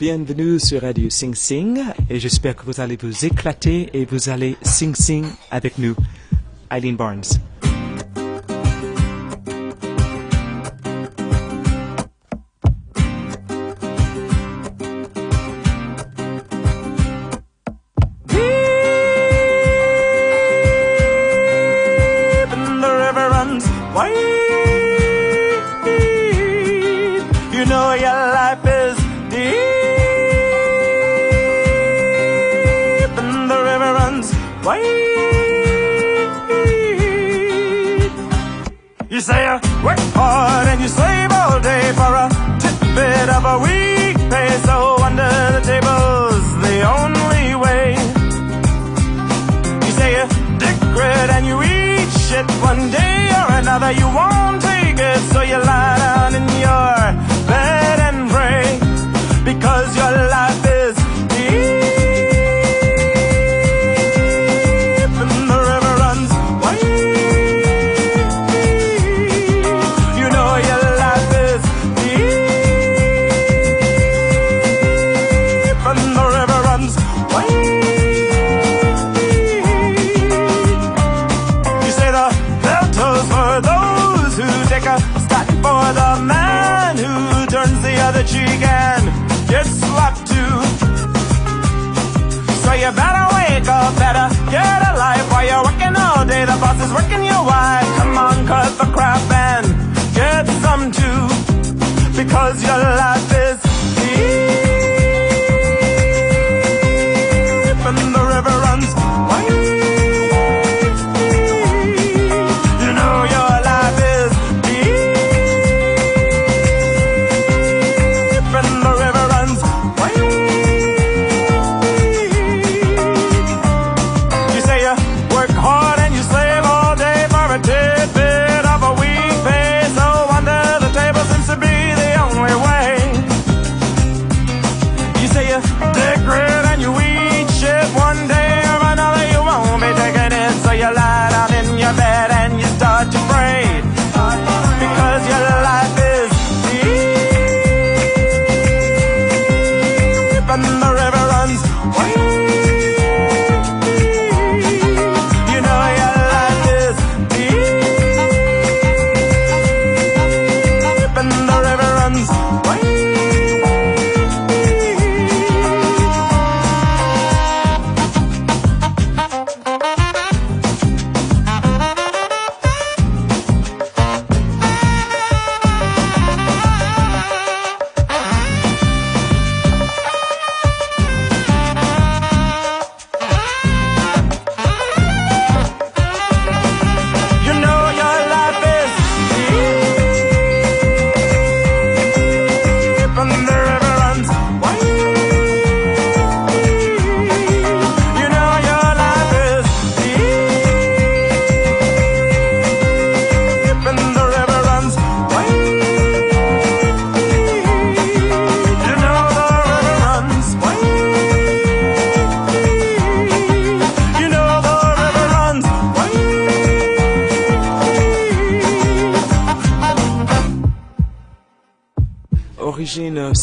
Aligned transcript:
Bienvenue 0.00 0.58
sur 0.58 0.80
Radio 0.80 1.10
Sing 1.10 1.34
Sing 1.34 1.78
et 2.08 2.18
j'espère 2.18 2.56
que 2.56 2.64
vous 2.64 2.80
allez 2.80 2.96
vous 2.96 3.26
éclater 3.26 3.90
et 3.92 4.06
vous 4.06 4.30
allez 4.30 4.56
sing 4.62 4.94
sing 4.94 5.26
avec 5.50 5.76
nous. 5.76 5.94
Eileen 6.70 6.96
Barnes. 6.96 7.49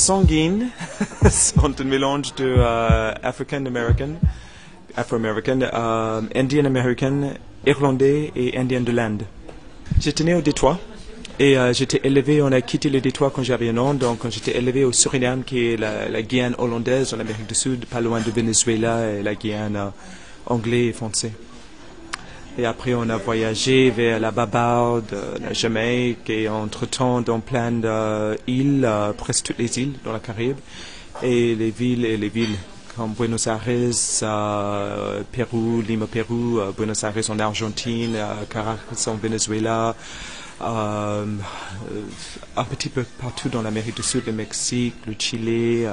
Sanguine, 0.07 0.69
sont 1.29 1.81
un 1.81 1.83
mélange 1.83 2.33
de 2.35 2.45
euh, 2.57 3.11
African 3.21 3.65
American, 3.65 4.11
Afro-American, 4.95 5.59
euh, 5.61 6.21
Indian 6.33 6.63
American, 6.63 7.33
Irlandais 7.65 8.31
et 8.33 8.57
Indien 8.57 8.79
de 8.79 8.93
l'Inde. 8.93 9.23
J'étais 9.99 10.23
né 10.23 10.33
au 10.33 10.41
Détroit 10.41 10.79
et 11.39 11.57
euh, 11.57 11.73
j'étais 11.73 11.99
élevé, 12.05 12.41
on 12.41 12.53
a 12.53 12.61
quitté 12.61 12.89
le 12.89 13.01
Détroit 13.01 13.31
quand 13.35 13.43
j'avais 13.43 13.67
un 13.67 13.77
an, 13.77 13.93
donc 13.95 14.19
j'étais 14.29 14.57
élevé 14.57 14.85
au 14.85 14.93
Suriname, 14.93 15.43
qui 15.43 15.73
est 15.73 15.77
la, 15.77 16.07
la 16.07 16.21
Guyane 16.21 16.55
hollandaise 16.57 17.13
en 17.13 17.19
Amérique 17.19 17.47
du 17.47 17.55
Sud, 17.55 17.85
pas 17.85 17.99
loin 17.99 18.21
de 18.21 18.31
Venezuela 18.31 19.11
et 19.11 19.21
la 19.21 19.35
Guyane 19.35 19.75
euh, 19.75 19.89
anglais 20.45 20.85
et 20.85 20.93
français. 20.93 21.33
Et 22.59 22.65
après, 22.65 22.95
on 22.95 23.07
a 23.09 23.17
voyagé 23.17 23.91
vers 23.91 24.19
la 24.19 24.31
Barbados, 24.31 25.03
euh, 25.13 25.35
la 25.39 25.53
Jamaïque, 25.53 26.29
et 26.29 26.49
entre-temps, 26.49 27.21
dans 27.21 27.39
plein 27.39 27.71
d'îles, 27.71 28.83
euh, 28.83 29.13
presque 29.13 29.45
toutes 29.45 29.59
les 29.59 29.77
îles 29.77 29.93
dans 30.03 30.11
la 30.11 30.19
Caraïbe, 30.19 30.57
et 31.21 31.53
les 31.53 31.69
villes 31.69 32.05
et 32.05 32.17
les 32.17 32.29
villes 32.29 32.57
comme 32.97 33.13
Buenos 33.13 33.45
Aires, 33.45 33.61
euh, 34.23 35.21
Pérou, 35.31 35.83
Lima, 35.87 36.07
Pérou, 36.07 36.57
euh, 36.57 36.71
Buenos 36.75 37.03
Aires 37.03 37.29
en 37.29 37.37
Argentine, 37.37 38.15
euh, 38.15 38.43
Caracas 38.49 39.05
en 39.07 39.13
Venezuela, 39.13 39.95
euh, 40.61 40.65
euh, 40.65 42.01
un 42.55 42.63
petit 42.63 42.89
peu 42.89 43.05
partout 43.21 43.49
dans 43.49 43.61
l'Amérique 43.61 43.97
du 43.97 44.03
Sud, 44.03 44.23
le 44.25 44.31
Mexique, 44.31 44.95
le 45.05 45.13
Chili. 45.17 45.85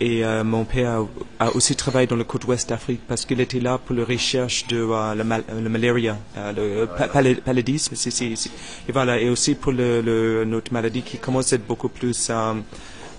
Et 0.00 0.24
euh, 0.24 0.42
mon 0.44 0.64
père 0.64 1.02
a, 1.38 1.46
a 1.46 1.50
aussi 1.54 1.76
travaillé 1.76 2.06
dans 2.06 2.16
le 2.16 2.24
côte 2.24 2.44
ouest 2.46 2.68
d'Afrique 2.68 3.00
parce 3.06 3.26
qu'il 3.26 3.40
était 3.40 3.60
là 3.60 3.78
pour 3.78 3.94
la 3.94 4.04
recherche 4.04 4.66
de 4.68 4.78
euh, 4.78 5.14
la, 5.14 5.24
mal- 5.24 5.44
euh, 5.50 5.60
la 5.60 5.68
malaria, 5.68 6.16
euh, 6.38 6.86
le 6.86 6.86
pal- 7.08 7.36
paludisme, 7.44 7.94
c'est- 7.96 8.22
et 8.22 8.92
voilà, 8.92 9.20
et 9.20 9.28
aussi 9.28 9.54
pour 9.54 9.72
le, 9.72 10.00
le- 10.00 10.44
notre 10.44 10.72
maladie 10.72 11.02
qui 11.02 11.18
commence 11.18 11.52
à 11.52 11.56
être 11.56 11.66
beaucoup 11.66 11.88
plus, 11.88 12.30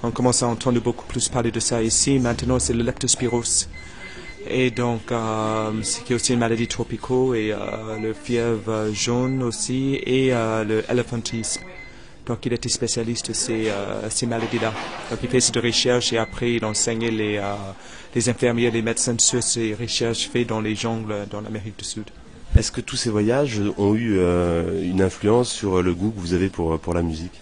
on 0.04 0.10
commence 0.12 0.42
à 0.42 0.48
entendre 0.48 0.80
beaucoup 0.82 1.06
plus 1.06 1.30
parler 1.30 1.52
de 1.52 1.60
ça 1.60 1.82
ici. 1.84 2.18
Maintenant, 2.20 2.58
c'est 2.58 2.74
le 2.74 2.82
leptospirose. 2.84 3.70
Et 4.50 4.72
donc, 4.72 5.14
c'est 5.84 6.04
qui 6.04 6.14
est 6.14 6.16
aussi 6.16 6.34
une 6.34 6.40
maladie 6.40 6.68
tropicale 6.68 7.36
et 7.36 7.54
le 8.02 8.14
fièvre 8.14 8.90
jaune 8.92 9.44
aussi 9.44 10.00
et 10.04 10.30
le 10.32 10.84
éléphantisme. 10.90 11.62
Donc 12.32 12.46
il 12.46 12.54
était 12.54 12.70
spécialiste 12.70 13.28
de 13.28 13.34
ces, 13.34 13.68
euh, 13.68 14.10
ces 14.10 14.26
maladies-là. 14.26 14.72
Donc 15.10 15.20
il 15.22 15.28
fait 15.28 15.42
cette 15.42 15.58
recherche 15.58 16.14
et 16.14 16.18
après 16.18 16.54
il 16.54 16.64
enseignait 16.64 17.12
les, 17.12 17.36
euh, 17.36 17.56
les 18.16 18.30
infirmiers, 18.30 18.72
les 18.72 18.82
médecins 18.82 19.18
sur 19.20 19.44
ces 19.44 19.76
recherches 19.76 20.30
faites 20.30 20.48
dans 20.48 20.62
les 20.62 20.74
jungles 20.74 21.28
dans 21.30 21.42
l'Amérique 21.42 21.78
du 21.78 21.84
Sud. 21.84 22.06
Est-ce 22.58 22.72
que 22.72 22.80
tous 22.80 22.96
ces 22.96 23.10
voyages 23.10 23.62
ont 23.78 23.96
eu 23.96 24.16
euh, 24.18 24.82
une 24.82 25.02
influence 25.02 25.52
sur 25.52 25.82
le 25.82 25.94
goût 25.94 26.12
que 26.12 26.22
vous 26.22 26.34
avez 26.34 26.48
pour, 26.48 26.80
pour 26.80 26.94
la 26.94 27.02
musique? 27.02 27.38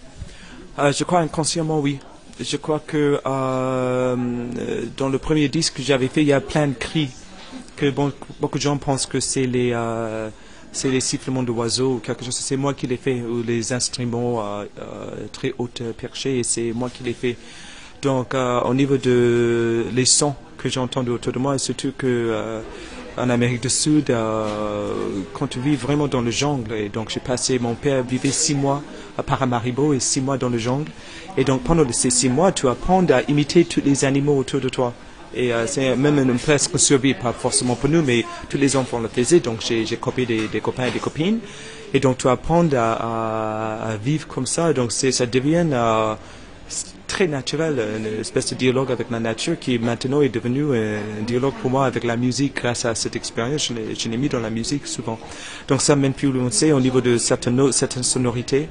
Euh, 0.80 0.92
je 0.92 1.04
crois 1.04 1.20
inconsciemment, 1.20 1.78
oui. 1.78 2.00
Je 2.40 2.56
crois 2.56 2.80
que 2.84 3.20
dans 3.24 5.08
le 5.08 5.18
premier 5.18 5.48
disque 5.48 5.74
que 5.74 5.82
j'avais 5.84 6.08
fait, 6.08 6.22
il 6.22 6.28
y 6.28 6.32
a 6.32 6.40
plein 6.40 6.66
de 6.66 6.74
cris 6.74 7.10
que 7.76 7.90
bon, 7.90 8.12
beaucoup 8.40 8.58
de 8.58 8.62
gens 8.62 8.76
pensent 8.76 9.06
que 9.06 9.20
c'est 9.20 9.46
les 9.46 9.72
c'est 10.72 10.90
les 10.90 11.00
sifflements 11.00 11.42
d'oiseaux 11.42 11.94
ou 11.94 11.98
quelque 11.98 12.24
chose. 12.24 12.36
C'est 12.36 12.56
moi 12.56 12.74
qui 12.74 12.86
les 12.86 12.96
fait 12.96 13.20
ou 13.22 13.42
les 13.42 13.72
instruments 13.72 14.40
euh, 14.40 14.64
euh, 14.78 15.26
très 15.32 15.54
hautes 15.58 15.82
perchés 15.96 16.42
c'est 16.42 16.72
moi 16.72 16.90
qui 16.90 17.02
les 17.02 17.14
fais. 17.14 17.36
Donc 18.02 18.34
euh, 18.34 18.60
au 18.62 18.74
niveau 18.74 18.96
de 18.96 19.86
les 19.92 20.04
sons 20.04 20.34
que 20.58 20.68
j'ai 20.68 20.80
entendus 20.80 21.10
autour 21.10 21.32
de 21.32 21.38
moi, 21.38 21.58
surtout 21.58 21.92
que 21.96 22.60
en 23.16 23.28
Amérique 23.28 23.62
du 23.62 23.70
Sud, 23.70 24.14
quand 25.32 25.46
tu 25.46 25.58
vis 25.58 25.74
vraiment 25.74 26.06
dans 26.06 26.20
le 26.20 26.30
jungle, 26.30 26.74
et 26.74 26.90
donc 26.90 27.10
j'ai 27.10 27.20
passé, 27.20 27.58
mon 27.58 27.74
père 27.74 28.02
vivait 28.02 28.30
six 28.30 28.54
mois 28.54 28.82
à 29.16 29.22
Paramaribo 29.22 29.94
et 29.94 30.00
six 30.00 30.20
mois 30.20 30.36
dans 30.36 30.50
le 30.50 30.58
jungle, 30.58 30.90
et 31.38 31.44
donc 31.44 31.62
pendant 31.62 31.90
ces 31.92 32.10
six 32.10 32.28
mois, 32.28 32.52
tu 32.52 32.68
apprends 32.68 33.04
à 33.06 33.22
imiter 33.22 33.64
tous 33.64 33.80
les 33.82 34.04
animaux 34.04 34.36
autour 34.36 34.60
de 34.60 34.68
toi. 34.68 34.92
Et 35.34 35.52
euh, 35.52 35.66
c'est 35.66 35.94
même 35.96 36.18
une 36.18 36.38
presque 36.38 36.78
survie, 36.78 37.14
pas 37.14 37.32
forcément 37.32 37.76
pour 37.76 37.88
nous, 37.88 38.02
mais 38.02 38.24
tous 38.48 38.58
les 38.58 38.76
enfants 38.76 38.98
le 38.98 39.08
faisaient, 39.08 39.40
donc 39.40 39.60
j'ai 39.60 39.84
copié 39.96 40.26
des, 40.26 40.60
copains 40.60 40.86
et 40.86 40.90
des 40.90 40.98
copines, 40.98 41.38
et 41.94 42.00
donc 42.00 42.18
tu 42.18 42.28
apprends 42.28 42.66
à, 42.74 43.96
vivre 44.02 44.26
comme 44.26 44.46
ça, 44.46 44.72
donc 44.72 44.90
ça 44.92 45.26
devient 45.26 45.66
euh, 45.72 46.14
très 47.06 47.28
naturel, 47.28 47.80
une 47.98 48.20
espèce 48.20 48.50
de 48.50 48.54
dialogue 48.56 48.90
avec 48.90 49.10
la 49.10 49.20
nature 49.20 49.58
qui 49.58 49.78
maintenant 49.78 50.20
est 50.20 50.28
devenu 50.28 50.74
un 50.76 51.22
dialogue 51.26 51.54
pour 51.60 51.70
moi 51.70 51.86
avec 51.86 52.04
la 52.04 52.16
musique 52.16 52.56
grâce 52.56 52.84
à 52.84 52.94
cette 52.94 53.16
expérience. 53.16 53.68
Je 53.68 54.08
l'ai- 54.08 54.16
mis 54.16 54.28
dans 54.28 54.38
la 54.38 54.50
musique 54.50 54.86
souvent. 54.86 55.18
Donc 55.66 55.80
ça 55.82 55.96
c'est 56.50 56.72
au 56.72 56.80
niveau 56.80 57.00
de 57.00 57.18
certaines, 57.18 57.72
certaines 57.72 58.04
sonorités. 58.04 58.68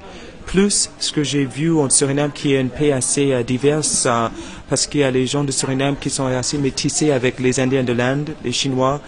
Plus 0.50 0.90
ce 0.98 1.12
que 1.12 1.24
j'ai 1.24 1.46
vu 1.46 1.72
en 1.78 1.92
Suriname 1.92 2.32
qui 2.32 2.56
est 2.56 2.60
une 2.60 2.72
pays 2.72 2.92
assez 2.92 3.34
euh, 3.34 3.44
diverse 3.44 4.08
euh, 4.08 4.30
parce 4.68 4.88
qu'il 4.88 5.02
y 5.02 5.04
a 5.04 5.12
les 5.12 5.28
gens 5.28 5.44
de 5.44 5.52
Suriname 5.52 5.96
qui 5.96 6.10
sont 6.10 6.26
assez 6.26 6.58
métissés 6.58 7.12
avec 7.12 7.40
les 7.40 7.60
Indiens 7.60 7.84
de 7.84 7.94
l'Inde, 7.94 8.32
les 8.44 8.52
Chinois, 8.52 9.00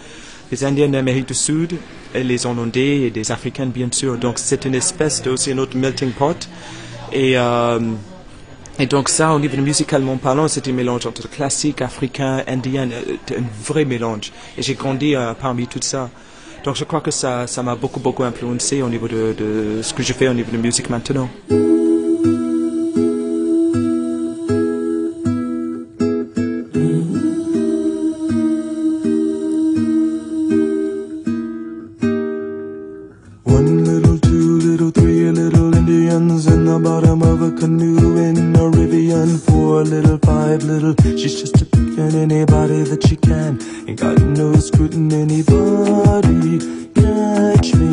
les 0.52 0.62
Indiens 0.62 0.86
d'Amérique 0.86 1.26
du 1.26 1.34
Sud, 1.34 1.74
les 2.14 2.46
Hollandais 2.46 3.00
et 3.00 3.10
des 3.10 3.32
Africains 3.32 3.66
bien 3.66 3.88
sûr. 3.90 4.18
Donc 4.18 4.38
c'est 4.38 4.66
une 4.66 4.76
espèce 4.76 5.20
de 5.20 5.30
aussi 5.30 5.50
un 5.50 5.58
autre 5.58 5.76
melting 5.76 6.12
pot. 6.12 6.48
Et 7.12 7.36
euh, 7.36 7.80
et 8.78 8.86
donc 8.86 9.08
ça, 9.08 9.34
au 9.34 9.40
niveau 9.40 9.60
musicalement 9.60 10.18
parlant, 10.18 10.46
c'est 10.46 10.68
un 10.68 10.72
mélange 10.72 11.06
entre 11.06 11.28
classique, 11.28 11.82
africain, 11.82 12.44
indien, 12.46 12.88
un 12.88 13.64
vrai 13.64 13.84
mélange. 13.84 14.32
Et 14.56 14.62
j'ai 14.62 14.74
grandi 14.74 15.14
parmi 15.40 15.66
tout 15.66 15.80
ça. 15.82 16.08
Donc 16.64 16.76
je 16.76 16.84
crois 16.84 17.00
que 17.00 17.10
ça 17.10 17.46
ça 17.48 17.62
m'a 17.62 17.74
beaucoup, 17.74 17.98
beaucoup 18.00 18.22
influencé 18.22 18.82
au 18.82 18.88
niveau 18.88 19.08
de, 19.08 19.34
de 19.36 19.82
ce 19.82 19.92
que 19.92 20.02
je 20.02 20.12
fais 20.12 20.28
au 20.28 20.34
niveau 20.34 20.52
de 20.52 20.58
musique 20.58 20.88
maintenant. 20.90 21.28
One 33.44 33.84
little, 33.84 34.18
two 34.20 34.58
little, 34.58 34.90
three 34.92 35.30
little 35.32 35.74
Indians 35.74 36.46
in 36.46 36.64
the 36.64 36.78
bottom 36.78 37.22
of 37.22 37.42
a 37.42 37.50
canoe 37.58 38.16
in 38.18 38.54
a 38.54 38.70
Rivian. 38.70 39.38
Four 39.38 39.82
little, 39.84 40.18
five 40.18 40.62
little, 40.62 40.94
she's 41.16 41.40
just 41.40 41.60
a 41.60 41.71
picking 42.02 42.32
anybody 42.32 42.82
that 42.82 43.10
you 43.10 43.16
can. 43.16 43.58
Ain't 43.88 44.00
got 44.00 44.20
no 44.20 44.54
scrutiny 44.56 45.14
anybody. 45.14 46.58
Catch 46.94 47.74
me, 47.74 47.91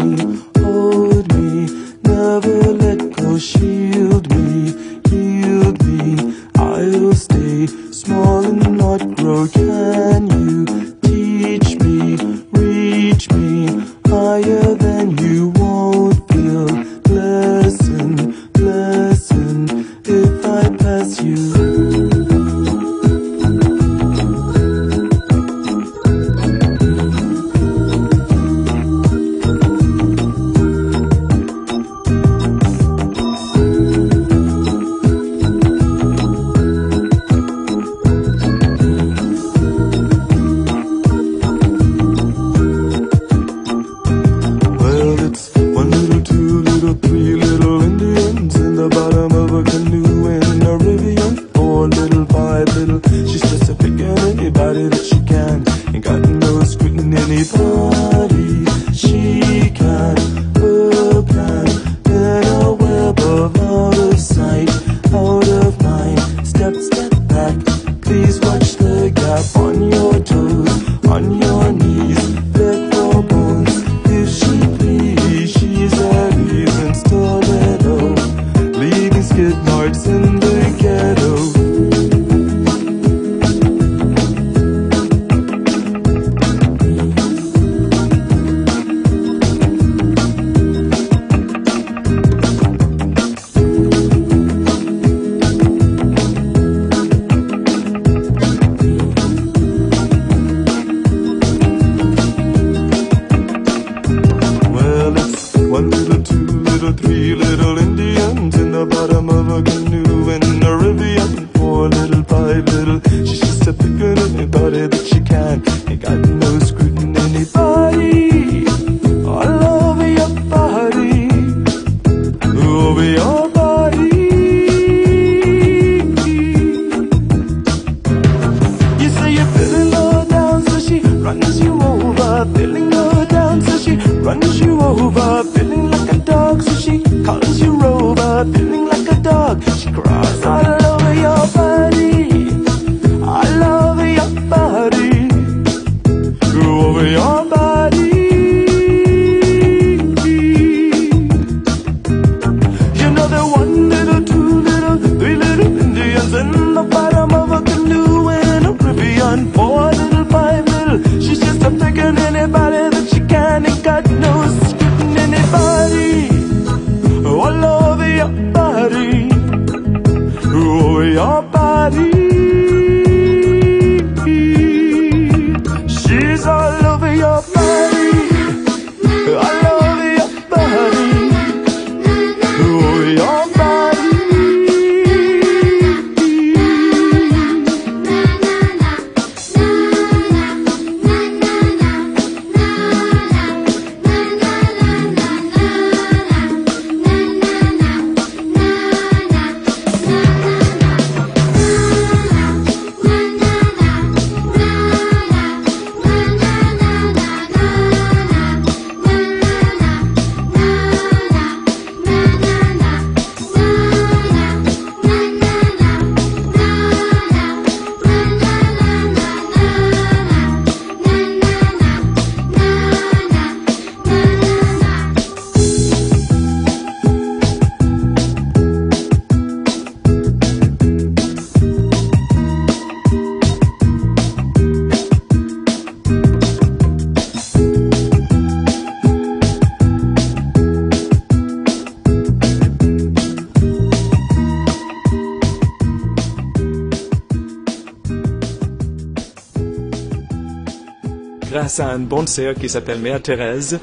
grâce 251.69 251.79
à 251.81 251.93
une 251.93 252.05
bonne 252.05 252.25
sœur 252.25 252.55
qui 252.55 252.67
s'appelle 252.67 252.97
Mère 252.97 253.21
Thérèse, 253.21 253.79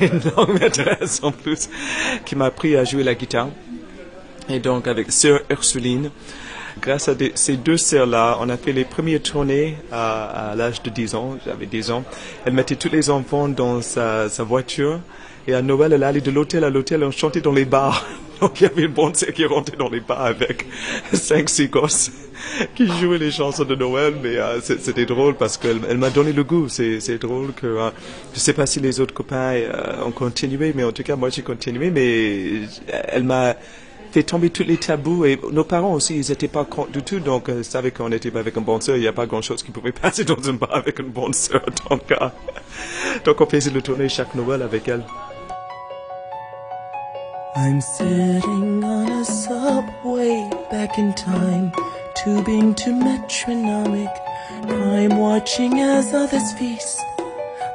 une 0.00 0.54
Mère 0.58 0.72
Thérèse 0.72 1.20
en 1.22 1.32
plus, 1.32 1.68
qui 2.24 2.34
m'a 2.34 2.46
appris 2.46 2.76
à 2.76 2.84
jouer 2.84 3.02
la 3.02 3.14
guitare. 3.14 3.48
Et 4.48 4.58
donc 4.58 4.88
avec 4.88 5.12
sœur 5.12 5.40
Ursuline, 5.50 6.10
grâce 6.80 7.08
à 7.10 7.14
ces 7.34 7.58
deux 7.58 7.76
sœurs-là, 7.76 8.38
on 8.40 8.48
a 8.48 8.56
fait 8.56 8.72
les 8.72 8.86
premières 8.86 9.20
tournées 9.20 9.76
à, 9.92 10.54
l'âge 10.56 10.82
de 10.82 10.88
10 10.88 11.14
ans. 11.14 11.36
J'avais 11.44 11.66
10 11.66 11.90
ans. 11.90 12.04
Elle 12.46 12.54
mettait 12.54 12.76
tous 12.76 12.88
les 12.90 13.10
enfants 13.10 13.48
dans 13.48 13.82
sa, 13.82 14.26
voiture. 14.38 14.98
Et 15.46 15.52
à 15.52 15.60
Noël, 15.60 15.92
elle 15.92 16.04
allait 16.04 16.22
de 16.22 16.30
l'hôtel 16.30 16.64
à 16.64 16.70
l'hôtel, 16.70 17.04
on 17.04 17.10
chantait 17.10 17.42
dans 17.42 17.52
les 17.52 17.66
bars. 17.66 18.06
Donc 18.40 18.62
il 18.62 18.64
y 18.64 18.66
avait 18.66 18.84
une 18.84 18.92
bonne 18.92 19.14
sœur 19.14 19.34
qui 19.34 19.44
rentrait 19.44 19.76
dans 19.76 19.90
les 19.90 20.00
bars 20.00 20.24
avec 20.24 20.64
cinq, 21.12 21.50
six 21.50 21.68
gosses 21.68 22.10
qui 22.74 22.86
jouaient 22.86 23.18
les 23.18 23.30
chansons 23.30 23.64
de 23.64 23.74
Noël. 23.74 24.14
Mais 24.22 24.36
euh, 24.36 24.60
c'était 24.60 25.06
drôle 25.06 25.34
parce 25.34 25.56
qu'elle 25.56 25.80
elle 25.88 25.98
m'a 25.98 26.10
donné 26.10 26.32
le 26.32 26.44
goût. 26.44 26.68
C'est 26.68 27.18
drôle 27.18 27.52
que 27.52 27.66
euh, 27.66 27.90
je 28.34 28.38
sais 28.38 28.52
pas 28.52 28.66
si 28.66 28.80
les 28.80 29.00
autres 29.00 29.14
copains 29.14 29.54
euh, 29.54 30.04
ont 30.04 30.12
continué, 30.12 30.72
mais 30.74 30.84
en 30.84 30.92
tout 30.92 31.02
cas 31.02 31.16
moi 31.16 31.30
j'ai 31.30 31.42
continué. 31.42 31.90
Mais 31.90 32.62
elle 33.08 33.24
m'a 33.24 33.54
fait 34.10 34.22
tomber 34.24 34.50
tous 34.50 34.64
les 34.64 34.76
tabous 34.76 35.24
et 35.24 35.38
nos 35.52 35.64
parents 35.64 35.92
aussi 35.92 36.16
ils 36.16 36.32
étaient 36.32 36.48
pas 36.48 36.64
contre 36.64 36.90
du 36.90 37.02
tout 37.02 37.20
donc 37.20 37.48
euh, 37.48 37.58
ils 37.58 37.64
savaient 37.64 37.92
qu'on 37.92 38.10
était 38.10 38.36
avec 38.36 38.56
une 38.56 38.64
bonne 38.64 38.80
sœur 38.80 38.96
il 38.96 39.02
n'y 39.02 39.06
a 39.06 39.12
pas 39.12 39.26
grand 39.26 39.40
chose 39.40 39.62
qui 39.62 39.70
pouvait 39.70 39.92
passer 40.02 40.24
dans 40.24 40.48
un 40.48 40.54
bar 40.54 40.74
avec 40.74 40.98
une 40.98 41.10
bonne 41.10 41.32
sœur 41.32 41.62
donc 41.90 42.10
euh, 42.10 42.28
donc 43.24 43.40
on 43.40 43.46
faisait 43.46 43.70
le 43.70 43.80
tournée 43.82 44.08
chaque 44.08 44.34
Noël 44.34 44.62
avec 44.62 44.88
elle 44.88 45.04
I'm 47.56 47.80
sitting 47.80 48.82
on 48.82 49.20
a 49.20 49.24
subway 49.24 50.48
back 50.70 50.98
in 50.98 51.12
time, 51.14 51.72
tubing 52.24 52.74
to 52.74 52.92
metronomic, 52.92 54.10
crime 54.66 55.16
watching 55.16 55.80
as 55.80 56.12
others 56.12 56.52
feast, 56.52 57.00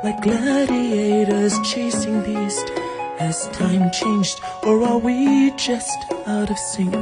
like 0.03 0.21
gladiators 0.21 1.57
chasing 1.61 2.21
beast. 2.21 2.69
Has 3.17 3.47
time 3.53 3.89
changed, 3.91 4.39
or 4.63 4.83
are 4.83 4.99
we 4.99 5.51
just 5.51 5.97
out 6.27 6.51
of 6.51 6.59
sync? 6.59 6.93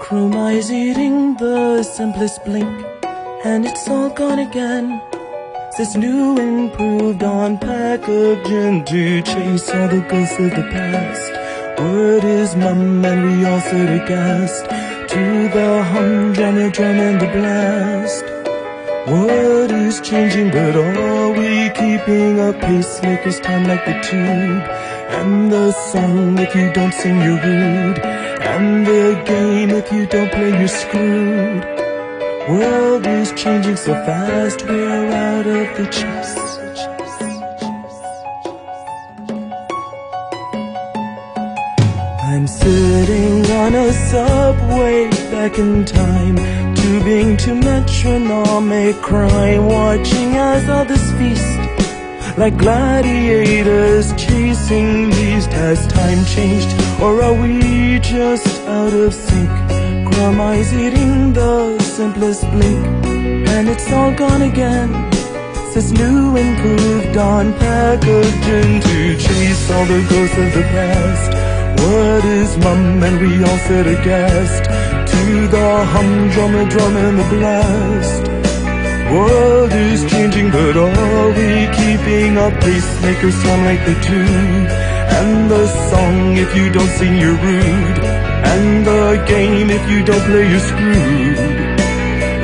Chrome 0.00 0.34
eyes 0.36 0.72
eating 0.72 1.34
the 1.34 1.82
simplest 1.82 2.44
blink, 2.46 2.86
and 3.44 3.66
it's 3.66 3.86
all 3.88 4.08
gone 4.08 4.38
again. 4.38 5.02
This 5.76 5.96
new 5.96 6.38
improved 6.38 7.22
on 7.22 7.58
packaging 7.58 8.84
to 8.86 9.22
chase 9.22 9.68
all 9.70 9.88
the 9.88 10.06
ghosts 10.08 10.38
of 10.38 10.50
the 10.50 10.66
past. 10.72 11.80
Word 11.80 12.24
is 12.24 12.56
mum 12.56 13.04
and 13.04 13.20
we 13.24 13.44
all 13.44 13.60
sit 13.60 14.02
aghast 14.02 14.89
to 15.10 15.48
the 15.48 15.70
the 16.36 16.70
drum 16.72 16.98
and 17.08 17.20
the 17.20 17.26
blast. 17.26 18.24
What 19.10 19.72
is 19.72 20.00
changing, 20.00 20.50
but 20.50 20.76
are 20.76 21.30
we 21.32 21.68
keeping 21.70 22.38
up? 22.38 22.54
Pacemakers 22.56 23.42
time 23.42 23.64
like 23.64 23.84
the 23.84 23.96
tube. 24.06 24.62
And 25.18 25.50
the 25.50 25.72
song, 25.72 26.38
if 26.38 26.54
you 26.54 26.72
don't 26.72 26.94
sing, 26.94 27.20
you're 27.22 27.42
rude. 27.42 27.98
And 28.54 28.86
the 28.86 29.20
game, 29.26 29.70
if 29.70 29.90
you 29.92 30.06
don't 30.06 30.30
play, 30.30 30.50
you're 30.50 30.68
screwed. 30.68 31.64
World 32.48 33.04
is 33.06 33.32
changing 33.32 33.76
so 33.76 33.94
fast, 34.06 34.64
we're 34.64 35.10
out 35.10 35.46
of 35.46 35.76
the 35.76 35.86
chase. 35.90 36.39
Sitting 42.58 43.46
on 43.52 43.74
a 43.74 43.92
subway 43.92 45.08
back 45.30 45.58
in 45.58 45.84
time, 45.84 46.36
tubing 46.74 47.36
to 47.36 47.54
metronomic 47.54 48.96
crime, 48.96 49.66
watching 49.66 50.36
as 50.36 50.68
others 50.68 51.12
feast. 51.12 51.60
Like 52.36 52.56
gladiators 52.56 54.12
chasing 54.14 55.10
beast 55.10 55.52
Has 55.52 55.86
time 55.88 56.24
changed 56.24 56.70
or 57.02 57.22
are 57.22 57.34
we 57.34 57.98
just 57.98 58.62
out 58.62 58.94
of 58.94 59.12
sync? 59.12 59.50
Crumb 60.08 60.40
eyes 60.40 60.72
eating 60.72 61.32
the 61.32 61.78
simplest 61.80 62.42
blink 62.52 62.86
And 63.48 63.68
it's 63.68 63.92
all 63.92 64.14
gone 64.14 64.42
again 64.42 64.90
Says 65.72 65.92
new 65.92 66.36
improved 66.36 67.16
on 67.16 67.52
packaging 67.54 68.80
To 68.80 69.16
chase 69.18 69.70
all 69.72 69.84
the 69.84 70.06
ghosts 70.08 70.38
of 70.38 70.54
the 70.54 70.62
past 70.72 71.39
What 71.82 72.24
is 72.24 72.56
mum 72.58 73.02
and 73.02 73.20
we 73.20 73.42
all 73.42 73.58
sit 73.68 73.86
aghast 73.86 74.64
To 75.14 75.48
the 75.54 75.68
humdrum 75.94 76.54
and 76.60 76.70
drum 76.70 76.96
and 76.96 77.18
the 77.18 77.28
blast 77.34 78.30
World 79.10 79.72
is 79.72 80.08
changing, 80.08 80.52
but 80.52 80.76
are 80.76 81.28
we 81.30 81.66
keeping 81.74 82.38
up? 82.38 82.52
Pacemakers 82.62 83.32
sound 83.42 83.64
like 83.64 83.84
the 83.84 83.96
tune. 84.06 84.66
And 85.18 85.50
the 85.50 85.66
song, 85.90 86.36
if 86.36 86.54
you 86.54 86.70
don't 86.70 86.88
sing, 86.90 87.18
you're 87.18 87.34
rude. 87.34 87.98
And 88.52 88.86
the 88.86 89.24
game, 89.26 89.68
if 89.68 89.90
you 89.90 90.04
don't 90.04 90.24
play, 90.30 90.48
you're 90.48 90.60
screwed. 90.60 91.38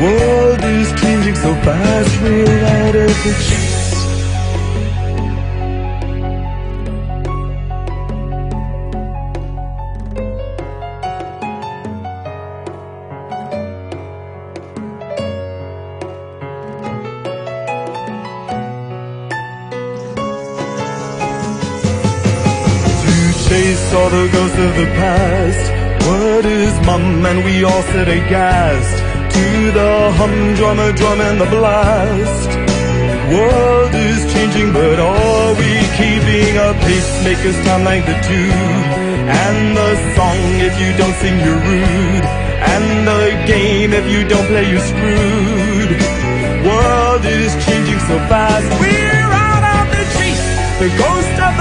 World 0.03 0.65
is 0.65 1.01
changing 1.01 1.37
so 1.37 1.55
fast, 1.63 2.21
we're 2.21 2.65
out 2.65 2.97
of 2.97 3.15
the 3.25 3.66
chase 23.57 23.93
all 23.99 24.11
the 24.11 24.29
ghosts 24.35 24.59
of 24.67 24.73
the 24.81 24.89
past. 25.01 25.65
What 26.09 26.45
is 26.45 26.73
mum 26.89 27.25
and 27.31 27.41
we 27.47 27.55
all 27.65 27.83
sit 27.93 28.09
aghast 28.19 28.97
to 29.37 29.47
the 29.79 29.93
humdrum, 30.19 30.79
a 30.89 30.91
drum 30.99 31.21
and 31.29 31.39
the 31.41 31.49
blast. 31.55 32.51
World 33.35 33.95
is 34.09 34.21
changing, 34.33 34.69
but 34.79 34.99
are 35.01 35.53
we 35.61 35.73
keeping 36.01 36.53
up? 36.67 36.77
Pacemakers 36.87 37.59
time 37.67 37.85
like 37.91 38.05
the 38.11 38.19
tube. 38.29 38.89
And 39.43 39.61
the 39.81 39.91
song, 40.17 40.41
if 40.69 40.75
you 40.83 40.91
don't 41.01 41.17
sing, 41.23 41.37
you're 41.45 41.63
rude. 41.71 42.27
And 42.75 42.87
the 43.11 43.25
game, 43.53 43.91
if 44.01 44.07
you 44.13 44.21
don't 44.33 44.47
play, 44.53 44.65
you're 44.71 44.89
screwed. 44.93 45.93
World 46.69 47.25
is 47.25 47.53
changing 47.67 48.01
so 48.11 48.17
fast. 48.31 48.69
We're 48.83 49.31
out 49.49 49.65
of 49.77 49.87
the 49.97 50.05
chase, 50.19 50.47
the 50.83 50.91
ghost 51.03 51.37
of 51.49 51.56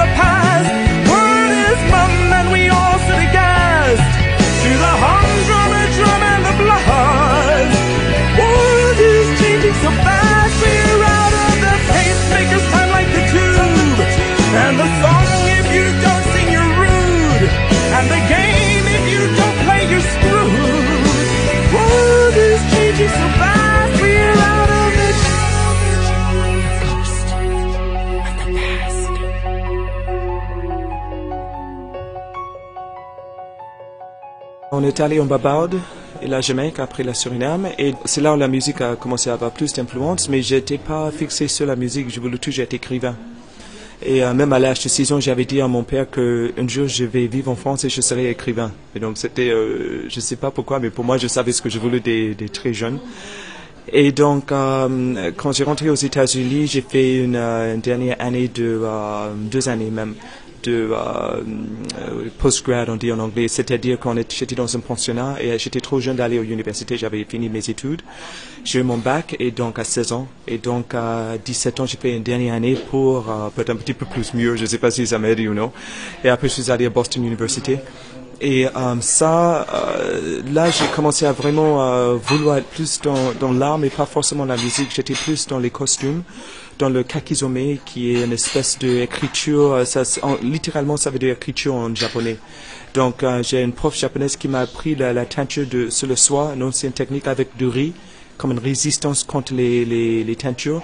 est 34.86 35.00
allé 35.00 35.20
en 35.20 35.26
Barbados 35.26 35.78
et 36.22 36.28
la 36.28 36.42
Jamaïque 36.42 36.80
après 36.80 37.04
la 37.04 37.14
Suriname 37.14 37.68
et 37.78 37.94
c'est 38.06 38.22
là 38.22 38.34
où 38.34 38.38
la 38.38 38.48
musique 38.48 38.82
a 38.82 38.96
commencé 38.96 39.30
à 39.30 39.34
avoir 39.34 39.52
plus 39.52 39.74
d'influence 39.74 40.30
mais 40.30 40.42
j'étais 40.42 40.78
pas 40.78 41.12
fixé 41.12 41.48
sur 41.48 41.66
la 41.66 41.76
musique, 41.76 42.10
je 42.10 42.20
voulais 42.20 42.38
toujours 42.38 42.64
être 42.64 42.74
écrivain. 42.74 43.16
Et 44.04 44.24
euh, 44.24 44.34
même 44.34 44.52
à 44.54 44.60
l'âge 44.60 44.84
de 44.84 44.90
6 44.90 45.14
ans, 45.14 45.20
j'avais 45.20 45.46
dit 45.46 45.62
à 45.62 45.68
mon 45.68 45.84
père 45.84 46.10
que 46.10 46.54
un 46.58 46.68
jour 46.68 46.88
je 46.88 47.06
vais 47.06 47.28
vivre 47.28 47.50
en 47.50 47.56
France 47.56 47.86
et 47.86 47.90
je 47.90 48.02
serai 48.02 48.30
écrivain. 48.30 48.72
Et 48.96 49.00
donc 49.00 49.18
c'était, 49.18 49.50
euh, 49.50 50.08
je 50.10 50.20
sais 50.20 50.36
pas 50.36 50.52
pourquoi, 50.52 50.80
mais 50.80 50.90
pour 50.90 51.06
moi 51.06 51.18
je 51.18 51.28
savais 51.28 51.52
ce 51.52 51.62
que 51.62 51.70
je 51.70 51.80
voulais 51.80 52.00
des, 52.00 52.36
très 52.52 52.74
jeunes. 52.74 53.00
Et 53.92 54.12
donc, 54.12 54.52
euh, 54.52 55.32
quand 55.38 55.52
j'ai 55.52 55.64
rentré 55.64 55.92
aux 55.92 55.96
États-Unis, 55.96 56.66
j'ai 56.66 56.82
fait 56.82 57.24
une, 57.24 57.36
euh, 57.36 57.76
une 57.76 57.82
dernière 57.82 58.16
année 58.20 58.48
de 58.48 58.82
deux 59.52 59.70
années 59.70 59.92
même 59.92 60.16
de 60.66 60.90
euh, 60.92 60.96
euh, 60.96 62.30
postgrad, 62.40 62.90
on 62.90 62.96
dit 62.96 63.12
en 63.12 63.20
anglais, 63.20 63.48
c'est-à-dire 63.48 63.98
quand 64.00 64.16
j'étais 64.30 64.56
dans 64.56 64.76
un 64.76 64.80
pensionnat 64.80 65.36
et 65.42 65.58
j'étais 65.60 65.80
trop 65.80 66.00
jeune 66.00 66.16
d'aller 66.16 66.40
à 66.40 66.42
l'université, 66.42 66.98
j'avais 66.98 67.24
fini 67.24 67.50
mes 67.50 67.70
études. 67.70 68.02
J'ai 68.64 68.80
eu 68.80 68.84
mon 68.84 68.98
bac 68.98 69.36
et 69.40 69.52
donc 69.52 69.78
à 69.78 69.84
16 69.84 70.12
ans 70.12 70.28
et 70.48 70.58
donc 70.58 70.96
à 70.96 71.38
17 71.44 71.80
ans 71.80 71.86
j'ai 71.86 71.98
fait 71.98 72.16
une 72.16 72.24
dernière 72.24 72.56
année 72.56 72.76
pour 72.90 73.30
euh, 73.30 73.50
peut-être 73.56 73.70
un 73.70 73.76
petit 73.76 73.94
peu 73.94 74.06
plus 74.06 74.34
mieux, 74.34 74.56
je 74.56 74.62
ne 74.62 74.68
sais 74.68 74.80
pas 74.80 74.92
si 74.92 75.06
ça 75.06 75.20
m'aide 75.20 75.40
ou 75.42 75.54
non. 75.54 75.72
Et 76.24 76.30
après 76.30 76.50
je 76.50 76.54
suis 76.54 76.72
allé 76.72 76.86
à 76.86 76.90
Boston 76.90 77.24
University. 77.26 77.78
Et 78.42 78.68
euh, 78.68 79.02
ça, 79.02 79.66
euh, 79.74 80.42
là, 80.52 80.70
j'ai 80.70 80.86
commencé 80.94 81.26
à 81.26 81.32
vraiment 81.32 81.82
euh, 81.82 82.16
vouloir 82.16 82.58
être 82.58 82.68
plus 82.68 83.00
dans, 83.02 83.32
dans 83.40 83.54
l'art, 83.54 83.78
mais 83.78 83.90
pas 83.90 84.06
forcément 84.06 84.46
la 84.46 84.58
musique. 84.58 84.90
J'étais 84.94 85.14
plus 85.14 85.48
dans 85.48 85.60
les 85.60 85.70
costumes. 85.70 86.24
Dans 86.78 86.90
le 86.90 87.04
kakizome, 87.04 87.78
qui 87.86 88.16
est 88.16 88.24
une 88.24 88.34
espèce 88.34 88.78
d'écriture, 88.78 89.74
euh, 89.74 89.84
littéralement 90.42 90.98
ça 90.98 91.10
veut 91.10 91.20
dire 91.20 91.34
écriture 91.34 91.76
en 91.76 91.94
japonais. 91.96 92.38
Donc 92.94 93.24
euh, 93.24 93.44
j'ai 93.44 93.62
une 93.62 93.74
prof 93.74 93.96
japonaise 93.98 94.36
qui 94.36 94.48
m'a 94.48 94.62
appris 94.62 94.96
la, 94.96 95.26
teinture 95.26 95.66
de, 95.68 95.90
sur 95.90 96.08
le 96.08 96.16
soie, 96.16 96.54
une 96.56 96.64
ancienne 96.64 96.92
technique 96.92 97.28
avec 97.28 97.56
du 97.58 97.68
riz, 97.68 97.94
comme 98.38 98.52
une 98.52 98.60
résistance 98.60 99.24
contre 99.24 99.54
les, 99.54 100.36
teintures, 100.38 100.82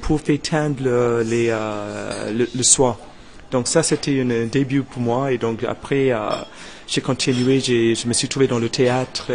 pour 0.00 0.20
faire 0.20 0.40
teindre 0.40 0.82
le, 0.82 1.22
les, 1.22 1.48
euh, 1.50 2.46
le, 2.54 2.62
soie. 2.62 2.98
Donc 3.50 3.68
ça, 3.68 3.82
c'était 3.82 4.20
un 4.20 4.46
début 4.46 4.82
pour 4.82 5.02
moi. 5.02 5.32
Et 5.32 5.38
donc 5.38 5.62
après, 5.64 6.10
j'ai 6.88 7.02
continué. 7.02 7.60
Je 7.60 8.08
me 8.08 8.14
suis 8.14 8.26
trouvé 8.26 8.46
dans 8.46 8.58
le 8.58 8.70
théâtre 8.70 9.26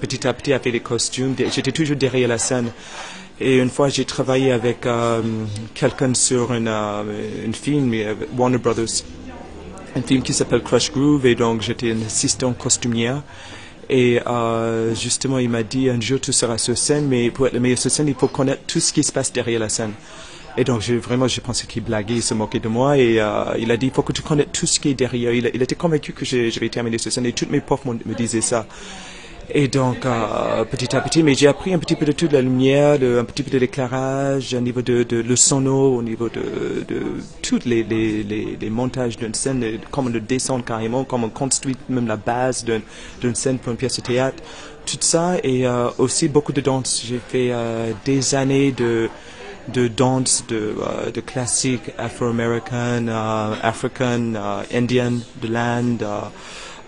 petit 0.00 0.26
à 0.26 0.32
petit 0.32 0.52
avec 0.52 0.72
les 0.72 0.80
costumes. 0.80 1.36
J'étais 1.38 1.70
toujours 1.70 1.94
derrière 1.96 2.26
la 2.26 2.38
scène. 2.38 2.72
Et 3.40 3.58
une 3.58 3.70
fois, 3.70 3.88
j'ai 3.88 4.04
travaillé 4.04 4.52
avec 4.52 4.86
euh, 4.86 5.20
quelqu'un 5.74 6.14
sur 6.14 6.54
une, 6.54 6.68
euh, 6.68 7.52
film, 7.52 7.92
euh, 7.94 8.14
Warner 8.36 8.58
Brothers, 8.58 9.02
un 9.96 10.02
film 10.02 10.22
qui 10.22 10.32
s'appelle 10.32 10.62
Crush 10.62 10.92
Groove. 10.92 11.26
Et 11.26 11.34
donc, 11.34 11.62
j'étais 11.62 11.90
une 11.90 12.04
assistante 12.04 12.56
costumière. 12.56 13.22
Et 13.90 14.20
euh, 14.24 14.94
justement, 14.94 15.38
il 15.38 15.50
m'a 15.50 15.64
dit 15.64 15.90
un 15.90 16.00
jour 16.00 16.20
tu 16.20 16.32
seras 16.32 16.58
sur 16.58 16.78
scène, 16.78 17.08
mais 17.08 17.30
pour 17.30 17.48
être 17.48 17.54
le 17.54 17.60
meilleur 17.60 17.78
sur 17.78 17.90
scène, 17.90 18.06
il 18.06 18.14
faut 18.14 18.28
connaître 18.28 18.62
tout 18.66 18.80
ce 18.80 18.92
qui 18.92 19.02
se 19.02 19.10
passe 19.10 19.32
derrière 19.32 19.60
la 19.60 19.68
scène. 19.68 19.92
Et 20.56 20.62
donc, 20.62 20.82
vraiment, 20.82 21.26
j'ai 21.26 21.40
pensé 21.40 21.66
qu'il 21.66 21.82
blaguait, 21.82 22.14
il 22.14 22.22
se 22.22 22.34
moquait 22.34 22.60
de 22.60 22.68
moi. 22.68 22.96
Et 22.96 23.14
il 23.58 23.70
a 23.72 23.76
dit, 23.76 23.86
il 23.86 23.92
faut 23.92 24.02
que 24.02 24.12
tu 24.12 24.22
connaisses 24.22 24.46
tout 24.52 24.66
ce 24.66 24.78
qui 24.78 24.90
est 24.90 24.94
derrière. 24.94 25.32
Il, 25.32 25.50
il 25.52 25.60
était 25.60 25.74
convaincu 25.74 26.12
que 26.12 26.24
je, 26.24 26.50
je 26.50 26.60
vais 26.60 26.68
terminer 26.68 26.98
sur 26.98 27.10
scène. 27.10 27.26
Et 27.26 27.32
toutes 27.32 27.50
mes 27.50 27.60
profs 27.60 27.84
me 27.84 28.14
disaient 28.14 28.40
ça. 28.40 28.64
Et 29.50 29.68
donc, 29.68 30.06
euh, 30.06 30.64
petit 30.64 30.96
à 30.96 31.00
petit, 31.00 31.22
mais 31.22 31.34
j'ai 31.34 31.46
appris 31.46 31.74
un 31.74 31.78
petit 31.78 31.94
peu 31.96 32.06
de 32.06 32.12
tout, 32.12 32.26
de 32.26 32.32
la 32.32 32.40
lumière, 32.40 32.98
de, 32.98 33.18
un 33.18 33.24
petit 33.24 33.42
peu 33.42 33.50
de 33.50 33.58
l'éclairage, 33.58 34.54
au 34.54 34.60
niveau 34.60 34.80
de, 34.82 35.02
de 35.02 35.18
le 35.20 35.36
sono, 35.36 35.96
au 35.96 36.02
niveau 36.02 36.28
de, 36.28 36.84
de 36.88 37.02
tous 37.42 37.60
les, 37.66 37.82
les, 37.84 38.22
les, 38.22 38.56
les 38.60 38.70
montages 38.70 39.16
d'une 39.16 39.34
scène, 39.34 39.60
de- 39.60 39.78
comment 39.90 40.08
le 40.08 40.20
descendre 40.20 40.64
carrément, 40.64 41.04
comment 41.04 41.26
on 41.26 41.30
construit 41.30 41.76
même 41.88 42.06
la 42.06 42.16
base 42.16 42.64
d'une 42.64 43.34
scène 43.34 43.58
pour 43.58 43.70
une 43.72 43.76
pièce 43.78 43.96
de 43.96 44.02
théâtre. 44.02 44.42
Tout 44.86 44.96
ça 45.00 45.36
et 45.42 45.66
euh, 45.66 45.88
aussi 45.98 46.28
beaucoup 46.28 46.52
de 46.52 46.60
danse. 46.60 47.02
J'ai 47.06 47.18
fait 47.28 47.48
euh, 47.52 47.92
des 48.04 48.34
années 48.34 48.72
de 48.72 49.08
de 49.72 49.88
danse, 49.88 50.44
de, 50.46 50.56
euh, 50.78 51.10
de 51.10 51.22
classique 51.22 51.90
afro-américaine, 51.96 53.08
euh, 53.08 53.54
africaine, 53.62 54.38
euh, 54.38 54.62
indienne, 54.74 55.20
de 55.40 55.48
l'Inde, 55.48 56.04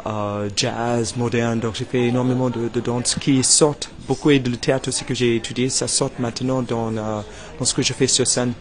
euh, 0.07 0.49
jazz, 0.57 1.15
moderne. 1.17 1.61
Donc 1.61 1.75
j'ai 1.75 1.85
fait 1.85 2.05
énormément 2.07 2.51
de, 2.51 2.69
de 2.73 2.81
danse 2.81 3.17
qui 3.21 3.43
sortent 3.43 3.91
beaucoup 4.07 4.31
de 4.33 4.51
le 4.51 4.57
théâtre 4.57 4.89
aussi 4.89 5.05
que 5.05 5.15
j'ai 5.15 5.37
étudié, 5.37 5.69
ça 5.69 5.89
sort 5.89 6.11
maintenant 6.19 6.63
dans, 6.63 6.97
euh, 6.97 7.21
dans 7.59 7.65
ce 7.65 7.75
que 7.75 7.83
je 7.83 7.93
fais 7.93 8.07
sur 8.07 8.27
scène. 8.27 8.53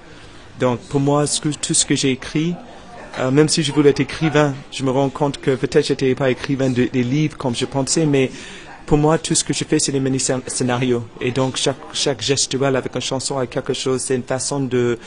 Donc 0.59 0.79
pour 0.89 0.99
moi, 0.99 1.27
ce 1.27 1.39
tout 1.41 1.73
ce 1.73 1.85
que 1.85 1.95
j'ai 1.95 2.11
écrit, 2.11 2.55
euh, 3.19 3.31
même 3.31 3.47
si 3.49 3.63
je 3.63 3.71
voulais 3.71 3.91
être 3.91 3.99
écrivain, 3.99 4.53
je 4.71 4.83
me 4.83 4.91
rends 4.91 5.09
compte 5.09 5.37
que 5.39 5.51
peut-être 5.55 5.87
j'étais 5.87 6.15
pas 6.15 6.29
écrivain 6.31 6.69
de- 6.69 6.89
des 6.91 7.03
livres 7.03 7.37
comme 7.37 7.55
je 7.55 7.65
pensais, 7.65 8.05
mais 8.05 8.31
pour 8.85 8.97
moi, 8.97 9.17
tout 9.17 9.33
ce 9.35 9.43
que 9.43 9.53
je 9.53 9.63
fais, 9.63 9.79
c'est 9.79 9.91
des 9.91 9.99
mini-scénarios. 9.99 11.03
Et 11.19 11.31
donc, 11.31 11.57
chaque, 11.57 11.75
chaque 11.93 12.21
gestuelle 12.21 12.75
avec 12.75 12.93
une 12.95 13.01
chanson, 13.01 13.37
avec 13.37 13.49
quelque 13.49 13.73
chose, 13.73 14.01
c'est 14.01 14.15
une 14.15 14.23
façon 14.23 14.59
de, 14.59 14.97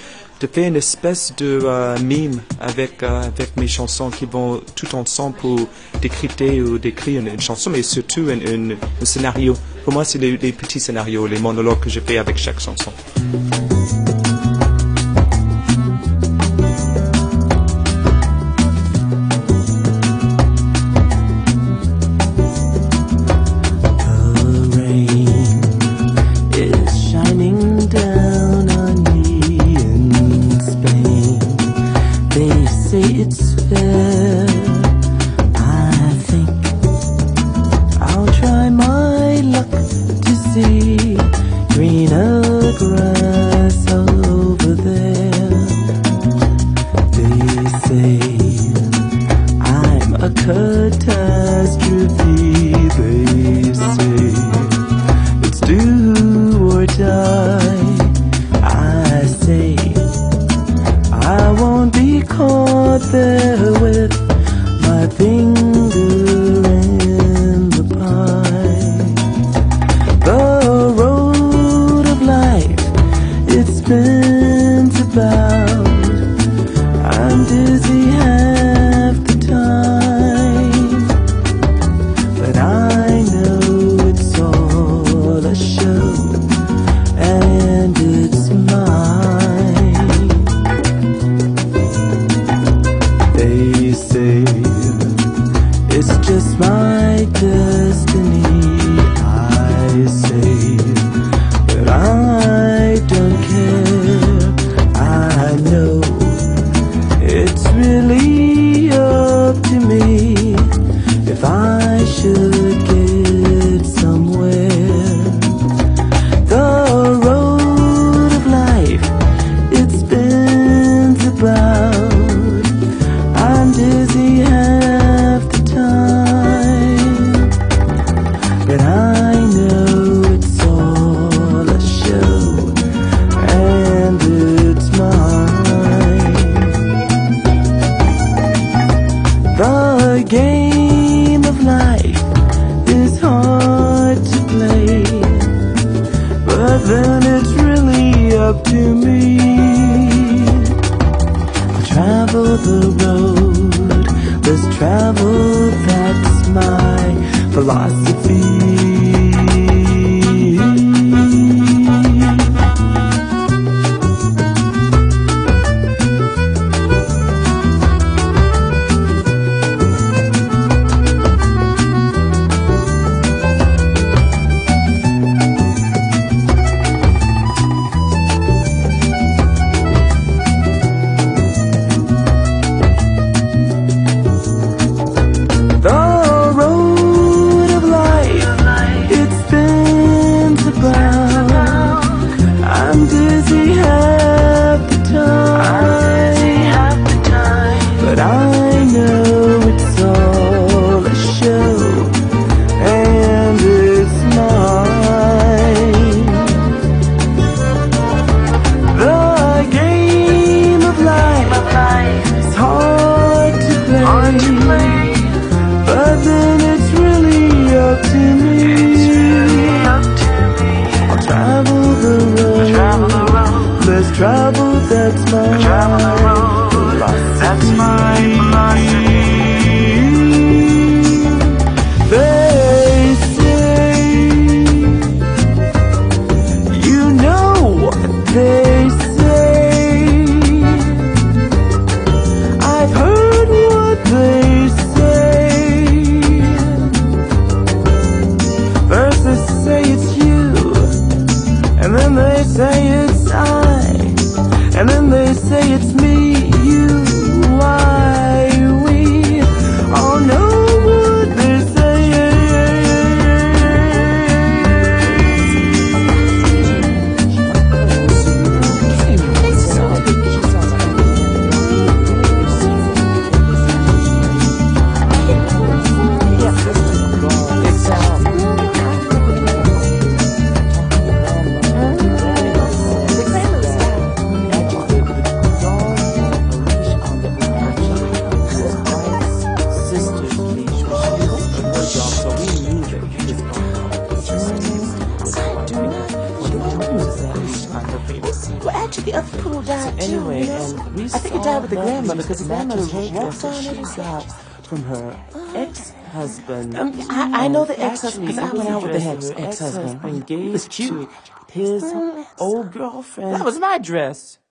de 0.41 0.47
faire 0.47 0.67
une 0.69 0.77
espèce 0.77 1.33
de 1.37 1.61
euh, 1.65 1.97
mime 2.01 2.41
avec, 2.61 3.03
euh, 3.03 3.23
avec 3.23 3.57
mes 3.57 3.69
chansons 3.69 4.11
qui 4.11 4.27
vont 4.27 4.61
tout 4.75 4.95
ensemble 4.95 5.37
pour 5.37 5.61
décrypter 6.01 6.61
ou 6.61 6.79
décrire 6.79 7.21
une, 7.21 7.41
chanson, 7.41 7.71
mais 7.71 7.83
surtout 7.83 8.27
un, 8.29 8.73
un- 8.73 9.05
scénario. 9.05 9.55
Pour 9.85 9.93
moi, 9.93 10.05
c'est 10.05 10.19
les 10.19 10.37
petits 10.53 10.81
scénarios, 10.81 11.27
les 11.27 11.39
monologues 11.39 11.81
que 11.81 11.91
je 11.91 12.01
fais 12.01 12.19
avec 12.19 12.37
chaque 12.37 12.61
chanson. 12.61 12.93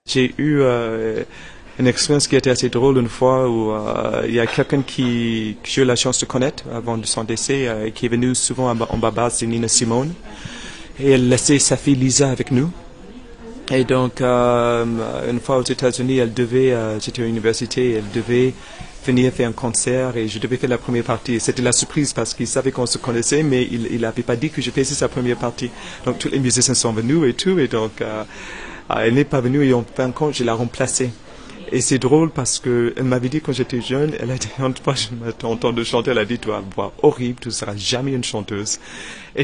J'ai 0.06 0.34
eu 0.38 0.60
euh, 0.60 1.22
une 1.78 1.86
expérience 1.86 2.26
qui 2.26 2.36
était 2.36 2.50
assez 2.50 2.68
drôle 2.70 2.98
une 2.98 3.08
fois 3.08 3.48
où 3.48 3.70
euh, 3.72 4.24
il 4.26 4.34
y 4.34 4.40
a 4.40 4.46
quelqu'un 4.46 4.82
qui 4.82 5.56
que 5.62 5.68
j'ai 5.68 5.82
eu 5.82 5.84
la 5.84 5.96
chance 5.96 6.18
de 6.20 6.26
connaître 6.26 6.64
avant 6.74 6.96
de 6.96 7.06
son 7.06 7.24
décès, 7.24 7.68
euh, 7.68 7.90
qui 7.90 8.06
est 8.06 8.08
venu 8.08 8.34
souvent 8.34 8.70
en, 8.70 8.74
Ba- 8.74 8.88
en 8.90 8.96
Barbados, 8.98 9.34
c'est 9.36 9.46
Nina 9.46 9.68
Simone, 9.68 10.12
et 10.98 11.10
elle 11.12 11.28
laissait 11.28 11.58
sa 11.58 11.76
fille 11.76 11.94
Lisa 11.94 12.30
avec 12.30 12.50
nous. 12.50 12.70
Et 13.70 13.84
donc, 13.84 14.22
euh, 14.22 14.84
une 15.30 15.40
fois 15.40 15.58
aux 15.58 15.62
États-Unis, 15.62 16.16
elle 16.18 16.32
devait, 16.32 16.72
euh, 16.72 16.98
j'étais 16.98 17.20
à 17.20 17.26
l'université, 17.26 17.92
elle 17.96 18.10
devait 18.14 18.54
venir 19.04 19.30
faire 19.30 19.48
un 19.48 19.52
concert 19.52 20.16
et 20.16 20.26
je 20.26 20.38
devais 20.38 20.56
faire 20.56 20.70
la 20.70 20.78
première 20.78 21.04
partie. 21.04 21.38
C'était 21.38 21.60
la 21.62 21.72
surprise 21.72 22.14
parce 22.14 22.32
qu'il 22.32 22.46
savait 22.46 22.72
qu'on 22.72 22.86
se 22.86 22.96
connaissait, 22.96 23.42
mais 23.42 23.62
il 23.70 24.00
n'avait 24.00 24.22
pas 24.22 24.36
dit 24.36 24.48
que 24.48 24.62
je 24.62 24.70
faisais 24.70 24.94
sa 24.94 25.08
première 25.08 25.36
partie. 25.36 25.70
Donc, 26.06 26.18
tous 26.18 26.30
les 26.30 26.38
musiciens 26.38 26.72
sont 26.74 26.92
venus 26.92 27.28
et 27.28 27.34
tout, 27.34 27.58
et 27.58 27.68
donc, 27.68 28.00
euh, 28.00 28.06
euh, 28.06 28.24
elle 28.96 29.14
n'est 29.14 29.24
pas 29.24 29.40
venue 29.40 29.64
et 29.64 29.74
en 29.74 29.84
fin 29.84 30.08
de 30.08 30.12
compte, 30.12 30.34
je 30.34 30.44
l'ai 30.44 30.50
remplacée. 30.50 31.10
Et 31.70 31.80
c'est 31.82 31.98
drôle 31.98 32.30
parce 32.30 32.58
que 32.58 32.94
elle 32.96 33.04
m'avait 33.04 33.28
dit 33.28 33.40
quand 33.40 33.52
j'étais 33.52 33.82
jeune, 33.82 34.12
elle 34.18 34.30
a 34.30 34.38
dit, 34.38 34.48
une 34.58 34.74
fois 34.76 34.94
je 34.94 35.08
m'entends 35.42 35.72
de 35.72 35.84
chanter, 35.84 36.10
elle 36.12 36.18
a 36.18 36.24
dit, 36.24 36.38
tu 36.38 36.50
as 36.50 36.58
une 36.58 36.70
voix 36.74 36.92
horrible, 37.02 37.40
tu 37.40 37.48
ne 37.48 37.52
seras 37.52 37.76
jamais 37.76 38.12
une 38.12 38.24
chanteuse. 38.24 38.78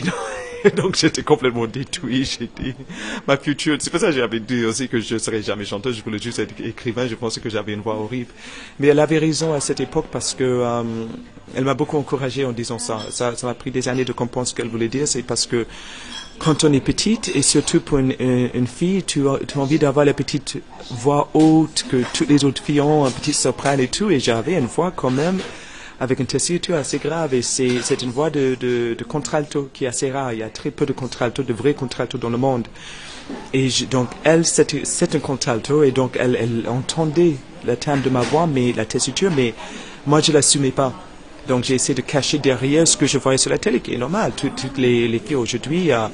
Et 0.65 0.71
donc, 0.71 0.97
j'étais 0.97 1.23
complètement 1.23 1.67
détruit, 1.67 2.25
j'ai 2.25 2.49
dit, 2.59 2.75
ma 3.29 3.37
future, 3.37 3.77
c'est 3.79 3.91
pour 3.91 4.01
ça 4.01 4.07
que 4.07 4.13
j'avais 4.13 4.41
dit 4.41 4.65
aussi 4.65 4.89
que 4.89 4.99
je 4.99 5.15
ne 5.15 5.19
serais 5.19 5.43
jamais 5.43 5.67
chanteuse, 5.67 5.99
je 5.99 6.03
voulais 6.03 6.19
juste 6.19 6.39
être 6.39 6.55
écrivain, 6.59 7.07
je 7.07 7.17
pensais 7.17 7.39
que 7.39 7.51
j'avais 7.51 7.75
une 7.75 7.83
voix 7.83 7.97
horrible. 7.97 8.31
Mais 8.81 8.87
elle 8.87 8.99
avait 8.99 9.19
raison 9.19 9.53
à 9.53 9.61
cette 9.61 9.81
époque 9.81 10.07
parce 10.11 10.33
que, 10.33 10.43
euh, 10.43 10.83
elle 11.55 11.65
m'a 11.65 11.75
beaucoup 11.75 11.99
encouragé 11.99 12.47
en 12.47 12.53
disant. 12.53 12.79
Ça, 12.79 12.99
ça 13.11 13.35
m'a 13.43 13.53
pris 13.53 13.71
des 13.71 13.89
années 13.89 14.07
de 14.07 14.13
comprendre 14.15 14.49
ce 14.49 14.55
qu'elle 14.55 14.69
voulait 14.69 14.89
dire, 14.89 15.07
c'est 15.07 15.23
parce 15.23 15.47
que, 15.47 15.67
quand 16.45 16.63
on 16.63 16.73
est 16.75 16.81
petite, 16.81 17.35
et 17.35 17.41
surtout 17.41 17.81
pour 17.81 17.97
une, 17.97 18.67
fille, 18.67 19.03
tu 19.03 19.27
as, 19.29 19.39
envie 19.57 19.79
d'avoir 19.79 20.05
la 20.05 20.13
petite 20.13 20.63
voix 20.91 21.31
haute 21.33 21.87
que 21.89 22.03
toutes 22.13 22.29
les 22.29 22.45
autres 22.45 22.63
filles 22.63 22.83
ont, 22.83 23.07
un 23.07 23.11
petit 23.11 23.33
soprano 23.33 23.83
et 23.83 23.89
tout, 23.89 24.11
et 24.11 24.21
j'avais 24.21 24.53
une 24.59 24.67
voix 24.67 24.93
quand 24.95 25.11
même 25.11 25.39
avec 26.01 26.21
une 26.21 26.27
tessiture 26.27 26.77
assez 26.77 26.99
grave, 26.99 27.33
et 27.33 27.41
c'est 27.41 28.03
une 28.03 28.11
voix 28.11 28.29
de, 28.29 28.95
contralto 29.09 29.71
qui 29.73 29.87
est 29.87 29.89
assez 29.89 30.11
rare. 30.11 30.35
Il 30.35 30.41
y 30.41 30.43
a 30.43 30.51
très 30.51 30.71
peu 30.71 30.85
de 30.85 30.93
contralto, 30.93 31.43
de 31.43 31.53
vrais 31.55 31.73
contralto 31.73 32.19
dans 32.19 32.31
le 32.31 32.37
monde. 32.37 32.67
Et 33.55 33.71
donc, 33.91 34.09
elle, 34.23 34.45
c'est 34.45 35.15
un 35.15 35.21
contralto, 35.21 35.83
et 35.83 35.93
donc 35.93 36.19
elle, 36.21 36.37
elle 36.39 36.69
entendait 36.69 37.37
le 37.67 37.75
thème 37.77 38.03
de 38.03 38.11
ma 38.11 38.21
voix, 38.21 38.47
mais 38.47 38.73
la 38.73 38.85
tessiture, 38.85 39.31
mais 39.35 39.55
moi, 40.07 40.21
je 40.21 40.31
l'assumais 40.31 40.73
pas. 40.73 40.93
Donc, 41.49 41.65
j'ai 41.65 41.75
essayé 41.75 41.95
de 41.95 42.01
cacher 42.01 42.39
derrière 42.39 42.87
ce 42.89 42.97
que 42.97 43.07
je 43.07 43.19
voyais 43.19 43.39
sur 43.39 43.51
la 43.51 43.59
télé, 43.59 43.81
qui 43.81 43.95
est 43.95 43.99
normal. 43.99 44.33
Toutes, 44.37 44.79
les, 44.79 45.09
les 45.09 45.19
filles 45.19 45.37
aujourd'hui, 45.37 45.93
euh, 45.93 46.09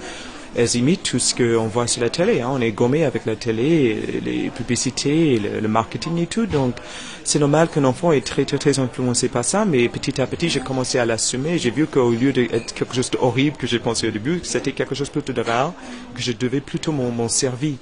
elles 0.57 0.75
imitent 0.75 1.05
tout 1.05 1.21
ce 1.21 1.35
qu'on 1.35 1.69
voit 1.69 1.87
sur 1.87 2.03
la 2.03 2.11
télé. 2.11 2.40
Hein. 2.40 2.51
On 2.53 2.61
est 2.61 2.73
gommé 2.73 3.05
avec 3.05 3.27
la 3.27 3.37
télé, 3.37 4.21
les 4.25 4.51
publicités, 4.51 5.38
le, 5.38 5.69
marketing 5.69 6.19
et 6.19 6.27
tout. 6.27 6.47
Donc, 6.47 6.75
c'est 7.23 7.38
normal 7.38 7.69
qu'un 7.69 7.85
enfant 7.85 8.11
est 8.11 8.27
très, 8.27 8.45
très, 8.45 8.59
très 8.59 8.79
influencé 8.81 9.29
par 9.29 9.45
ça. 9.45 9.64
Mais 9.64 9.88
petit 9.88 10.21
à 10.21 10.27
petit, 10.27 10.49
j'ai 10.49 10.61
commencé 10.61 10.99
à 10.99 11.07
l'assumer. 11.07 11.59
J'ai 11.59 11.71
vu 11.71 11.87
qu'au 11.87 12.11
lieu 12.11 12.33
d'être 12.33 12.75
quelque 12.75 12.95
chose 12.95 13.11
d'horrible 13.11 13.57
que 13.57 13.69
j'ai 13.69 13.79
pensé 13.79 14.09
au 14.09 14.11
début, 14.11 14.40
c'était 14.43 14.73
quelque 14.73 14.97
chose 14.97 15.11
plutôt 15.11 15.33
de 15.33 15.43
rare, 15.43 15.73
que 16.14 16.23
je 16.23 16.33
devais 16.33 16.61
plutôt 16.61 16.90
m'en 16.90 17.29
servir. 17.29 17.75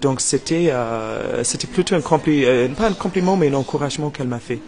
Donc, 0.00 0.20
c'était 0.20 0.70
euh, 0.70 1.42
c'était 1.44 1.66
plutôt 1.66 1.94
un 1.94 2.00
compliment, 2.00 2.74
pas 2.74 2.88
un 2.88 2.92
compliment, 2.92 3.36
mais 3.36 3.48
un 3.48 3.54
encouragement 3.54 4.10
qu'elle 4.10 4.28
m'a 4.28 4.40
fait. 4.40 4.60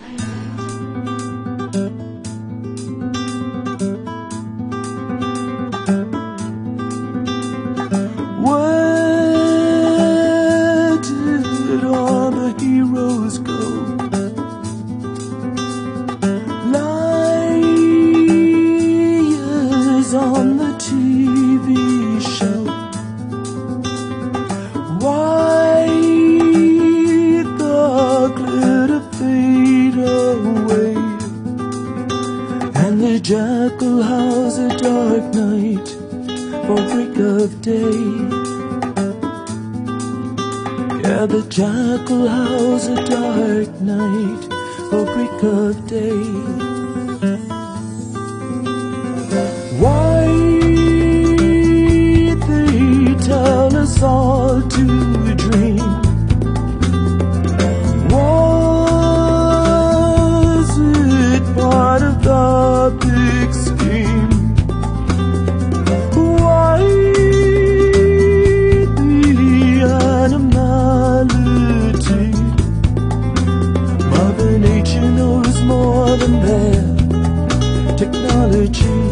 Than 76.16 76.40
their 76.46 77.96
technology. 77.96 79.02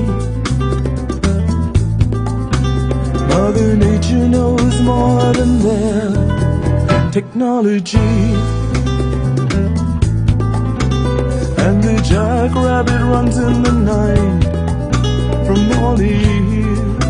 Mother 3.29 3.77
Nature 3.77 4.29
knows 4.29 4.81
more 4.81 5.33
than 5.35 5.59
their 5.67 7.11
technology. 7.11 7.99
And 11.65 11.77
the 11.87 11.97
jackrabbit 12.11 13.01
runs 13.13 13.37
in 13.37 13.63
the 13.63 13.73
night 13.73 14.43
from 15.47 15.61
all 15.79 15.97
he 15.97 16.15
hears. 16.51 17.05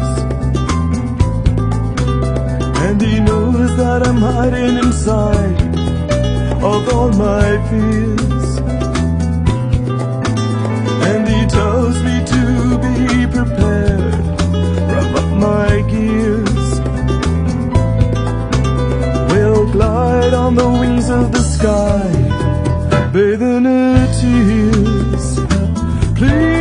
And 2.84 3.00
he 3.00 3.20
knows 3.20 3.76
that 3.76 4.06
I'm 4.06 4.16
hiding 4.16 4.78
inside 4.78 5.60
of 6.62 6.88
all 6.94 7.10
my 7.10 7.48
fears. 7.68 8.35
On 20.46 20.54
the 20.54 20.70
wings 20.80 21.10
of 21.10 21.32
the 21.32 21.42
sky, 21.42 22.06
bathing 23.12 23.64
her 23.64 24.06
tears. 24.20 25.40
Please 26.16 26.55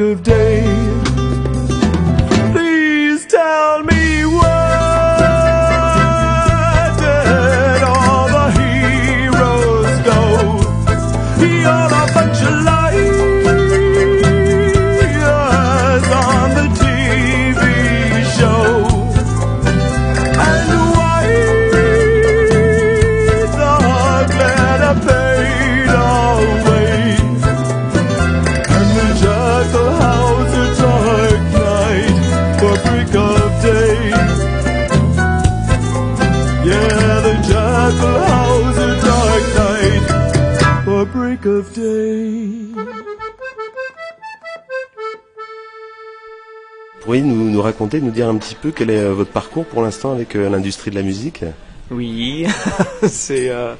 of 0.00 0.22
day. 0.22 1.09
Raconter, 47.70 48.00
nous 48.00 48.10
dire 48.10 48.28
un 48.28 48.36
petit 48.36 48.54
peu 48.54 48.72
quel 48.72 48.90
est 48.90 48.98
euh, 48.98 49.12
votre 49.12 49.30
parcours 49.30 49.64
pour 49.64 49.82
l'instant 49.82 50.12
avec 50.12 50.34
euh, 50.34 50.48
l'industrie 50.50 50.90
de 50.90 50.96
la 50.96 51.02
musique? 51.02 51.44
Oui, 51.90 52.46
c'est. 53.06 53.48
euh, 53.50 53.74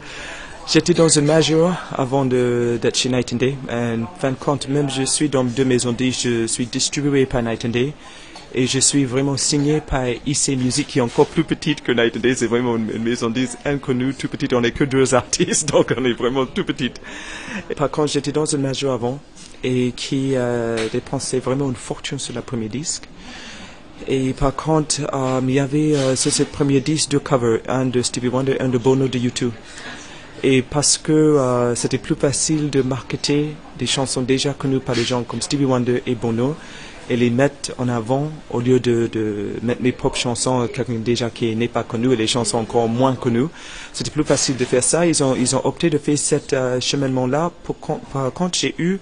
J'étais 0.72 0.94
dans 0.94 1.08
une 1.08 1.24
major 1.24 1.72
avant 1.92 2.24
d'être 2.24 2.96
chez 2.96 3.08
Night 3.08 3.32
and 3.32 3.36
Day. 3.36 3.56
En 3.68 4.06
fin 4.20 4.30
de 4.30 4.36
compte, 4.36 4.68
même 4.68 4.88
je 4.88 5.02
suis 5.02 5.28
dans 5.28 5.42
deux 5.42 5.64
maisons 5.64 5.90
disques, 5.92 6.20
je 6.24 6.46
suis 6.46 6.66
distribué 6.66 7.26
par 7.26 7.42
Night 7.42 7.64
and 7.64 7.70
Day. 7.70 7.92
Et 8.54 8.66
je 8.66 8.78
suis 8.78 9.04
vraiment 9.04 9.36
signé 9.36 9.80
par 9.80 10.04
IC 10.08 10.48
Music, 10.58 10.86
qui 10.86 10.98
est 10.98 11.02
encore 11.02 11.26
plus 11.26 11.44
petite 11.44 11.82
que 11.82 11.90
Night 11.92 12.16
and 12.16 12.20
Day. 12.20 12.34
C'est 12.36 12.46
vraiment 12.46 12.76
une, 12.76 13.02
maison 13.02 13.30
de 13.30 13.34
disques 13.34 13.58
inconnue, 13.64 14.14
tout 14.14 14.28
petite. 14.28 14.52
On 14.52 14.60
n'est 14.60 14.70
que 14.72 14.84
deux 14.84 15.14
artistes, 15.14 15.68
donc 15.72 15.92
on 15.96 16.04
est 16.04 16.12
vraiment 16.12 16.46
tout 16.46 16.64
petite. 16.64 17.00
Et 17.68 17.74
par 17.74 17.90
contre, 17.90 18.12
j'étais 18.12 18.32
dans 18.32 18.46
une 18.46 18.60
major 18.60 18.92
avant 18.92 19.18
et 19.64 19.92
qui 19.96 20.34
dépensait 20.92 21.40
vraiment 21.40 21.68
une 21.68 21.76
fortune 21.76 22.18
sur 22.18 22.34
le 22.34 22.42
premier 22.42 22.68
disque. 22.68 23.08
Et 24.08 24.32
par 24.32 24.54
contre, 24.54 25.02
euh, 25.12 25.40
il 25.42 25.54
y 25.54 25.60
avait 25.60 25.94
euh, 25.94 26.16
sur 26.16 26.32
ce 26.32 26.42
premier 26.42 26.80
disque 26.80 27.10
deux 27.10 27.18
covers, 27.18 27.60
un 27.68 27.86
de 27.86 28.02
Stevie 28.02 28.28
Wonder 28.28 28.52
et 28.52 28.60
un 28.60 28.68
de 28.68 28.78
Bono 28.78 29.08
de 29.08 29.18
U2. 29.18 29.50
Et 30.42 30.62
parce 30.62 30.96
que 30.96 31.12
euh, 31.12 31.74
c'était 31.74 31.98
plus 31.98 32.14
facile 32.14 32.70
de 32.70 32.80
marketer 32.80 33.54
des 33.78 33.86
chansons 33.86 34.22
déjà 34.22 34.54
connues 34.54 34.80
par 34.80 34.94
des 34.94 35.04
gens 35.04 35.22
comme 35.22 35.42
Stevie 35.42 35.66
Wonder 35.66 36.02
et 36.06 36.14
Bono 36.14 36.56
et 37.10 37.16
les 37.16 37.28
mettre 37.28 37.72
en 37.76 37.88
avant 37.88 38.30
au 38.50 38.60
lieu 38.60 38.80
de, 38.80 39.10
mettre 39.62 39.82
mes 39.82 39.92
propres 39.92 40.16
chansons, 40.16 40.62
euh, 40.62 40.66
quelqu'un 40.66 40.94
déjà 40.94 41.28
qui 41.28 41.54
n'est 41.56 41.68
pas 41.68 41.82
connu 41.82 42.12
et 42.12 42.16
les 42.16 42.26
chansons 42.26 42.56
encore 42.58 42.88
moins 42.88 43.16
connues. 43.16 43.48
C'était 43.92 44.10
plus 44.10 44.24
facile 44.24 44.56
de 44.56 44.64
faire 44.64 44.82
ça. 44.82 45.04
Ils 45.04 45.22
ont, 45.22 45.34
ils 45.34 45.54
ont 45.54 45.60
opté 45.66 45.90
de 45.90 45.98
faire 45.98 46.16
cet 46.16 46.54
euh, 46.54 46.80
cheminement-là. 46.80 47.50
Par 48.12 48.32
contre, 48.32 48.58
j'ai 48.58 48.74
eu 48.78 48.98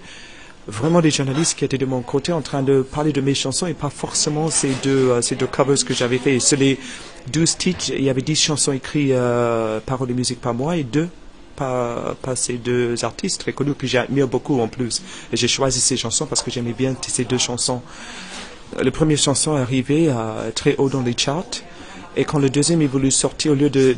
vraiment 0.69 1.01
des 1.01 1.11
journalistes 1.11 1.57
qui 1.57 1.65
étaient 1.65 1.77
de 1.77 1.85
mon 1.85 2.01
côté 2.01 2.31
en 2.31 2.41
train 2.41 2.63
de 2.63 2.81
parler 2.81 3.11
de 3.11 3.21
mes 3.21 3.33
chansons 3.33 3.67
et 3.67 3.73
pas 3.73 3.89
forcément 3.89 4.49
ces 4.49 4.71
deux, 4.83 5.09
euh, 5.09 5.21
ces 5.21 5.35
deux 5.35 5.47
covers 5.47 5.83
que 5.83 5.93
j'avais 5.93 6.17
fait. 6.17 6.39
Sur 6.39 6.57
les 6.57 6.79
12 7.31 7.57
titres, 7.57 7.85
il 7.89 8.03
y 8.03 8.09
avait 8.09 8.21
10 8.21 8.35
chansons 8.35 8.71
écrites 8.71 9.11
euh, 9.11 9.79
paroles 9.85 10.11
et 10.11 10.13
musique 10.13 10.41
par 10.41 10.53
moi 10.53 10.77
et 10.77 10.83
deux 10.83 11.09
par, 11.55 12.15
ces 12.35 12.53
deux 12.53 13.03
artistes 13.03 13.41
très 13.41 13.51
connus 13.51 13.73
que 13.73 13.85
j'admire 13.85 14.27
beaucoup 14.29 14.61
en 14.61 14.69
plus. 14.69 15.01
J'ai 15.33 15.49
choisi 15.49 15.81
ces 15.81 15.97
chansons 15.97 16.25
parce 16.25 16.41
que 16.41 16.49
j'aimais 16.49 16.71
bien 16.71 16.95
ces 17.05 17.25
deux 17.25 17.37
chansons. 17.37 17.81
Euh, 18.77 18.83
La 18.83 18.91
première 18.91 19.17
chanson 19.17 19.57
est 19.57 19.61
arrivée 19.61 20.13
très 20.55 20.75
haut 20.77 20.89
dans 20.89 21.01
les 21.01 21.15
charts. 21.17 21.63
Et 22.19 22.25
quand 22.25 22.39
le 22.39 22.49
deuxième 22.49 22.81
est 22.81 22.87
voulu 22.87 23.11
sortir, 23.11 23.53
au 23.53 23.55
lieu 23.55 23.69
de, 23.69 23.95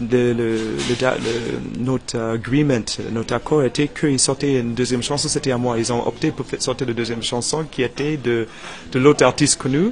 notre 1.79 2.19
agreement, 2.19 2.85
notre 3.11 3.33
accord 3.33 3.63
était 3.63 3.87
qu'il 3.87 4.19
sortait 4.19 4.59
une 4.59 4.75
deuxième 4.75 5.01
chanson, 5.01 5.27
c'était 5.27 5.49
à 5.49 5.57
moi. 5.57 5.79
Ils 5.79 5.91
ont 5.91 6.07
opté 6.07 6.29
pour 6.29 6.45
sortir 6.59 6.85
la 6.85 6.93
deuxième 6.93 7.23
chanson 7.23 7.65
qui 7.71 7.81
était 7.81 8.17
de, 8.17 8.45
l'autre 8.93 9.25
artiste 9.25 9.57
connu. 9.59 9.91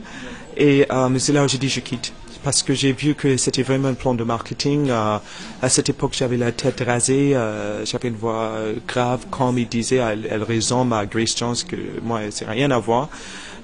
Et 0.56 0.86
euh, 0.92 1.10
c'est 1.18 1.34
là 1.34 1.44
où 1.44 1.48
j'ai 1.48 1.58
dit 1.58 1.70
je 1.70 1.80
quitte. 1.80 2.14
Parce 2.44 2.62
que 2.62 2.76
j'ai 2.76 2.92
vu 2.92 3.16
que 3.16 3.36
c'était 3.36 3.64
vraiment 3.64 3.88
un 3.88 3.96
plan 3.96 4.14
de 4.14 4.24
marketing. 4.24 4.92
Euh, 4.92 5.18
à 5.64 5.70
cette 5.70 5.90
époque, 5.90 6.12
j'avais 6.14 6.38
la 6.38 6.52
tête 6.52 6.84
rasée, 6.86 7.36
euh, 7.36 7.84
j'avais 7.84 8.10
une 8.10 8.16
voix 8.16 8.54
grave, 8.88 9.26
comme 9.32 9.58
il 9.58 9.68
disait, 9.68 9.96
elle, 9.96 10.28
elle 10.30 10.44
ressemble 10.44 10.94
à 10.94 11.08
Grace 11.08 11.36
Jones, 11.36 11.56
que 11.68 11.78
moi, 12.04 12.20
c'est 12.30 12.46
rien 12.46 12.70
à 12.70 12.78
voir. 12.78 13.10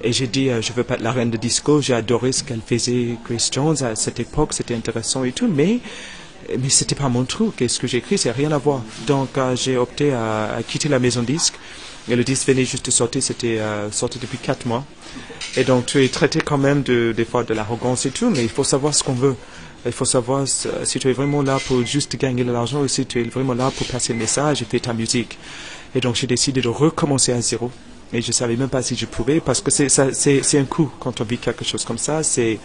Et 0.07 0.13
j'ai 0.13 0.27
dit, 0.27 0.49
euh, 0.49 0.61
je 0.61 0.71
veux 0.71 0.83
pas 0.83 0.93
être 0.93 1.01
la 1.01 1.11
reine 1.11 1.31
de 1.31 1.37
disco. 1.37 1.81
J'ai 1.81 1.95
adoré 1.95 2.31
ce 2.31 2.43
qu'elle 2.43 2.61
faisait, 2.65 3.15
Grace 3.27 3.49
Jones, 3.51 3.75
à 3.83 3.95
cette 3.95 4.19
époque. 4.19 4.53
C'était 4.53 4.75
intéressant 4.75 5.23
et 5.23 5.31
tout. 5.31 5.47
Mais, 5.47 5.79
mais 6.59 6.69
c'était 6.69 6.93
pas 6.95 7.09
mon 7.09 7.23
truc. 7.25 7.61
Et 7.63 7.67
ce 7.67 7.79
que 7.79 7.87
j'ai 7.87 7.97
écrit, 7.97 8.17
c'est 8.19 8.31
rien 8.31 8.51
à 8.51 8.59
voir. 8.59 8.81
Donc, 9.07 9.29
euh, 9.37 9.55
j'ai 9.55 9.77
opté 9.77 10.13
à, 10.13 10.59
quitter 10.67 10.89
la 10.89 10.99
maison 10.99 11.23
disque. 11.23 11.55
Et 12.07 12.15
le 12.15 12.23
disque 12.23 12.47
venait 12.47 12.65
juste 12.65 12.85
de 12.85 12.91
sortir. 12.91 13.23
C'était 13.23 13.57
euh, 13.57 13.91
sorti 13.91 14.19
depuis 14.19 14.37
quatre 14.37 14.67
mois. 14.67 14.85
Et 15.57 15.63
donc, 15.63 15.87
tu 15.87 16.03
es 16.05 16.07
traité 16.09 16.39
quand 16.39 16.59
même 16.59 16.83
de, 16.83 17.11
des 17.17 17.25
fois 17.25 17.43
de 17.43 17.53
l'arrogance 17.55 18.05
et 18.05 18.11
tout. 18.11 18.29
Mais 18.29 18.43
il 18.43 18.49
faut 18.49 18.63
savoir 18.63 18.93
ce 18.93 19.03
qu'on 19.03 19.13
veut. 19.13 19.35
Il 19.87 19.91
faut 19.91 20.05
savoir 20.05 20.43
s- 20.43 20.67
si 20.83 20.99
tu 20.99 21.09
es 21.09 21.13
vraiment 21.13 21.41
là 21.41 21.57
pour 21.65 21.83
juste 21.83 22.15
gagner 22.17 22.43
de 22.43 22.51
l'argent 22.51 22.81
ou 22.81 22.87
si 22.87 23.07
tu 23.07 23.21
es 23.21 23.23
vraiment 23.23 23.55
là 23.55 23.71
pour 23.75 23.87
passer 23.87 24.13
le 24.13 24.19
message 24.19 24.61
et 24.61 24.65
faire 24.65 24.81
ta 24.81 24.93
musique. 24.93 25.39
Et 25.95 25.99
donc, 25.99 26.13
j'ai 26.15 26.27
décidé 26.27 26.61
de 26.61 26.67
recommencer 26.69 27.31
à 27.31 27.41
zéro. 27.41 27.71
Et 28.13 28.21
je 28.21 28.31
savais 28.31 28.55
même 28.55 28.69
pas 28.69 28.81
si 28.81 28.95
je 28.95 29.05
pouvais 29.05 29.39
parce 29.39 29.61
que 29.61 29.71
c'est 29.71 30.57
un 30.57 30.65
coup 30.65 30.91
quand 30.99 31.21
on 31.21 31.23
vit 31.23 31.37
quelque 31.37 31.65
chose 31.65 31.83
comme 31.83 31.97
ça. 31.97 32.23
C'est 32.23 32.59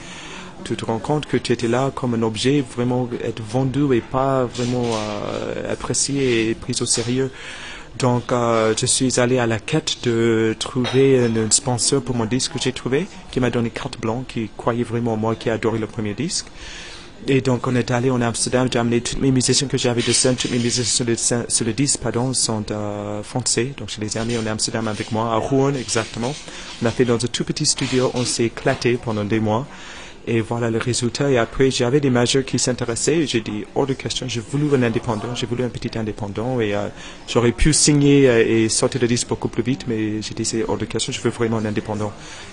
tu 0.64 0.76
te 0.76 0.85
rends 0.85 0.98
compte 0.98 1.26
que 1.26 1.37
tu 1.37 1.53
étais 1.53 1.68
là 1.68 1.90
comme 1.94 2.14
un 2.14 2.22
objet 2.22 2.62
vraiment 2.76 3.09
être 3.24 3.42
vendu 3.42 3.94
et 3.94 4.00
pas 4.00 4.44
vraiment 4.44 4.85
euh, 4.85 5.72
apprécié 5.72 6.50
et 6.50 6.55
pris 6.55 6.76
au 6.81 6.87
sérieux. 6.87 7.31
Donc, 7.98 8.31
euh, 8.33 8.72
je 8.79 8.87
suis 8.87 9.18
allé 9.18 9.38
à 9.38 9.46
la 9.46 9.59
quête 9.59 10.05
de 10.05 10.55
trouver 10.59 11.24
un, 11.24 11.50
sponsor 11.50 12.03
pour 12.03 12.14
mon 12.14 12.24
disque 12.24 12.53
que 12.53 12.59
j'ai 12.61 12.72
trouvé, 12.72 13.07
qui 13.31 13.40
m'a 13.40 13.50
donné 13.50 13.70
carte 13.70 14.00
blanche, 14.00 14.26
qui 14.29 14.50
croyait 14.57 14.85
vraiment 14.85 15.14
en 15.14 15.16
moi, 15.16 15.35
qui 15.35 15.50
a 15.50 15.55
adoré 15.55 15.79
le 15.79 15.87
premier 15.87 16.14
disque. 16.14 16.46
Et 17.28 17.40
donc, 17.42 17.66
on 17.66 17.76
est 17.76 17.90
allé 17.90 18.11
en 18.11 18.20
Amsterdam, 18.22 18.68
j'ai 18.72 18.78
amené 18.78 19.00
tous 19.02 19.18
mes 19.18 19.30
musiciens 19.30 19.68
que 19.68 19.76
j'avais 19.76 20.02
de 20.02 20.12
scène, 20.12 20.37
tous 20.37 20.48
mes 20.48 20.59
musiciens 20.59 20.85
sur 20.85 21.04
le, 21.04 21.16
sur 21.48 21.66
disque, 21.74 22.00
pardon, 22.00 22.33
sont 22.33 22.64
euh, 22.70 23.22
français. 23.22 23.72
Donc, 23.76 23.90
je 23.94 24.00
les 24.00 24.16
ai 24.16 24.20
amenés 24.20 24.38
en 24.38 24.46
Amsterdam 24.46 24.88
avec 24.88 25.12
moi, 25.12 25.33
à 25.33 25.37
Rouen 25.37 25.74
exactement. 25.74 26.35
On 26.83 26.87
a 26.87 26.90
fait 26.90 27.04
dans 27.04 27.22
un 27.22 27.28
tout 27.28 27.44
petit 27.44 27.66
studio, 27.66 28.11
on 28.14 28.24
s'est 28.24 28.44
éclaté 28.44 28.98
pendant 29.02 29.24
des 29.24 29.38
mois. 29.38 29.66
Et 30.26 30.40
voilà 30.40 30.70
le 30.70 30.78
résultat. 30.78 31.30
Et 31.30 31.38
après, 31.38 31.70
j'avais 31.70 32.00
des 32.00 32.11
majors 32.11 32.44
qui 32.44 32.59
s'intéressaient. 32.59 33.26
J'ai 33.26 33.40
dit, 33.40 33.64
hors 33.74 33.87
de 33.87 33.94
question, 33.94 34.26
j'ai 34.28 34.40
voulu 34.40 34.74
un 34.74 34.83
indépendant. 34.83 35.35
J'ai 35.35 35.46
voulu 35.46 35.64
un 35.64 35.68
petit 35.68 35.98
indépendant. 35.98 36.61
Et 36.61 36.74
euh, 36.74 36.88
j'aurais 37.26 37.52
pu 37.52 37.72
signer 37.72 38.28
euh, 38.28 38.44
et 38.46 38.68
sortir 38.68 39.00
le 39.00 39.09
disque 39.09 39.28
beaucoup 39.28 39.48
plus 39.48 39.62
vite. 39.62 39.87
Mais 39.88 40.20
j'ai 40.20 40.35
dit, 40.35 40.44
c'est 40.44 40.64
hors 40.68 40.76
de 40.76 40.85
question. 40.85 41.12
Je 41.12 41.20
veux 41.20 41.30
vraiment 41.30 41.59
un 41.59 41.64
indépendant. 41.64 42.12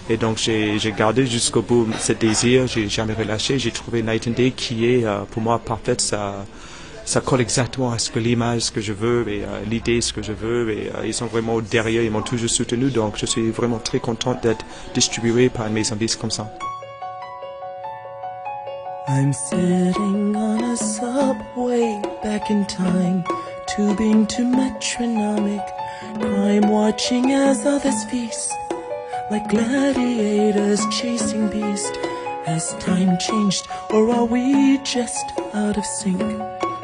Et 0.10 0.18
donc, 0.18 0.38
j'ai 0.38 0.94
gardé 0.98 1.26
jusqu'au 1.26 1.62
bout 1.62 1.88
ce 2.00 2.14
désir. 2.14 2.68
J'ai 2.68 2.88
jamais 2.88 3.14
relâché. 3.14 3.60
J'ai 3.60 3.72
trouvé 3.72 4.02
Night 4.02 4.28
and 4.28 4.32
Day 4.32 4.52
qui 4.52 4.86
est, 4.86 5.06
euh, 5.06 5.20
pour 5.30 5.42
moi, 5.42 5.60
parfaite. 5.60 6.00
Ça, 6.00 6.46
ça 7.04 7.22
colle 7.22 7.42
exactement 7.42 7.92
à 7.92 8.00
ce 8.00 8.12
que 8.12 8.20
l'image 8.20 8.64
ce 8.64 8.72
que 8.72 8.82
je 8.82 8.92
veux 8.92 9.26
et 9.30 9.44
l'idée 9.70 10.02
ce 10.02 10.12
que 10.12 10.22
je 10.22 10.34
veux 10.34 10.70
et 10.72 10.92
ils 11.06 11.14
sont 11.14 11.28
vraiment 11.28 11.62
derrière 11.62 12.04
ils 12.04 12.12
m'ont 12.12 12.22
toujours 12.22 12.50
soutenu 12.50 12.90
donc 12.92 13.16
je 13.18 13.26
suis 13.26 13.50
vraiment 13.50 13.80
très 13.80 14.02
content 14.02 14.38
d'être 14.44 14.66
distribué 14.94 15.48
par 15.48 15.68
une 15.68 15.74
maison 15.74 15.96
de 15.96 16.02
disques 16.02 16.20
comme 16.20 16.32
ça 16.32 16.54
I'm 19.10 19.32
sitting 19.32 20.36
on 20.36 20.62
a 20.66 20.76
subway 20.76 22.02
back 22.22 22.52
in 22.52 22.66
time, 22.66 23.24
tubing 23.66 24.28
to 24.28 24.44
metronomic, 24.44 25.66
crime 26.20 26.68
watching 26.68 27.32
as 27.32 27.66
others 27.66 28.04
feast, 28.12 28.52
like 29.32 29.48
gladiators 29.48 30.86
chasing 30.92 31.48
beast. 31.48 31.96
Has 32.48 32.74
time 32.82 33.18
changed, 33.18 33.66
or 33.92 34.10
are 34.10 34.26
we 34.26 34.78
just 34.80 35.26
out 35.54 35.78
of 35.78 35.86
sync? 35.86 36.42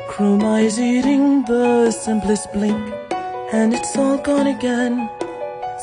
Chrome 0.08 0.46
eyes 0.46 0.80
eating 0.80 1.44
the 1.44 1.92
simplest 1.92 2.54
blink, 2.54 2.94
and 3.52 3.74
it's 3.74 3.98
all 3.98 4.18
gone 4.18 4.48
again. 4.48 5.10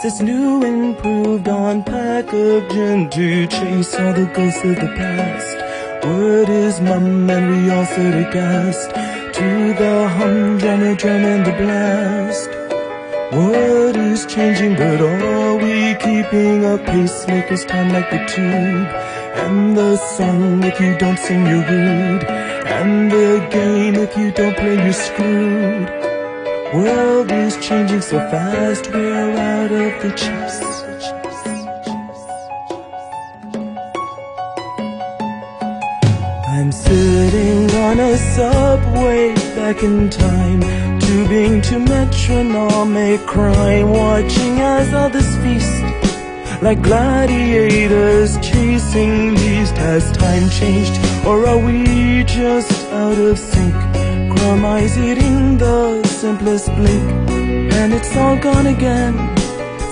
This 0.03 0.23
new 0.23 0.65
improved 0.65 1.49
on 1.49 1.85
pack 1.85 2.33
of 2.33 2.67
gin 2.71 3.11
to 3.11 3.47
chase 3.47 3.95
all 3.95 4.15
the 4.15 4.25
ghosts 4.35 4.65
of 4.65 4.77
the 4.77 4.95
past. 4.97 5.60
Word 6.03 6.49
is 6.49 6.81
mum 6.81 7.29
and 7.29 7.51
we 7.51 7.71
all 7.71 7.85
sit 7.85 8.15
aghast 8.27 8.89
to 8.91 9.75
the 9.75 10.09
humdrum 10.17 10.97
drum 10.97 11.25
and 11.25 11.45
the 11.45 11.53
blast. 11.53 12.51
Word 13.33 13.97
is 13.97 14.25
changing, 14.25 14.77
but 14.77 15.01
are 15.01 15.57
we 15.57 15.95
keeping 15.97 16.65
up? 16.65 16.81
Pacemakers 16.81 17.67
time 17.67 17.91
like 17.93 18.09
the 18.09 18.25
tube. 18.33 18.89
And 19.45 19.77
the 19.77 19.97
song, 19.97 20.65
if 20.65 20.81
you 20.81 20.97
don't 20.97 21.19
sing, 21.19 21.47
you're 21.47 21.69
rude. 21.69 22.25
And 22.25 23.11
the 23.11 23.47
game, 23.51 23.97
if 23.97 24.17
you 24.17 24.33
don't 24.33 24.57
play, 24.57 24.83
you're 24.83 24.93
screwed. 24.93 25.89
World 26.73 27.31
is 27.31 27.57
changing 27.59 28.01
so 28.01 28.19
fast, 28.31 28.91
we're 28.93 29.37
out 29.37 29.73
of 29.73 30.03
the 30.03 30.13
chase. 30.17 30.70
Sitting 36.91 37.71
on 37.87 38.01
a 38.01 38.17
subway 38.35 39.33
back 39.55 39.81
in 39.85 40.11
time, 40.11 40.61
tubing 40.99 41.63
to 41.63 41.79
metronomic 41.79 43.21
crime, 43.27 43.91
watching 43.91 44.59
as 44.59 44.93
others 44.93 45.31
feast. 45.37 45.77
Like 46.61 46.83
gladiators 46.83 48.31
chasing 48.39 49.37
beast, 49.37 49.77
has 49.77 50.11
time 50.11 50.51
changed, 50.51 50.97
or 51.25 51.47
are 51.47 51.63
we 51.65 52.25
just 52.25 52.73
out 53.03 53.19
of 53.19 53.39
sync? 53.39 53.73
Crumb 54.33 54.65
eyes 54.65 54.99
eating 54.99 55.59
the 55.59 56.03
simplest 56.21 56.67
blink, 56.75 57.09
and 57.79 57.93
it's 57.93 58.17
all 58.17 58.37
gone 58.37 58.67
again. 58.67 59.15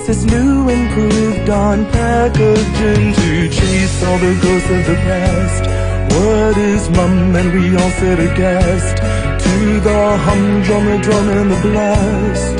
Says 0.04 0.26
new 0.26 0.68
improved 0.68 1.48
on 1.48 1.86
packaging 1.92 3.12
to 3.20 3.48
chase 3.56 4.04
all 4.04 4.18
the 4.18 4.34
ghosts 4.42 4.70
of 4.76 4.82
the 4.90 4.98
past. 5.06 5.67
What 6.14 6.56
is 6.56 6.88
mum 6.90 7.36
and 7.36 7.52
we 7.52 7.76
all 7.76 7.90
sit 8.00 8.18
aghast 8.18 8.96
to 9.44 9.80
the 9.80 10.02
humdrum, 10.26 10.84
the 10.86 10.98
drum 11.02 11.28
and 11.28 11.50
the 11.52 11.60
blast. 11.66 12.56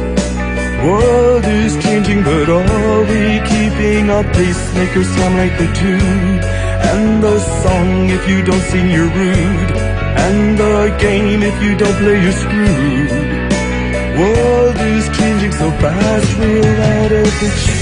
World 0.85 1.45
is 1.45 1.73
changing, 1.83 2.23
but 2.23 2.49
are 2.49 3.03
we 3.13 3.41
keeping 3.53 4.11
up? 4.11 4.27
Pacemakers 4.27 5.09
sound 5.17 5.35
like 5.37 5.55
the 5.59 5.69
tune. 5.81 6.39
And 6.91 7.23
the 7.23 7.39
song, 7.63 8.11
if 8.11 8.29
you 8.29 8.43
don't 8.45 8.65
sing, 8.71 8.91
you're 8.91 9.13
rude. 9.23 9.73
And 10.27 10.59
the 10.59 10.97
game, 11.01 11.43
if 11.43 11.63
you 11.63 11.77
don't 11.77 11.97
play, 12.03 12.23
you're 12.23 12.39
screwed. 12.45 13.11
World 14.19 14.77
is 14.77 15.05
changing 15.17 15.53
so 15.53 15.71
fast, 15.83 16.39
we're 16.39 16.81
out 16.81 17.13
of 17.13 17.31
the 17.41 17.78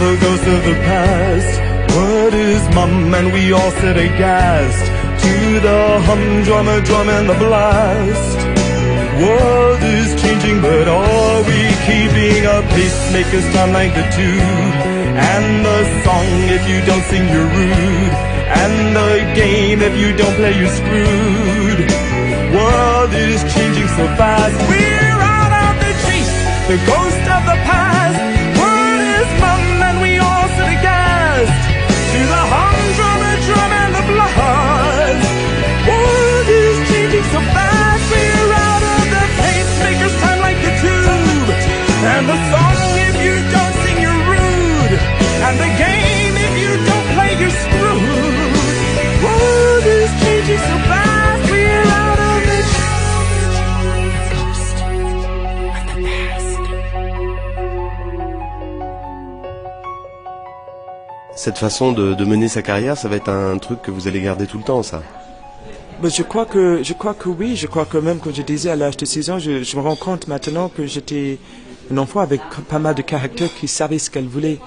the 0.00 0.16
ghosts 0.16 0.46
of 0.46 0.60
the 0.64 0.76
past. 0.88 1.52
What 1.94 2.32
is 2.32 2.62
mum? 2.74 3.12
And 3.18 3.28
we 3.36 3.52
all 3.52 3.72
sit 3.82 3.96
aghast 4.08 4.84
to 5.24 5.34
the 5.60 5.80
humdrum, 6.08 6.68
a 6.68 6.80
drum 6.88 7.08
and 7.16 7.28
the 7.28 7.38
blast. 7.44 8.38
World 9.20 9.82
is 9.98 10.08
changing, 10.22 10.58
but 10.62 10.88
are 10.88 11.40
we 11.50 11.60
keeping 11.84 12.46
up? 12.48 12.64
Pacemakers 12.72 13.46
time 13.52 13.72
like 13.76 13.92
the 13.92 14.06
tube. 14.16 14.74
And 15.32 15.48
the 15.68 15.78
song, 16.04 16.28
if 16.56 16.62
you 16.70 16.78
don't 16.88 17.04
sing, 17.10 17.24
you're 17.32 17.50
rude. 17.60 18.14
And 18.62 18.96
the 18.96 19.12
game, 19.36 19.80
if 19.88 19.94
you 20.00 20.16
don't 20.16 20.34
play, 20.40 20.54
you're 20.60 20.76
screwed. 20.80 21.80
World 22.56 23.12
is 23.12 23.40
changing 23.52 23.90
so 23.98 24.04
fast. 24.16 24.56
We're 24.64 25.20
out 25.36 25.52
of 25.66 25.74
the 25.84 25.92
chase, 26.04 26.34
the 26.72 26.78
ghost 26.88 27.24
of 27.36 27.42
the 27.50 27.56
past. 27.68 27.69
The. 34.40 35.20
World 35.88 36.48
is 36.48 36.76
changing 36.90 37.26
so 37.34 37.40
fast. 37.54 38.04
We're 38.12 38.52
out 38.68 38.84
of 38.94 39.02
the 39.14 39.24
pacemakers, 39.40 40.14
time 40.24 40.40
like 40.46 40.58
the 40.66 40.72
tube. 40.82 41.50
And 42.12 42.24
the 42.30 42.38
song, 42.50 42.69
Cette 61.40 61.56
façon 61.56 61.92
de, 61.92 62.22
mener 62.26 62.48
sa 62.48 62.60
carrière, 62.60 62.98
ça 62.98 63.08
va 63.08 63.16
être 63.16 63.30
un 63.30 63.56
truc 63.56 63.80
que 63.80 63.90
vous 63.90 64.06
allez 64.06 64.20
garder 64.20 64.46
tout 64.46 64.58
le 64.58 64.62
temps, 64.62 64.82
ça. 64.82 65.02
Mais 66.02 66.10
je 66.10 66.22
crois 66.22 66.44
que 66.44 66.82
je 66.82 66.92
crois 66.92 67.14
que 67.14 67.30
oui, 67.30 67.56
je 67.56 67.66
crois 67.66 67.86
que 67.86 67.96
même 67.96 68.18
quand 68.18 68.34
je 68.34 68.42
disais 68.42 68.68
à 68.68 68.76
l'âge 68.76 68.98
de 68.98 69.06
6 69.06 69.30
ans, 69.30 69.38
je, 69.38 69.74
me 69.74 69.80
rends 69.80 69.96
compte 69.96 70.28
maintenant 70.28 70.68
que 70.68 70.84
j'étais 70.84 71.38
un 71.90 71.96
enfant 71.96 72.20
avec 72.20 72.42
pas 72.68 72.78
mal 72.78 72.94
de 72.94 73.00
caractère 73.00 73.48
qui 73.58 73.68
savait 73.68 73.98
ce 73.98 74.10
qu'elle 74.10 74.26
voulait. 74.26 74.58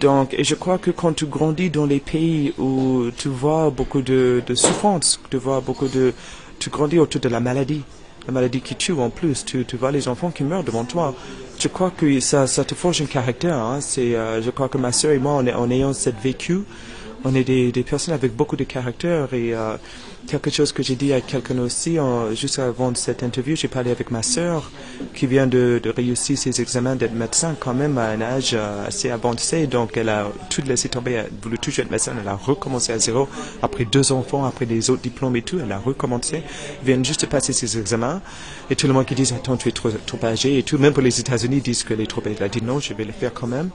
Donc, 0.00 0.34
et 0.34 0.42
je 0.42 0.56
crois 0.56 0.78
que 0.78 0.90
quand 0.90 1.12
tu 1.12 1.26
grandis 1.26 1.70
dans 1.70 1.86
les 1.86 2.00
pays 2.00 2.52
où 2.58 3.12
tu 3.16 3.28
vois 3.28 3.70
beaucoup 3.70 4.02
de, 4.02 4.42
de 4.44 4.54
souffrance, 4.56 5.20
tu 5.30 5.36
vois 5.36 5.60
beaucoup 5.60 5.86
de, 5.86 6.14
tu 6.58 6.68
grandis 6.68 6.98
autour 6.98 7.20
de 7.20 7.28
la 7.28 7.38
maladie, 7.38 7.84
la 8.26 8.32
maladie 8.32 8.60
qui 8.60 8.74
tue 8.74 8.90
en 8.90 9.10
plus, 9.10 9.44
tu 9.44 9.64
vois 9.78 9.92
les 9.92 10.08
enfants 10.08 10.32
qui 10.32 10.42
meurent 10.42 10.64
devant 10.64 10.82
toi. 10.82 11.14
Je 11.60 11.66
crois 11.66 11.90
que 11.90 12.20
ça, 12.20 12.46
te 12.46 12.74
forge 12.74 13.02
un 13.02 13.06
caractère. 13.06 13.56
Hein. 13.56 13.80
C'est, 13.80 14.14
euh, 14.14 14.40
je 14.40 14.50
crois 14.50 14.68
que 14.68 14.78
ma 14.78 14.92
sœur 14.92 15.10
et 15.10 15.18
moi, 15.18 15.32
en 15.34 15.70
ayant 15.70 15.92
cette 15.92 16.20
vécu, 16.20 16.60
on 17.24 17.34
est 17.34 17.42
des, 17.44 17.72
des 17.72 17.82
personnes 17.82 18.14
avec 18.14 18.34
beaucoup 18.36 18.56
de 18.56 18.64
caractère 18.64 19.34
et 19.34 19.54
euh, 19.54 19.76
quelque 20.28 20.50
chose 20.50 20.72
que 20.72 20.82
j'ai 20.82 20.94
dit 20.94 21.12
à 21.12 21.20
quelqu'un 21.20 21.58
aussi, 21.58 21.96
juste 22.34 22.58
avant 22.58 22.94
cette 22.94 23.22
interview, 23.22 23.56
j'ai 23.56 23.68
parlé 23.68 23.90
avec 23.90 24.10
ma 24.10 24.22
sœur 24.22 24.70
qui 25.14 25.26
vient 25.26 25.46
de, 25.46 25.80
de 25.82 25.90
réussir 25.90 26.36
ses 26.36 26.60
examens 26.60 26.96
d'être 26.96 27.14
médecin 27.14 27.56
quand 27.58 27.74
même 27.74 27.96
à 27.98 28.08
un 28.08 28.20
âge 28.20 28.50
euh, 28.54 28.86
assez 28.86 29.10
avancé, 29.10 29.66
donc 29.66 29.96
elle 29.96 30.08
a 30.08 30.30
tout 30.50 30.62
laissé 30.66 30.88
tomber, 30.88 31.12
elle 31.12 31.30
voulait 31.42 31.56
toujours 31.56 31.84
être 31.84 31.90
médecin, 31.90 32.12
elle 32.20 32.28
a 32.28 32.34
recommencé 32.34 32.92
à 32.92 32.98
zéro, 32.98 33.28
après 33.62 33.84
deux 33.84 34.12
enfants, 34.12 34.44
après 34.44 34.66
des 34.66 34.90
autres 34.90 35.02
diplômes 35.02 35.36
et 35.36 35.42
tout, 35.42 35.58
elle 35.62 35.72
a 35.72 35.78
recommencé, 35.78 36.42
elle 36.80 36.86
vient 36.86 37.02
juste 37.02 37.22
de 37.22 37.26
passer 37.26 37.52
ses 37.52 37.78
examens, 37.78 38.20
et 38.70 38.76
tout 38.76 38.86
le 38.86 38.92
monde 38.92 39.06
qui 39.06 39.14
dit, 39.14 39.32
attends, 39.34 39.56
tu 39.56 39.68
es 39.68 39.72
trop, 39.72 39.90
trop 39.90 40.18
âgé, 40.24 40.58
et 40.58 40.62
tout, 40.62 40.78
même 40.78 40.92
pour 40.92 41.02
les 41.02 41.18
États-Unis 41.20 41.60
disent 41.60 41.84
qu'elle 41.84 42.00
est 42.00 42.06
trop 42.06 42.20
âgée, 42.20 42.36
elle 42.38 42.44
a 42.44 42.48
dit 42.48 42.62
non, 42.62 42.80
je 42.80 42.92
vais 42.92 43.04
le 43.04 43.12
faire 43.12 43.32
quand 43.32 43.46
même, 43.46 43.70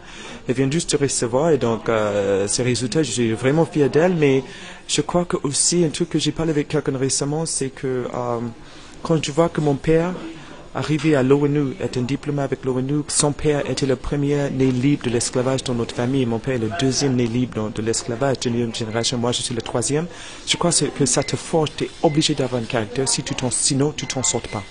elle 0.47 0.55
vient 0.55 0.69
juste 0.69 0.91
de 0.91 0.97
recevoir, 0.97 1.49
et 1.49 1.57
donc 1.57 1.89
euh, 1.89 2.47
ces 2.47 2.63
résultats, 2.63 3.01
je 3.01 3.11
suis 3.11 3.31
vraiment 3.33 3.65
fier 3.65 3.89
d'elle, 3.89 4.15
mais 4.15 4.43
je 4.87 5.01
crois 5.01 5.25
que 5.25 5.37
aussi 5.43 5.83
un 5.83 5.89
truc 5.89 6.09
que 6.09 6.19
j'ai 6.19 6.31
parlé 6.31 6.51
avec 6.51 6.67
quelqu'un 6.67 6.97
récemment, 6.97 7.45
c'est 7.45 7.69
que 7.69 8.05
euh, 8.13 8.39
quand 9.01 9.23
je 9.23 9.31
vois 9.31 9.49
que 9.49 9.61
mon 9.61 9.75
père 9.75 10.13
arrivé 10.75 11.15
à 11.15 11.23
l'ONU, 11.23 11.75
est 11.79 11.97
un 11.97 12.01
diplômé 12.01 12.41
avec 12.41 12.65
l'ONU, 12.65 13.03
son 13.07 13.31
père 13.31 13.69
était 13.69 13.85
le 13.85 13.95
premier 13.95 14.49
né 14.49 14.71
libre 14.71 15.05
de 15.05 15.11
l'esclavage 15.11 15.63
dans 15.63 15.75
notre 15.75 15.95
famille, 15.95 16.25
mon 16.25 16.39
père 16.39 16.55
est 16.55 16.59
le 16.59 16.71
deuxième 16.79 17.15
né 17.15 17.27
libre 17.27 17.69
de 17.73 17.81
l'esclavage 17.81 18.39
de 18.39 18.49
notre 18.49 18.75
génération, 18.75 19.17
moi 19.17 19.31
je 19.31 19.41
suis 19.41 19.53
le 19.53 19.61
troisième. 19.61 20.07
Je 20.47 20.57
crois 20.57 20.71
que 20.71 21.05
ça 21.05 21.23
te 21.23 21.35
force, 21.35 21.71
tu 21.77 21.85
es 21.85 21.89
obligé 22.01 22.33
d'avoir 22.33 22.61
un 22.61 22.65
caractère, 22.65 23.07
si 23.07 23.21
tu 23.23 23.35
sinon 23.51 23.93
tu 23.95 24.07
t'en 24.07 24.23
sortes 24.23 24.47
pas. 24.47 24.63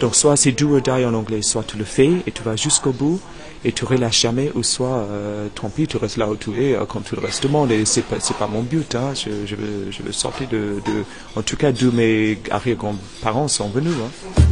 Donc 0.00 0.14
soit 0.14 0.36
c'est 0.36 0.52
do 0.52 0.76
or 0.76 0.80
die 0.80 1.04
en 1.04 1.14
anglais, 1.14 1.42
soit 1.42 1.64
tu 1.64 1.76
le 1.76 1.84
fais 1.84 2.10
et 2.26 2.30
tu 2.32 2.42
vas 2.42 2.56
jusqu'au 2.56 2.92
bout 2.92 3.20
et 3.64 3.72
tu 3.72 3.84
relâches 3.84 4.20
jamais, 4.20 4.50
ou 4.54 4.62
soit 4.62 4.88
euh, 4.88 5.48
tant 5.54 5.68
pis, 5.68 5.86
tu 5.86 5.96
restes 5.96 6.16
là 6.16 6.28
où 6.28 6.36
tu 6.36 6.50
es 6.62 6.74
euh, 6.74 6.84
comme 6.84 7.02
tout 7.02 7.16
le 7.16 7.22
reste 7.22 7.42
du 7.42 7.48
monde. 7.52 7.70
Et 7.70 7.84
c'est 7.84 8.02
pas 8.02 8.16
c'est 8.20 8.36
pas 8.36 8.46
mon 8.46 8.62
but. 8.62 8.94
Hein. 8.94 9.12
Je, 9.14 9.46
je 9.46 9.56
veux 9.56 9.90
je 9.90 10.02
veux 10.02 10.12
sortir 10.12 10.48
de, 10.48 10.80
de 10.86 11.04
en 11.36 11.42
tout 11.42 11.56
cas 11.56 11.72
d'où 11.72 11.92
mes 11.92 12.38
arrière-grands-parents 12.50 13.48
sont 13.48 13.68
venus. 13.68 13.94
Hein. 13.94 14.42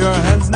Your 0.00 0.14
hands 0.14 0.49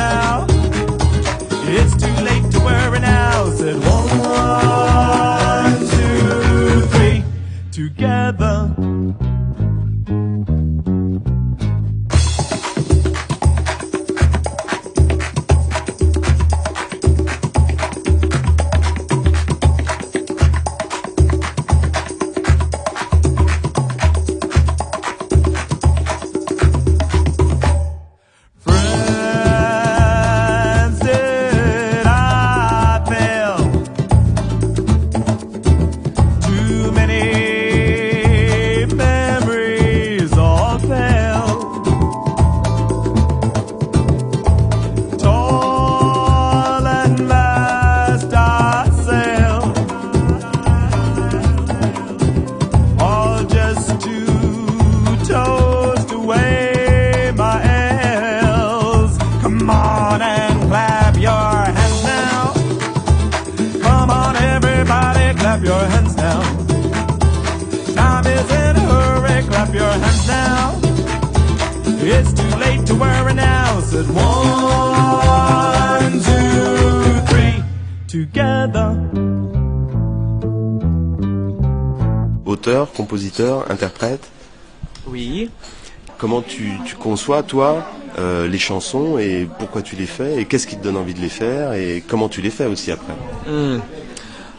toi, 87.46 87.84
euh, 88.18 88.46
les 88.46 88.58
chansons 88.58 89.18
et 89.18 89.48
pourquoi 89.58 89.82
tu 89.82 89.96
les 89.96 90.06
fais 90.06 90.40
et 90.40 90.44
qu'est-ce 90.44 90.66
qui 90.66 90.76
te 90.76 90.82
donne 90.82 90.96
envie 90.96 91.14
de 91.14 91.20
les 91.20 91.28
faire 91.28 91.72
et 91.72 92.02
comment 92.06 92.28
tu 92.28 92.40
les 92.40 92.50
fais 92.50 92.66
aussi 92.66 92.92
après 92.92 93.14
Hmm. 93.46 93.78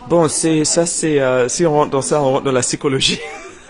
Bon, 0.09 0.28
c'est 0.28 0.66
ça, 0.66 0.86
c'est 0.86 1.20
euh, 1.20 1.47
si 1.47 1.66
on 1.66 1.74
rentre 1.74 1.91
dans 1.91 2.01
ça, 2.01 2.22
on 2.22 2.34
rentre 2.34 2.43
dans 2.43 2.51
la 2.51 2.61
psychologie. 2.61 3.20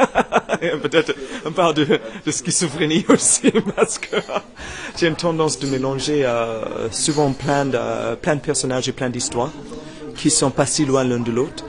Peut-être 0.82 1.14
on 1.46 1.52
parle 1.52 1.74
de, 1.74 2.00
de 2.26 2.32
schizophrénie 2.32 3.06
aussi 3.10 3.52
parce 3.76 3.98
que 3.98 4.18
j'ai 4.98 5.08
une 5.08 5.16
tendance 5.16 5.60
de 5.60 5.68
mélanger 5.68 6.26
euh, 6.26 6.90
souvent 6.92 7.32
plein 7.32 7.66
de 7.66 8.16
plein 8.16 8.36
de 8.36 8.42
personnages 8.42 8.90
et 8.90 8.92
plein 8.92 9.10
d'histoires 9.10 9.52
qui 10.18 10.30
sont 10.30 10.52
pas 10.52 10.66
si 10.66 10.86
loin 10.86 11.04
l'un 11.06 11.20
de 11.20 11.32
l'autre 11.32 11.64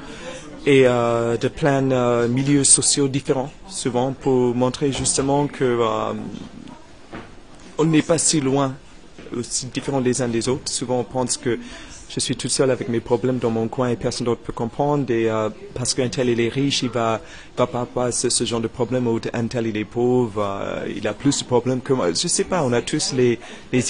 et 0.67 0.83
de 0.85 1.49
plein 1.49 1.83
de 1.83 2.27
milieux 2.27 2.65
sociaux 2.65 3.07
différents 3.07 3.53
souvent 3.69 4.13
pour 4.13 4.55
montrer 4.55 4.91
justement 4.91 5.47
que 5.47 5.79
on 7.79 7.85
n'est 7.85 8.03
pas 8.03 8.19
si 8.19 8.41
loin, 8.41 8.75
aussi 9.37 9.67
différents 9.67 10.01
les 10.01 10.23
uns 10.23 10.29
des 10.29 10.49
autres. 10.49 10.71
Souvent, 10.71 11.01
on 11.01 11.05
pense 11.05 11.37
que 11.37 11.59
je 12.09 12.21
suis 12.21 12.37
tout 12.37 12.49
seul 12.49 12.71
avec 12.71 12.89
mes 12.89 13.01
problèmes 13.01 13.39
dans 13.39 13.51
mon 13.51 13.69
coin 13.69 13.89
et 13.89 13.97
personne 13.97 14.27
d'autre 14.27 14.41
peut 14.43 14.53
comprendre. 14.53 15.11
Et 15.11 15.29
euh, 15.29 15.51
parce 15.75 15.93
qu'un 15.93 16.09
tel 16.09 16.29
il 16.29 16.41
est 16.41 16.49
riche, 16.49 16.83
il 16.83 16.89
va, 16.89 17.21
va 17.57 17.67
pas 17.67 17.81
avoir 17.81 18.13
ce, 18.13 18.45
genre 18.45 18.61
de 18.61 18.69
problème. 18.69 19.07
Ou 19.09 19.21
un 19.33 19.47
tel 19.47 19.67
il 19.67 19.77
est 19.77 19.85
pauvre, 19.85 20.43
euh, 20.43 20.89
il 20.95 21.07
a 21.09 21.13
plus 21.13 21.41
de 21.41 21.45
problèmes 21.45 21.81
que 21.81 21.93
moi. 21.93 22.13
Je 22.13 22.29
sais 22.29 22.45
pas. 22.45 22.63
On 22.63 22.73
a 22.73 22.81
tous 22.81 23.13
les, 23.13 23.39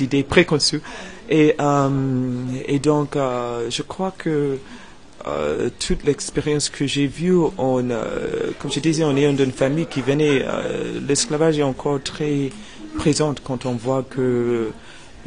idées 0.03 0.23
préconçues. 0.23 0.83
Et, 1.29 1.55
euh, 1.61 2.79
donc, 2.83 3.17
je 3.17 3.83
crois 3.83 4.15
que 4.17 4.59
toute 5.81 6.05
l'expérience 6.05 6.69
que 6.69 6.87
j'ai 6.87 7.09
vue, 7.09 7.37
on, 7.59 7.85
comme 8.61 8.71
je 8.71 8.81
disais, 8.81 9.03
on 9.05 9.17
est 9.17 9.31
d'une 9.33 9.53
famille 9.53 9.87
qui 9.87 10.01
venait. 10.01 10.45
L'esclavage 11.07 11.59
est 11.59 11.65
encore 11.65 12.01
très 12.03 12.51
présente 12.97 13.43
quand 13.43 13.67
on 13.67 13.73
voit 13.73 14.03
que 14.03 14.71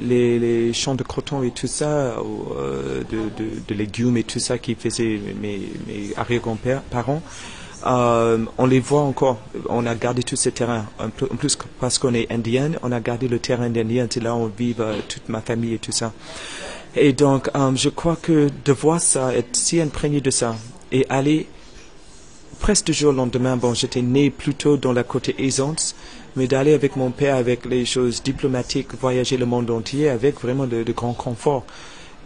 les, 0.02 0.74
champs 0.74 0.96
de 0.96 1.04
coton 1.04 1.44
et 1.44 1.52
tout 1.52 1.68
ça, 1.68 1.88
euh, 1.88 3.04
de, 3.10 3.74
légumes 3.74 4.18
et 4.18 4.24
tout 4.24 4.40
ça 4.40 4.58
qui 4.58 4.76
faisaient 4.76 5.20
mes, 5.42 5.70
arrière-grands-parents, 6.16 7.22
euh, 7.86 8.46
on 8.58 8.66
les 8.66 8.80
voit 8.80 9.02
encore. 9.02 9.40
On 9.70 9.86
a 9.86 9.96
gardé 9.96 10.24
tous 10.24 10.36
ces 10.36 10.52
terrains. 10.52 10.86
En 11.00 11.10
plus, 11.10 11.58
parce 11.80 11.98
qu'on 11.98 12.14
est 12.14 12.32
indien, 12.32 12.72
on 12.84 12.92
a 12.92 13.00
gardé 13.00 13.28
le 13.28 13.40
terrain 13.40 13.70
d'indien. 13.70 14.08
C'est 14.10 14.22
là 14.22 14.36
où 14.36 14.52
vit 14.56 14.76
euh, 14.80 15.00
toute 15.08 15.30
ma 15.30 15.42
famille 15.42 15.76
et 15.76 15.80
tout 15.80 15.94
ça. 15.94 16.12
Et 16.96 17.14
donc, 17.14 17.50
je 17.76 17.90
crois 17.90 18.18
que 18.20 18.50
de 18.66 18.72
voir 18.72 19.00
ça, 19.00 19.34
être 19.34 19.56
si 19.56 19.80
imprégné 19.80 20.22
de 20.22 20.32
ça, 20.32 20.56
et 20.92 21.06
aller 21.08 21.48
presque 22.60 22.88
du 22.88 22.94
jour 22.94 23.12
au 23.12 23.16
lendemain, 23.16 23.58
bon, 23.58 23.74
j'étais 23.74 24.02
né 24.02 24.30
plutôt 24.30 24.78
dans 24.78 24.92
la 24.92 25.04
côté 25.04 25.36
aisance, 25.38 25.96
mais 26.40 26.48
d'aller 26.48 26.74
avec 26.74 26.96
mon 26.96 27.12
père 27.12 27.36
avec 27.36 27.66
les 27.66 27.86
choses 27.86 28.24
diplomatiques, 28.24 28.88
voyager 29.02 29.36
le 29.36 29.46
monde 29.46 29.70
entier 29.70 30.08
avec 30.08 30.40
vraiment 30.40 30.68
de, 30.68 30.84
de 30.84 30.92
grands 30.94 31.14
conforts. 31.14 31.66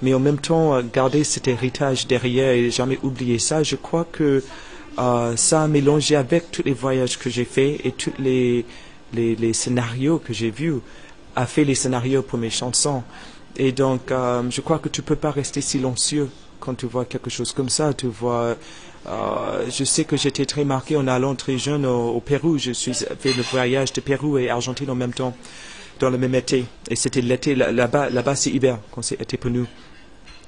Mais 0.03 0.13
en 0.13 0.19
même 0.19 0.37
temps, 0.37 0.75
euh, 0.75 0.83
garder 0.83 1.23
cet 1.23 1.47
héritage 1.47 2.05
derrière 2.05 2.51
et 2.51 2.69
jamais 2.69 2.99
oublier 3.01 3.39
ça, 3.39 3.63
je 3.63 3.75
crois 3.75 4.05
que 4.05 4.43
euh, 4.99 5.35
ça 5.35 5.63
a 5.63 5.67
mélangé 5.67 6.15
avec 6.15 6.51
tous 6.51 6.61
les 6.63 6.73
voyages 6.73 7.17
que 7.17 7.31
j'ai 7.31 7.43
faits 7.43 7.81
et 7.83 7.91
tous 7.91 8.13
les, 8.19 8.65
les, 9.13 9.53
scénarios 9.53 10.19
que 10.19 10.31
j'ai 10.31 10.51
vus, 10.51 10.75
a 11.35 11.47
fait 11.47 11.63
les 11.63 11.73
scénarios 11.73 12.21
pour 12.21 12.37
mes 12.37 12.51
chansons. 12.51 13.01
Et 13.57 13.71
donc, 13.71 14.11
euh, 14.11 14.43
je 14.51 14.61
crois 14.61 14.77
que 14.77 14.89
tu 14.89 15.01
peux 15.01 15.15
pas 15.15 15.31
rester 15.31 15.61
silencieux 15.61 16.29
quand 16.59 16.75
tu 16.75 16.85
vois 16.85 17.05
quelque 17.05 17.31
chose 17.31 17.51
comme 17.51 17.69
ça. 17.69 17.95
Tu 17.95 18.05
vois, 18.05 18.57
euh, 19.07 19.65
je 19.69 19.83
sais 19.83 20.05
que 20.05 20.15
j'étais 20.17 20.45
très 20.45 20.63
marqué 20.63 20.95
en 20.95 21.07
allant 21.07 21.35
très 21.35 21.57
jeune 21.57 21.85
au, 21.85 22.19
Pérou. 22.19 22.57
Je 22.57 22.71
suis 22.71 22.93
fait 22.93 23.33
le 23.33 23.43
voyage 23.43 23.91
de 23.93 24.01
Pérou 24.01 24.37
et 24.37 24.49
Argentine 24.49 24.89
en 24.89 24.95
même 24.95 25.13
temps, 25.13 25.35
dans 25.99 26.09
le 26.09 26.17
même 26.17 26.35
été. 26.35 26.65
Et 26.89 26.95
c'était 26.95 27.21
l'été 27.21 27.55
là- 27.55 27.71
là-bas. 27.71 28.09
Là-bas, 28.09 28.35
c'est 28.35 28.49
hiver 28.51 28.77
quand 28.91 29.01
c'est 29.01 29.37
pour 29.37 29.51
nous. 29.51 29.67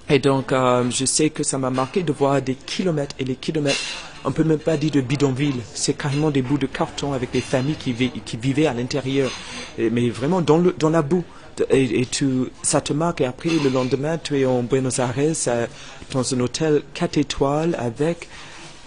Et 0.09 0.19
donc, 0.19 0.51
euh, 0.51 0.83
je 0.91 1.03
sais 1.05 1.31
que 1.31 1.41
ça 1.43 1.57
m'a 1.57 1.71
marqué 1.71 2.03
de 2.03 2.11
voir 2.13 2.41
des 2.41 2.53
kilomètres 2.55 3.15
et 3.19 3.23
des 3.25 3.35
kilomètres. 3.35 3.79
On 4.23 4.31
peut 4.31 4.43
même 4.43 4.59
pas 4.59 4.77
dire 4.77 4.91
de 4.91 5.01
bidonville. 5.01 5.55
C'est 5.73 5.97
carrément 5.97 6.29
des 6.31 6.41
bouts 6.41 6.57
de 6.59 6.67
carton 6.67 7.13
avec 7.13 7.31
des 7.31 7.41
familles 7.41 7.75
qui, 7.75 7.91
vi- 7.91 8.11
qui 8.23 8.37
vivaient 8.37 8.67
à 8.67 8.73
l'intérieur. 8.73 9.31
Mais 9.77 10.09
vraiment 10.09 10.41
dans 10.41 10.89
la 10.89 11.01
boue. 11.01 11.23
Et, 11.69 12.01
et 12.01 12.05
tu, 12.05 12.25
ça 12.61 12.81
te 12.81 12.93
marque. 12.93 13.21
Et 13.21 13.25
après, 13.25 13.49
le 13.63 13.69
lendemain, 13.69 14.17
tu 14.17 14.39
es 14.39 14.45
en 14.45 14.63
Buenos 14.63 14.99
Aires, 14.99 15.13
euh, 15.47 15.67
dans 16.11 16.33
un 16.33 16.39
hôtel 16.39 16.81
4 16.93 17.17
étoiles 17.17 17.75
avec... 17.79 18.27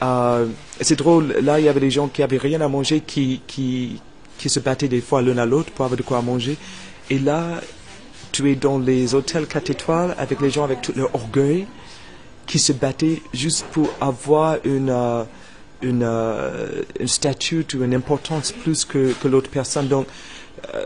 euh, 0.03 0.47
c'est 0.81 0.97
drôle, 0.97 1.35
là, 1.43 1.59
il 1.59 1.65
y 1.65 1.69
avait 1.69 1.81
des 1.81 1.91
gens 1.91 2.09
qui 2.09 2.23
avaient 2.23 2.39
rien 2.39 2.61
à 2.61 2.69
manger, 2.69 3.01
qui, 3.01 3.41
qui, 3.47 4.01
qui 4.39 4.49
se 4.49 4.61
battaient 4.61 4.89
des 4.89 5.01
fois 5.01 5.23
l'un 5.23 5.39
à 5.39 5.47
l'autre 5.47 5.71
pour 5.73 5.85
avoir 5.85 5.99
de 5.99 6.03
quoi 6.03 6.23
manger. 6.23 6.57
Et 7.11 7.19
là, 7.19 7.61
tu 8.33 8.51
es 8.51 8.55
dans 8.55 8.79
les 8.79 9.15
hôtels 9.15 9.47
4 9.47 9.71
étoiles 9.71 10.15
avec 10.19 10.41
les 10.41 10.51
gens 10.51 10.65
avec 10.65 10.83
tout 10.83 10.93
leur 10.95 11.15
orgueil 11.15 11.67
qui 12.47 12.59
se 12.59 12.73
battaient 12.73 13.23
juste 13.35 13.67
pour 13.73 13.91
avoir 14.01 14.57
une, 14.65 14.91
euh, 14.91 15.25
une, 15.83 16.03
euh, 16.03 16.83
une 16.99 17.09
statut 17.09 17.67
ou 17.75 17.85
une 17.85 17.95
importance 17.95 18.53
plus 18.53 18.85
que, 18.85 19.13
que 19.13 19.29
l'autre 19.29 19.51
personne. 19.51 19.89
Donc, 19.89 20.07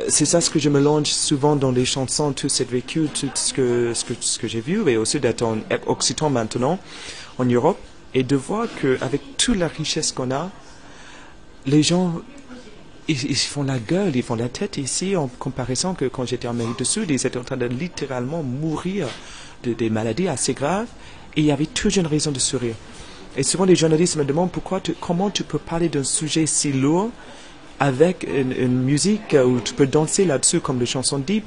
c'est 0.08 0.24
ça 0.24 0.40
ce 0.40 0.50
que 0.50 0.58
je 0.58 0.68
mélange 0.68 1.06
souvent 1.06 1.56
dans 1.56 1.70
les 1.70 1.84
chansons, 1.84 2.32
tout 2.32 2.48
ce 2.48 2.62
vécu, 2.62 3.08
tout 3.12 3.28
ce 3.34 3.52
que, 3.52 3.92
ce 3.94 4.04
que, 4.04 4.14
ce 4.20 4.38
que 4.38 4.48
j'ai 4.48 4.60
vu, 4.60 4.88
et 4.88 4.96
aussi 4.96 5.20
d'être 5.20 5.42
en 5.42 5.58
Occitan 5.86 6.30
maintenant, 6.30 6.78
en 7.38 7.44
Europe, 7.44 7.78
et 8.14 8.22
de 8.22 8.36
voir 8.36 8.66
qu'avec 8.80 9.36
toute 9.36 9.56
la 9.56 9.68
richesse 9.68 10.12
qu'on 10.12 10.30
a, 10.30 10.50
les 11.66 11.82
gens 11.82 12.20
ils, 13.08 13.36
font 13.36 13.62
la 13.62 13.78
gueule, 13.78 14.14
ils 14.14 14.22
font 14.22 14.36
la 14.36 14.48
tête 14.48 14.76
ici 14.76 15.16
en 15.16 15.28
comparaison 15.28 15.94
que 15.94 16.04
quand 16.06 16.26
j'étais 16.26 16.46
en 16.46 16.52
Amérique 16.52 16.78
du 16.78 16.84
Sud, 16.84 17.10
ils 17.10 17.26
étaient 17.26 17.36
en 17.36 17.44
train 17.44 17.56
de 17.56 17.66
littéralement 17.66 18.42
mourir 18.42 19.08
de 19.64 19.72
des 19.72 19.90
maladies 19.90 20.28
assez 20.28 20.54
graves 20.54 20.86
et 21.36 21.40
il 21.40 21.46
y 21.46 21.52
avait 21.52 21.66
toujours 21.66 22.02
une 22.02 22.06
raison 22.06 22.30
de 22.30 22.38
sourire. 22.38 22.74
Et 23.36 23.42
souvent 23.42 23.64
les 23.64 23.76
journalistes 23.76 24.16
me 24.16 24.24
demandent 24.24 24.52
pourquoi 24.52 24.80
comment 25.00 25.30
tu 25.30 25.42
peux 25.42 25.58
parler 25.58 25.88
d'un 25.88 26.04
sujet 26.04 26.46
si 26.46 26.72
lourd 26.72 27.10
avec 27.82 28.24
une, 28.32 28.84
musique 28.84 29.34
où 29.44 29.58
tu 29.58 29.74
peux 29.74 29.88
danser 29.88 30.24
là-dessus 30.24 30.60
comme 30.60 30.78
les 30.78 30.86
chansons 30.86 31.18
deep. 31.18 31.44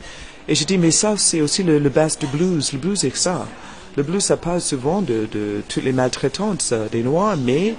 Et 0.49 0.53
je 0.55 0.65
dis 0.65 0.77
mais 0.77 0.91
ça 0.91 1.15
c'est 1.15 1.39
aussi 1.39 1.63
le, 1.63 1.79
le 1.79 1.89
du 1.89 2.27
blues. 2.27 2.73
Le 2.73 2.79
blues 2.79 2.99
c'est 2.99 3.15
ça. 3.15 3.47
Le 3.95 4.03
blues 4.03 4.21
ça 4.21 4.35
parle 4.35 4.59
souvent 4.59 5.01
de, 5.01 5.29
de 5.31 5.61
toutes 5.69 5.85
les 5.85 5.93
maltraitances 5.93 6.73
euh, 6.73 6.89
des 6.91 7.03
noirs, 7.03 7.37
mais 7.37 7.75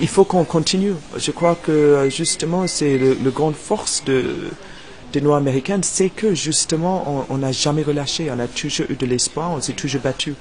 il 0.00 0.08
faut 0.08 0.24
qu'on 0.24 0.44
continue. 0.44 0.94
Je 1.18 1.30
crois 1.32 1.54
que 1.54 1.70
euh, 1.70 2.08
justement, 2.08 2.66
c'est 2.66 2.96
le, 2.96 3.30
grande 3.30 3.54
force 3.54 4.04
de, 4.06 4.48
des 5.12 5.20
Noirs 5.20 5.36
américaines, 5.36 5.82
c'est 5.82 6.08
que 6.08 6.34
justement, 6.34 7.26
on 7.28 7.36
n'a 7.36 7.52
jamais 7.52 7.82
relâché, 7.82 8.30
on 8.34 8.38
a 8.38 8.46
toujours 8.46 8.86
eu 8.88 8.94
de 8.94 9.04
l'espoir, 9.04 9.50
on 9.50 9.60
s'est 9.60 9.74
toujours 9.74 10.00
battu. 10.00 10.34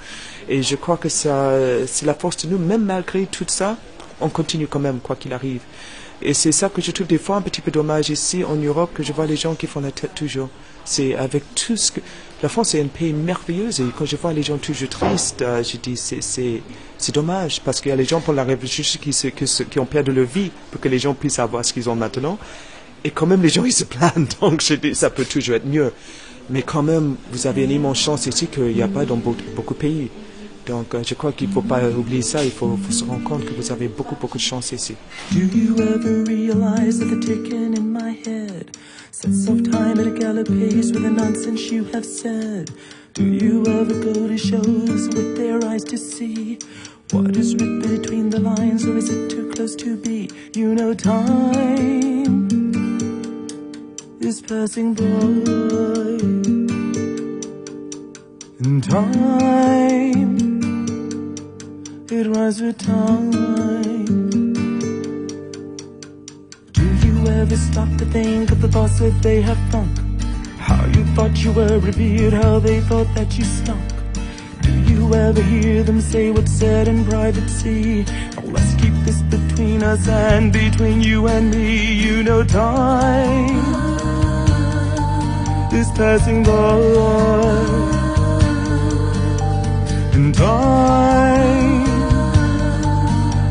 Et 0.48 0.64
je 0.64 0.78
crois 0.78 0.96
que 0.96 1.10
ça, 1.10 1.52
c'est 1.86 2.06
la 2.06 2.14
force 2.14 2.38
de 2.38 2.48
nous, 2.48 2.58
même 2.58 2.86
malgré 2.86 3.26
tout 3.26 3.46
ça, 3.48 3.78
on 4.22 4.30
continue 4.30 4.68
quand 4.68 4.80
même, 4.80 5.00
quoi 5.00 5.18
qu'il 5.18 5.34
arrive. 5.34 5.62
Et 6.22 6.34
c'est 6.34 6.52
ça 6.52 6.70
que 6.70 6.82
je 6.82 6.92
trouve 6.92 7.08
des 7.08 7.18
fois 7.18 7.38
un 7.38 7.42
petit 7.42 7.62
peu 7.62 7.72
dommage 7.72 8.10
ici 8.10 8.44
en 8.44 8.56
Europe, 8.56 8.92
que 8.94 9.04
je 9.04 9.14
vois 9.14 9.26
les 9.26 9.38
gens 9.38 9.56
qui 9.56 9.68
font 9.68 9.80
la 9.80 9.92
tête 9.92 10.14
toujours. 10.16 10.50
C'est 10.84 11.16
avec 11.16 11.44
tout 11.56 11.78
ce 11.78 11.92
que... 11.92 12.02
La 12.42 12.50
France 12.50 12.74
est 12.76 12.82
un 12.82 12.88
pays 12.88 13.14
merveilleux 13.14 13.70
et 13.70 13.84
quand 13.98 14.06
je 14.06 14.16
vois 14.16 14.34
les 14.34 14.44
gens 14.44 14.58
toujours 14.58 14.90
tristes, 14.90 15.42
euh, 15.42 15.64
je 15.64 15.78
dis 15.78 15.98
c'est, 15.98 17.12
dommage 17.12 17.62
parce 17.62 17.80
qu'il 17.82 17.90
y 17.90 17.92
a 17.92 17.96
les 17.96 18.06
gens 18.06 18.22
pour 18.22 18.34
la 18.34 18.44
révolution 18.44 18.84
qui, 19.00 19.12
qui, 19.12 19.66
qui 19.70 19.80
ont 19.80 19.86
perdu 19.86 20.12
leur 20.12 20.26
vie 20.26 20.52
pour 20.72 20.80
que 20.82 20.88
les 20.90 21.00
gens 21.00 21.14
puissent 21.14 21.40
avoir 21.40 21.64
ce 21.64 21.74
qu'ils 21.74 21.90
ont 21.90 21.96
maintenant. 21.96 22.38
Et 23.04 23.12
quand 23.12 23.26
même 23.26 23.42
les 23.42 23.50
gens 23.50 23.66
ils 23.66 23.74
se 23.74 23.84
plaignent, 23.84 24.28
donc 24.42 24.62
je 24.62 24.74
dis 24.76 24.96
ça 24.96 25.10
peut 25.10 25.26
toujours 25.26 25.56
être 25.56 25.68
mieux. 25.68 25.92
Mais 26.50 26.64
quand 26.64 26.82
même, 26.82 27.16
vous 27.32 27.46
avez 27.46 27.64
une 27.64 27.72
immense 27.72 28.00
chance 28.00 28.26
ici 28.26 28.48
qu'il 28.48 28.74
n'y 28.74 28.82
a 28.82 28.88
pas 28.88 29.06
dans 29.06 29.18
beaucoup 29.18 29.74
de 29.74 29.80
pays. 29.80 30.10
Donc 30.70 30.96
je 31.04 31.16
crois 31.16 31.32
qu'il 31.32 31.50
ne 31.50 31.54
faut 31.54 31.64
pas 31.64 31.82
oublier 31.90 32.22
ça, 32.22 32.46
il 32.46 32.52
faut, 32.52 32.78
faut 32.78 32.92
se 32.92 33.04
rendre 33.04 33.24
compte 33.24 33.44
que 33.44 33.54
vous 33.54 33.72
avez 33.72 33.88
beaucoup, 33.88 34.16
beaucoup 34.16 34.38
de 34.38 34.44
chance 34.44 34.72
ici. 34.72 34.96
Do 35.32 35.40
you 35.40 35.76
ever 35.80 36.24
realize 36.28 37.00
that 37.00 37.08
the 37.08 37.20
ticking 37.20 37.76
in 37.76 37.92
my 37.92 38.12
head 38.24 38.78
sets 39.12 39.48
off 39.50 39.64
time 39.64 40.00
at 40.00 40.06
a 40.06 40.12
gallop 40.12 40.48
pace 40.48 40.92
with 40.92 41.02
the 41.02 41.10
nonsense 41.10 41.72
you 41.72 41.86
have 41.92 42.06
said? 42.06 42.70
Do 43.16 43.24
you 43.24 43.66
ever 43.66 43.96
go 43.96 44.28
to 44.28 44.38
shows 44.38 45.10
with 45.10 45.36
their 45.36 45.60
eyes 45.66 45.84
to 45.86 45.98
see 45.98 46.60
what 47.12 47.36
is 47.36 47.56
written 47.56 47.82
between 47.82 48.30
the 48.30 48.40
lines, 48.40 48.86
or 48.86 48.96
is 48.96 49.10
it 49.10 49.32
too 49.32 49.50
close 49.56 49.76
to 49.78 49.98
be? 49.98 50.30
You 50.54 50.76
know, 50.76 50.94
time 50.94 52.48
is 54.22 54.40
passing 54.42 54.94
by, 54.94 55.04
and 58.64 58.84
time 58.84 60.49
it 62.12 62.28
runs 62.28 62.62
with 62.62 62.78
time. 62.78 63.32
Do 66.72 66.86
you 67.06 67.28
ever 67.28 67.56
stop 67.56 67.90
to 67.98 68.06
think 68.06 68.52
of 68.52 68.62
the 68.62 68.68
thoughts 68.68 69.00
that 69.00 69.22
they 69.22 69.42
have 69.42 69.58
thunk? 69.70 69.96
How 70.58 70.86
you 70.88 71.06
thought 71.16 71.38
you 71.44 71.52
were 71.52 71.78
revered, 71.80 72.34
how 72.34 72.60
they 72.60 72.80
thought 72.82 73.08
that 73.16 73.38
you 73.38 73.44
stunk. 73.44 73.84
Do 74.62 74.72
you 74.92 75.14
ever 75.14 75.42
hear 75.42 75.84
them 75.84 76.02
say 76.02 76.32
what's 76.32 76.52
said 76.52 76.88
in 76.88 77.06
privacy? 77.06 78.06
Now 78.36 78.44
let's 78.44 78.74
keep 78.82 78.94
this 79.06 79.22
between 79.24 79.84
us 79.84 80.08
and 80.08 80.52
between 80.52 81.02
you 81.02 81.28
and 81.28 81.52
me. 81.52 81.94
You 81.94 82.24
know 82.24 82.44
time 82.44 83.90
is 85.74 85.92
passing 85.92 86.44
by. 86.44 86.80
And 90.14 90.34
time, 90.34 91.79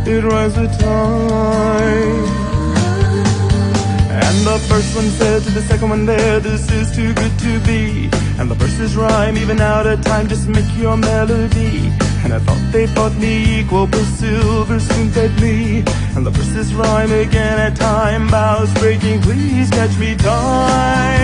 it 0.09 0.25
runs 0.25 0.57
with 0.57 0.79
time. 0.81 2.25
And 4.11 4.37
the 4.47 4.59
first 4.69 4.97
one 4.97 5.09
said 5.19 5.43
to 5.43 5.51
the 5.51 5.63
second 5.63 5.91
one 5.91 6.07
there, 6.07 6.41
this 6.41 6.71
is 6.71 6.95
too 6.97 7.13
good 7.15 7.39
to 7.41 7.61
be. 7.61 8.09
And 8.39 8.51
the 8.51 8.55
verses 8.55 8.97
rhyme 8.97 9.37
even 9.37 9.61
out 9.61 9.87
of 9.87 10.01
time, 10.03 10.29
just 10.29 10.49
make 10.49 10.71
your 10.77 10.97
melody. 10.97 11.93
And 12.25 12.33
I 12.33 12.39
thought 12.39 12.73
they 12.73 12.87
thought 12.87 13.15
me 13.17 13.61
equal, 13.61 13.87
but 13.87 14.05
silver 14.05 14.81
soon 14.81 15.11
fed 15.11 15.33
me. 15.41 15.85
And 16.17 16.25
the 16.25 16.31
verses 16.31 16.75
rhyme 16.75 17.13
again 17.13 17.59
at 17.59 17.77
time, 17.77 18.29
bows 18.29 18.73
breaking, 18.81 19.21
please 19.23 19.71
catch 19.71 19.97
me 19.99 20.17
time. 20.17 21.19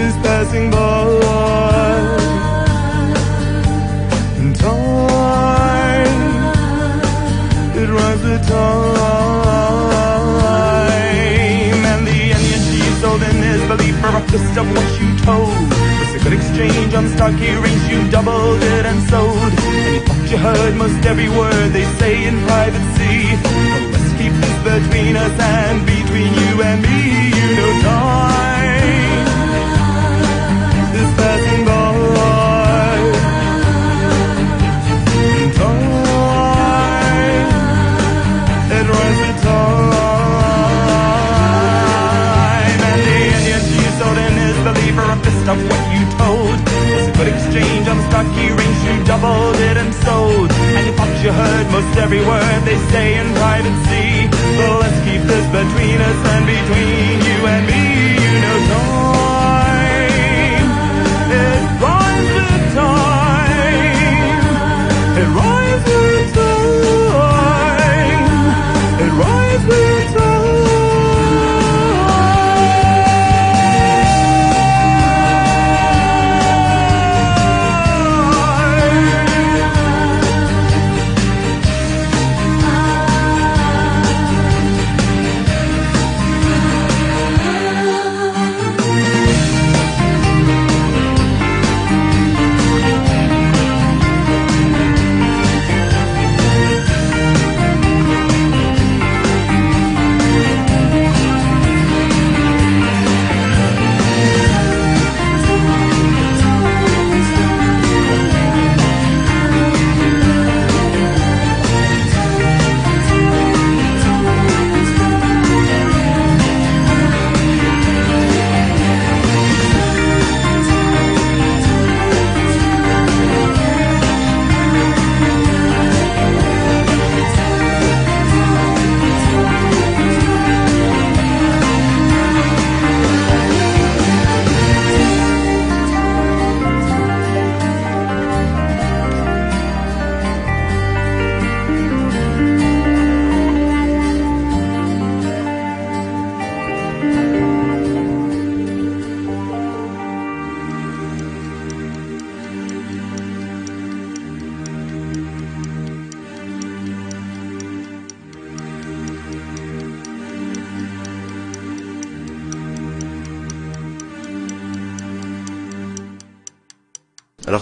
Is 0.00 0.14
passing 0.16 0.70
by. 0.70 1.11
A 14.34 14.60
of 14.60 14.66
what 14.72 14.88
you 15.00 15.08
told. 15.24 15.68
Was 16.00 16.14
a 16.14 16.24
good 16.24 16.32
exchange 16.32 16.94
on 16.94 17.06
stock 17.08 17.38
earrings, 17.40 17.88
you 17.90 17.98
doubled 18.10 18.62
it 18.62 18.86
and 18.86 19.00
sold. 19.10 19.36
And 19.36 19.94
you 19.94 20.00
thought 20.00 20.30
you 20.30 20.38
heard 20.38 20.74
most 20.76 21.04
every 21.04 21.28
word 21.28 21.72
they 21.72 21.84
say 22.00 22.24
in 22.24 22.40
privacy. 22.46 23.36
But 23.42 23.92
let's 23.92 24.12
keep 24.16 24.32
this 24.32 24.56
between 24.64 25.16
us 25.16 25.38
and 25.38 25.84
between 25.84 26.32
you 26.32 26.62
and 26.62 26.82
me. 26.82 27.41
Doubled 49.12 49.56
it 49.56 49.76
and 49.76 49.92
sold. 50.04 50.50
And 50.76 50.86
you 50.86 50.92
thought 50.96 51.16
you 51.24 51.32
heard 51.32 51.66
most 51.76 51.92
every 51.98 52.22
word 52.24 52.60
they 52.64 52.78
say 52.92 53.18
in 53.20 53.28
privacy. 53.40 54.08
But 54.56 54.72
let's 54.82 54.98
keep 55.06 55.22
this 55.32 55.46
between 55.58 55.98
us 56.10 56.20
and 56.34 56.44
between 56.56 57.14
you 57.28 57.38
and 57.54 57.66
me. 57.66 57.91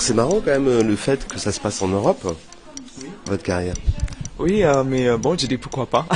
C'est 0.00 0.14
marrant 0.14 0.40
quand 0.42 0.50
même 0.50 0.66
euh, 0.66 0.82
le 0.82 0.96
fait 0.96 1.28
que 1.28 1.38
ça 1.38 1.52
se 1.52 1.60
passe 1.60 1.82
en 1.82 1.88
Europe, 1.88 2.34
votre 3.26 3.42
carrière. 3.42 3.74
Oui, 4.38 4.64
euh, 4.64 4.82
mais 4.82 5.06
euh, 5.06 5.18
bon, 5.18 5.36
j'ai 5.36 5.46
dit 5.46 5.58
pourquoi 5.58 5.84
pas. 5.84 6.06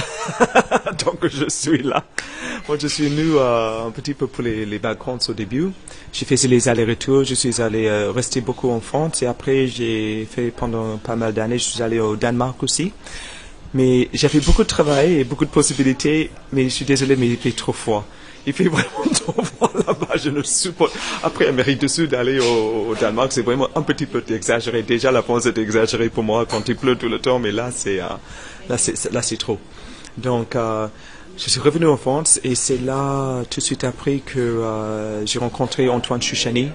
Donc 1.04 1.26
je 1.26 1.44
suis 1.50 1.82
là. 1.82 2.02
Moi, 2.66 2.78
je 2.80 2.86
suis 2.86 3.08
venu 3.08 3.38
un 3.38 3.90
petit 3.90 4.14
peu 4.14 4.26
pour 4.26 4.42
les, 4.42 4.64
les 4.64 4.78
vacances 4.78 5.28
au 5.28 5.34
début. 5.34 5.70
J'ai 6.14 6.24
fait 6.24 6.42
les 6.48 6.66
allers-retours. 6.66 7.24
Je 7.24 7.34
suis 7.34 7.60
allé 7.60 7.90
rester 8.08 8.40
beaucoup 8.40 8.70
en 8.70 8.80
France 8.80 9.22
et 9.22 9.26
après 9.26 9.66
j'ai 9.66 10.26
fait 10.30 10.50
pendant 10.50 10.96
pas 10.96 11.14
mal 11.14 11.34
d'années. 11.34 11.58
Je 11.58 11.64
suis 11.64 11.82
allé 11.82 12.00
au 12.00 12.16
Danemark 12.16 12.62
aussi. 12.62 12.90
Mais 13.74 14.08
j'ai 14.14 14.28
fait 14.28 14.40
beaucoup 14.40 14.62
de 14.62 14.68
travail 14.68 15.18
et 15.18 15.24
beaucoup 15.24 15.44
de 15.44 15.50
possibilités. 15.50 16.30
Mais 16.54 16.64
je 16.64 16.68
suis 16.70 16.86
désolé, 16.86 17.16
mais 17.16 17.28
il 17.28 17.36
fait 17.36 17.52
trop 17.52 17.74
froid. 17.74 18.06
Il 18.46 18.52
fait 18.52 18.64
vraiment 18.64 19.04
trop 19.14 19.42
froid 19.42 19.70
là-bas, 19.86 20.16
je 20.16 20.30
ne 20.30 20.42
supporte. 20.42 20.92
Après 21.22 21.46
Amérique 21.48 21.80
du 21.80 21.88
Sud, 21.88 22.14
aller 22.14 22.40
au, 22.40 22.94
Danemark, 23.00 23.32
c'est 23.32 23.42
vraiment 23.42 23.68
un 23.74 23.82
petit 23.82 24.06
peu 24.06 24.22
exagéré. 24.28 24.82
Déjà, 24.82 25.10
la 25.10 25.22
France 25.22 25.46
est 25.46 25.56
exagérée 25.58 26.10
pour 26.10 26.24
moi 26.24 26.46
quand 26.48 26.68
il 26.68 26.76
pleut 26.76 26.96
tout 26.96 27.08
le 27.08 27.18
temps, 27.18 27.38
mais 27.38 27.52
là, 27.52 27.70
c'est 27.72 28.00
euh, 28.00 28.06
là, 28.68 28.76
c'est 28.76 29.12
là, 29.12 29.22
c'est 29.22 29.36
trop. 29.36 29.58
Donc, 30.18 30.56
euh, 30.56 30.88
je 31.36 31.50
suis 31.50 31.60
revenu 31.60 31.86
en 31.86 31.96
France 31.96 32.38
et 32.44 32.54
c'est 32.54 32.78
là, 32.78 33.42
tout 33.50 33.60
de 33.60 33.64
suite 33.64 33.84
après, 33.84 34.18
que 34.18 34.38
euh, 34.38 35.24
j'ai 35.26 35.38
rencontré 35.38 35.88
Antoine 35.88 36.22
Chouchani, 36.22 36.68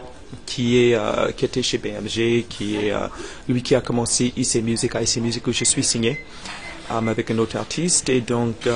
qui 0.46 0.78
est 0.78 0.98
qui 1.36 1.46
était 1.46 1.64
chez 1.64 1.78
BMG, 1.78 2.46
qui 2.50 2.76
est 2.76 2.94
lui 3.48 3.62
qui 3.62 3.76
a 3.76 3.82
commencé 3.82 4.34
IC 4.36 4.64
Music, 4.64 4.92
IC 5.00 5.18
Music 5.22 5.48
où 5.48 5.54
je 5.54 5.64
suis 5.64 5.84
signé 5.84 6.20
avec 6.90 7.30
un 7.30 7.38
autre 7.38 7.58
artiste 7.58 8.10
et 8.10 8.22
donc. 8.22 8.68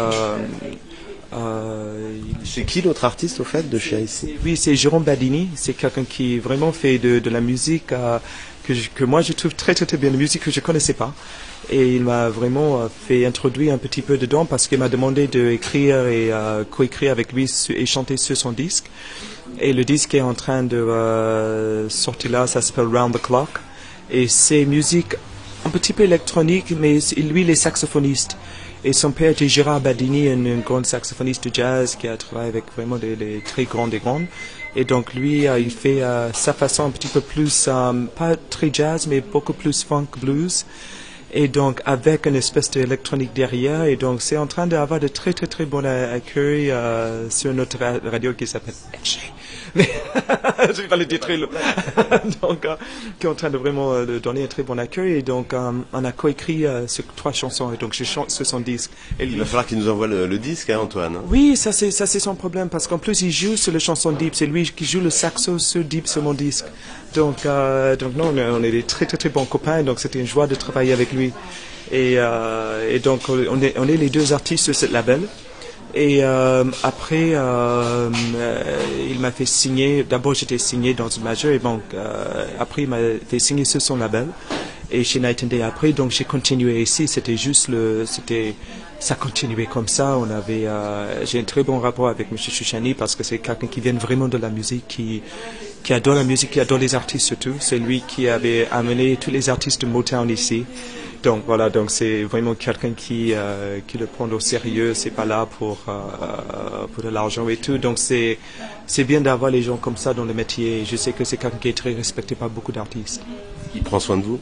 Euh, 1.36 2.12
C'est 2.46 2.64
qui 2.64 2.82
l'autre 2.82 3.06
artiste 3.06 3.40
au 3.40 3.44
fait 3.44 3.68
de 3.70 3.80
chez 3.80 4.02
ici 4.02 4.36
oui, 4.44 4.56
c'est 4.58 4.76
Jérôme 4.76 5.04
Badini. 5.04 5.50
C'est 5.56 5.74
quelqu'un 5.74 6.04
qui 6.04 6.38
vraiment 6.40 6.72
fait 6.72 6.98
de, 7.00 7.20
de 7.20 7.30
la 7.30 7.42
musique 7.42 7.92
euh, 7.92 8.20
que, 8.66 8.74
je- 8.74 8.90
que 8.94 9.04
moi 9.04 9.22
je 9.22 9.34
trouve 9.34 9.56
très 9.56 9.74
très 9.74 9.86
très 9.86 9.98
bien, 9.98 10.12
de 10.12 10.18
musique 10.18 10.44
que 10.44 10.52
je 10.52 10.60
connaissais 10.60 10.94
pas. 10.94 11.14
Et 11.72 11.96
il 11.96 12.04
m'a 12.04 12.30
vraiment 12.30 12.82
euh, 12.82 12.88
fait 13.08 13.26
introduire 13.26 13.74
un 13.74 13.78
petit 13.80 14.02
peu 14.04 14.18
dedans 14.18 14.46
parce 14.46 14.68
qu'il 14.68 14.78
m'a 14.80 14.90
demandé 14.90 15.28
d'écrire 15.28 16.06
et 16.08 16.32
euh, 16.32 16.64
coécrire 16.70 17.12
avec 17.12 17.32
lui 17.34 17.50
et 17.70 17.86
chanter 17.86 18.18
sur 18.18 18.38
son 18.38 18.52
disque. 18.52 18.86
Et 19.60 19.74
le 19.74 19.84
disque 19.84 20.14
est 20.14 20.22
en 20.22 20.34
train 20.34 20.62
de 20.64 21.86
sortir 21.90 22.32
là, 22.32 22.48
ça 22.48 22.62
s'appelle 22.62 22.86
Round 22.96 23.14
the 23.16 23.22
Clock. 23.22 23.50
Et 24.12 24.28
c'est 24.28 24.66
musique 24.66 25.16
un 25.66 25.70
petit 25.70 25.94
peu 25.94 26.04
électronique, 26.04 26.74
mais 26.78 27.00
lui 27.18 27.42
il 27.42 27.50
est 27.50 27.56
saxophoniste. 27.56 28.38
Et 28.86 28.92
son 28.92 29.12
père 29.12 29.32
était 29.32 29.48
Gérard 29.48 29.80
Badini, 29.80 30.28
un, 30.30 30.60
grand 30.60 30.86
saxophoniste 30.86 31.48
de 31.48 31.56
jazz 31.56 31.96
qui 31.96 32.10
a 32.10 32.18
travaillé 32.18 32.50
avec 32.50 32.66
vraiment 32.76 32.98
des, 32.98 33.42
très 33.46 33.64
grands 33.64 33.88
des 33.88 34.00
grandes. 34.00 34.26
Et 34.76 34.84
donc 34.84 35.14
lui, 35.14 35.46
il 35.46 35.72
fait 35.72 36.02
euh, 36.02 36.34
sa 36.34 36.52
façon 36.52 36.86
un 36.86 36.90
petit 36.90 37.08
peu 37.08 37.22
plus, 37.22 37.68
euh, 37.70 37.94
pas 38.18 38.36
très 38.36 38.70
jazz, 38.74 39.08
mais 39.08 39.22
beaucoup 39.22 39.54
plus 39.54 39.84
funk 39.84 40.08
blues. 40.20 40.66
Et 41.36 41.48
donc 41.48 41.82
avec 41.86 42.28
une 42.28 42.36
espèce 42.36 42.70
d'électronique 42.70 43.34
derrière. 43.34 43.86
Et 43.86 43.96
donc 43.96 44.22
c'est 44.22 44.38
en 44.38 44.46
train 44.48 44.68
d'avoir 44.68 45.00
de 45.00 45.08
très 45.08 45.34
très 45.34 45.48
très 45.48 45.66
bon 45.66 45.84
a- 45.84 46.12
accueil 46.14 46.70
euh, 46.72 47.30
sur 47.30 47.54
notre 47.54 47.78
ra- 47.80 48.00
radio 48.10 48.34
qui 48.34 48.46
s'appelle. 48.46 48.76
Mais 49.76 49.90
je 50.72 50.84
vais 50.84 50.98
le 50.98 51.06
dire 51.06 51.20
très 51.20 51.36
long. 51.38 51.48
donc 52.44 52.64
euh, 52.66 52.76
qui 53.20 53.26
est 53.26 53.30
en 53.30 53.34
train 53.34 53.50
de 53.50 53.58
vraiment 53.58 53.92
euh, 53.94 54.20
donner 54.20 54.44
un 54.44 54.48
très 54.48 54.62
bon 54.62 54.78
accueil. 54.78 55.14
Et 55.14 55.22
donc 55.24 55.54
euh, 55.54 55.72
on 55.92 56.06
a 56.06 56.12
coécrit 56.12 56.66
sur 56.88 57.04
trois 57.16 57.32
chansons. 57.32 57.74
Et 57.74 57.78
donc 57.78 57.94
je 57.96 58.04
chante 58.04 58.30
sur 58.30 58.46
son 58.46 58.60
disque. 58.60 58.92
Et 59.20 59.26
Il 59.26 59.40
va 59.40 59.46
falloir 59.46 59.66
qu'il 59.66 59.80
nous 59.80 59.90
envoie 59.90 60.06
le, 60.08 60.28
le 60.28 60.38
disque, 60.38 60.70
hein, 60.70 60.80
Antoine. 60.82 61.16
hein. 61.16 61.22
oui, 61.30 61.58
ça 61.58 61.72
c'est 61.72 61.90
ça 61.90 62.06
c'est 62.06 62.20
son 62.20 62.36
problème 62.36 62.70
parce 62.70 62.86
qu'en 62.88 63.00
plus 63.00 63.22
il 63.24 63.32
joue 63.32 63.58
sur 63.58 63.72
les 63.74 63.80
chansons 63.80 64.12
deep, 64.12 64.36
c'est 64.36 64.46
lui 64.46 64.64
qui 64.70 64.86
joue 64.86 65.00
le 65.02 65.10
saxo 65.10 65.58
sur 65.58 65.84
deep 65.84 66.08
sur 66.08 66.22
mon 66.22 66.34
disque. 66.36 66.66
Donc 67.16 67.38
donc 68.00 68.16
non, 68.16 68.34
on 68.38 68.64
est 68.64 68.72
des 68.72 68.84
très 68.84 69.06
très 69.08 69.18
très 69.18 69.30
bons 69.30 69.46
copains, 69.46 69.82
donc 69.84 70.00
c'était 70.00 70.20
une 70.20 70.28
joie 70.28 70.46
de 70.48 70.56
travailler 70.56 70.94
avec 70.94 71.12
lui. 71.14 71.23
Et, 71.92 72.16
euh, 72.18 72.90
et 72.92 73.00
donc 73.00 73.30
on 73.30 73.62
est 73.62 73.76
on 73.78 73.88
est 73.88 73.98
les 73.98 74.10
deux 74.10 74.34
artistes 74.34 74.66
sur 74.66 74.76
ce 74.76 74.92
label. 74.92 75.22
Et 75.96 76.24
euh, 76.24 76.64
après, 76.82 77.34
euh, 77.34 78.10
il 79.08 79.20
m'a 79.20 79.32
fait 79.32 79.46
signer. 79.46 80.04
D'abord, 80.04 80.34
j'étais 80.34 80.58
signé 80.58 80.96
dans 80.96 81.08
une 81.08 81.24
majeure 81.24 81.52
et 81.52 81.60
donc 81.60 81.82
après, 82.60 82.84
il 82.84 82.88
m'a 82.90 82.98
fait 83.28 83.38
signer 83.38 83.64
sur 83.64 83.80
son 83.82 83.98
label 83.98 84.28
et 84.90 85.04
chez 85.04 85.20
Night 85.20 85.44
and 85.44 85.48
Day 85.48 85.62
après. 85.62 85.92
Donc, 85.92 86.12
j'ai 86.12 86.24
continué 86.24 86.82
ici. 86.82 87.08
C'était 87.08 87.38
juste 87.38 87.68
le, 87.68 88.06
c'était, 88.08 88.56
ça 89.04 89.16
continuait 89.16 89.66
comme 89.66 89.90
ça. 89.90 90.18
On 90.18 90.30
avait, 90.30 90.66
euh, 90.66 91.26
j'ai 91.26 91.40
un 91.40 91.44
très 91.44 91.64
bon 91.64 91.78
rapport 91.80 92.08
avec 92.08 92.28
M. 92.32 92.38
Chouchani 92.38 92.94
parce 92.94 93.16
que 93.18 93.24
c'est 93.24 93.40
quelqu'un 93.40 93.68
qui 93.68 93.82
vient 93.82 93.94
vraiment 93.94 94.30
de 94.30 94.38
la 94.38 94.50
musique, 94.50 94.88
qui, 94.88 95.22
qui 95.84 95.94
adore 95.94 96.16
la 96.16 96.24
musique, 96.24 96.52
qui 96.52 96.62
adore 96.62 96.80
les 96.80 96.96
artistes 96.96 97.28
surtout. 97.28 97.56
C'est 97.60 97.80
lui 97.80 98.02
qui 98.08 98.30
avait 98.30 98.68
amené 98.72 99.18
tous 99.18 99.30
les 99.32 99.50
artistes 99.50 99.82
de 99.82 99.88
Motown 99.88 100.30
ici. 100.30 100.66
Donc 101.22 101.44
voilà, 101.46 101.70
donc 101.70 101.92
c'est 101.92 102.24
vraiment 102.24 102.54
quelqu'un 102.54 102.92
qui 102.92 103.34
euh, 103.34 103.80
qui 103.88 103.98
le 103.98 104.08
prend 104.08 104.30
au 104.30 104.40
sérieux. 104.40 104.94
C'est 104.94 105.12
pas 105.12 105.26
là 105.26 105.46
pour 105.58 105.78
euh, 105.88 106.88
pour 106.92 107.04
de 107.04 107.10
l'argent 107.10 107.48
et 107.50 107.58
tout. 107.58 107.78
Donc 107.78 107.98
c'est 107.98 108.38
c'est 108.88 109.04
bien 109.04 109.22
d'avoir 109.22 109.52
les 109.52 109.62
gens 109.62 109.78
comme 109.78 109.98
ça 109.98 110.14
dans 110.14 110.26
le 110.26 110.34
métier. 110.34 110.84
Je 110.86 110.96
sais 110.96 111.12
que 111.12 111.24
c'est 111.26 111.38
quelqu'un 111.38 111.58
qui 111.60 111.70
est 111.70 111.78
très 111.78 111.94
respecté 111.94 112.36
par 112.36 112.50
beaucoup 112.50 112.72
d'artistes. 112.72 113.22
Il 113.76 113.84
prend 113.84 114.00
soin 114.00 114.18
de 114.18 114.24
vous? 114.24 114.40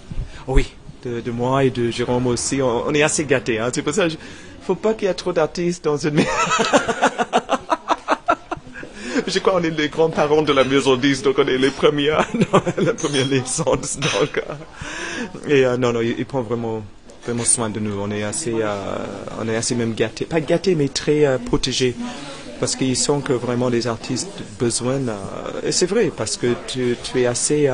Oui, 0.47 0.65
de, 1.05 1.21
de 1.21 1.31
moi 1.31 1.63
et 1.65 1.69
de 1.69 1.91
Jérôme 1.91 2.25
aussi. 2.27 2.61
On, 2.63 2.87
on 2.87 2.93
est 2.95 3.03
assez 3.03 3.25
gâtés. 3.25 3.59
Hein. 3.59 3.69
C'est 3.73 3.83
pour 3.83 3.93
ça. 3.93 4.07
Il 4.07 4.17
faut 4.65 4.75
pas 4.75 4.93
qu'il 4.93 5.07
y 5.07 5.11
ait 5.11 5.13
trop 5.13 5.33
d'artistes 5.33 5.83
dans 5.85 5.97
une. 5.97 6.21
Je 9.27 9.39
crois 9.39 9.53
qu'on 9.53 9.63
est 9.63 9.69
les 9.69 9.89
grands-parents 9.89 10.41
de 10.41 10.51
la 10.53 10.63
maison 10.63 10.95
10, 10.95 11.21
donc 11.23 11.35
on 11.37 11.47
est 11.47 11.57
les 11.57 11.69
premiers, 11.69 12.09
non, 12.33 12.61
la 12.77 12.93
première 12.93 13.27
naissance. 13.27 13.97
Donc, 13.99 14.41
et 15.47 15.65
euh, 15.65 15.77
non, 15.77 15.93
non, 15.93 16.01
il, 16.01 16.15
il 16.17 16.25
prend 16.25 16.41
vraiment, 16.41 16.81
vraiment 17.25 17.43
soin 17.43 17.69
de 17.69 17.79
nous. 17.79 17.93
On 17.99 18.09
est 18.11 18.23
assez, 18.23 18.53
euh, 18.59 18.97
on 19.39 19.47
est 19.47 19.55
assez 19.55 19.75
même 19.75 19.93
gâtés, 19.93 20.25
pas 20.25 20.39
gâtés, 20.41 20.75
mais 20.75 20.87
très 20.89 21.25
euh, 21.25 21.37
protégés, 21.37 21.95
parce 22.59 22.75
qu'ils 22.75 22.97
sont 22.97 23.21
que 23.21 23.33
vraiment 23.33 23.69
les 23.69 23.87
artistes 23.87 24.29
besoin. 24.59 24.95
euh, 25.07 25.15
et 25.63 25.71
c'est 25.71 25.85
vrai, 25.87 26.11
parce 26.15 26.35
que 26.37 26.47
tu, 26.67 26.95
es 27.15 27.25
assez. 27.25 27.69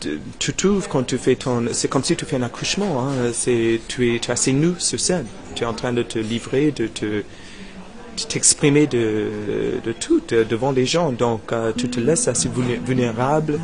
tu- 0.00 0.20
tu 0.38 0.52
trouves 0.54 0.88
quand 0.88 1.04
tu 1.04 1.16
fais 1.18 1.36
ton, 1.36 1.64
c'est 1.72 1.88
comme 1.88 2.04
si 2.04 2.14
tu 2.16 2.24
fais 2.26 2.36
un 2.36 2.42
accouchement. 2.42 3.00
Hein, 3.08 3.30
c'est, 3.32 3.80
tu 3.88 4.14
es, 4.14 4.18
tu 4.18 4.28
es 4.28 4.32
assez 4.32 4.52
nu 4.52 4.74
sur 4.78 5.00
scène. 5.00 5.26
Tu 5.54 5.64
es 5.64 5.66
en 5.66 5.74
train 5.74 5.92
de 5.92 6.02
te 6.02 6.18
livrer, 6.18 6.72
de 6.72 6.86
te, 6.86 7.22
t'exprimer 8.28 8.86
de, 8.86 9.28
de 9.84 9.92
tout 9.92 10.20
de- 10.28 10.44
devant 10.44 10.70
les 10.72 10.86
gens. 10.86 11.12
Donc, 11.12 11.52
euh, 11.52 11.72
tu 11.76 11.88
te 11.88 11.98
laisses 12.00 12.28
assez 12.28 12.48
vulné- 12.48 12.78
vulnérable 12.84 13.58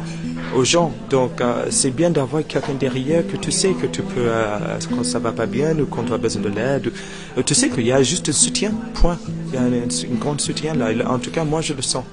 aux 0.57 0.65
gens. 0.65 0.93
Donc, 1.11 1.41
euh, 1.41 1.67
c'est 1.71 1.91
bien 1.91 2.11
d'avoir 2.11 2.47
quelqu'un 2.47 2.75
derrière 2.75 3.27
que 3.27 3.37
tu 3.37 3.53
sais 3.53 3.73
que 3.81 3.87
tu 3.87 4.03
peux, 4.03 4.21
euh, 4.27 4.79
quand 4.91 5.05
ça 5.05 5.19
va 5.19 5.33
pas 5.33 5.47
bien 5.47 5.79
ou 5.79 5.87
quand 5.87 6.05
tu 6.05 6.13
as 6.13 6.19
besoin 6.19 6.43
de 6.43 6.49
l'aide, 6.49 6.91
tu 7.45 7.55
sais 7.55 7.69
qu'il 7.69 7.87
y 7.87 7.93
a 7.93 8.03
juste 8.03 8.29
un 8.29 8.33
soutien, 8.33 8.73
point. 8.95 9.19
Il 9.49 9.55
y 9.55 9.57
a 9.59 9.63
un, 9.63 9.73
un 9.73 10.15
grand 10.19 10.41
soutien 10.41 10.75
là. 10.75 10.89
En 11.11 11.19
tout 11.19 11.31
cas, 11.31 11.45
moi, 11.45 11.61
je 11.61 11.75
le 11.75 11.83
sens. 11.83 12.05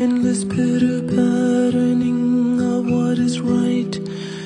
Endless 0.00 0.44
pitter 0.44 1.00
patterning 1.02 2.60
of 2.60 2.84
what 2.90 3.18
is 3.18 3.40
right. 3.40 3.96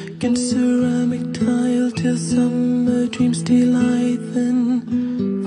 Against 0.06 0.50
ceramic 0.50 1.32
tile 1.32 1.90
till 1.90 2.16
summer 2.18 3.06
dreams 3.06 3.42
delight, 3.42 4.18
then 4.34 4.82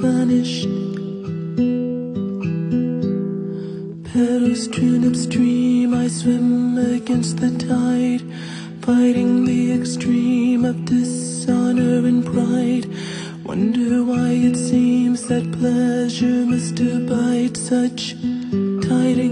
vanish. 0.02 0.64
Petals 4.12 4.64
strewn 4.64 5.08
upstream, 5.08 5.94
I 5.94 6.08
swim 6.08 6.78
against 6.78 7.38
the 7.38 7.52
tide, 7.58 8.24
fighting 8.82 9.46
the 9.46 9.74
extreme 9.74 10.66
of 10.66 10.86
dishonor 10.86 12.08
and 12.08 12.26
pride. 12.26 12.88
Wonder 13.46 14.04
why 14.04 14.30
it 14.32 14.56
seems 14.56 15.28
that 15.28 15.52
pleasure 15.60 16.46
must 16.46 16.80
abide 16.80 17.56
such 17.58 18.16
tidings. 18.88 19.31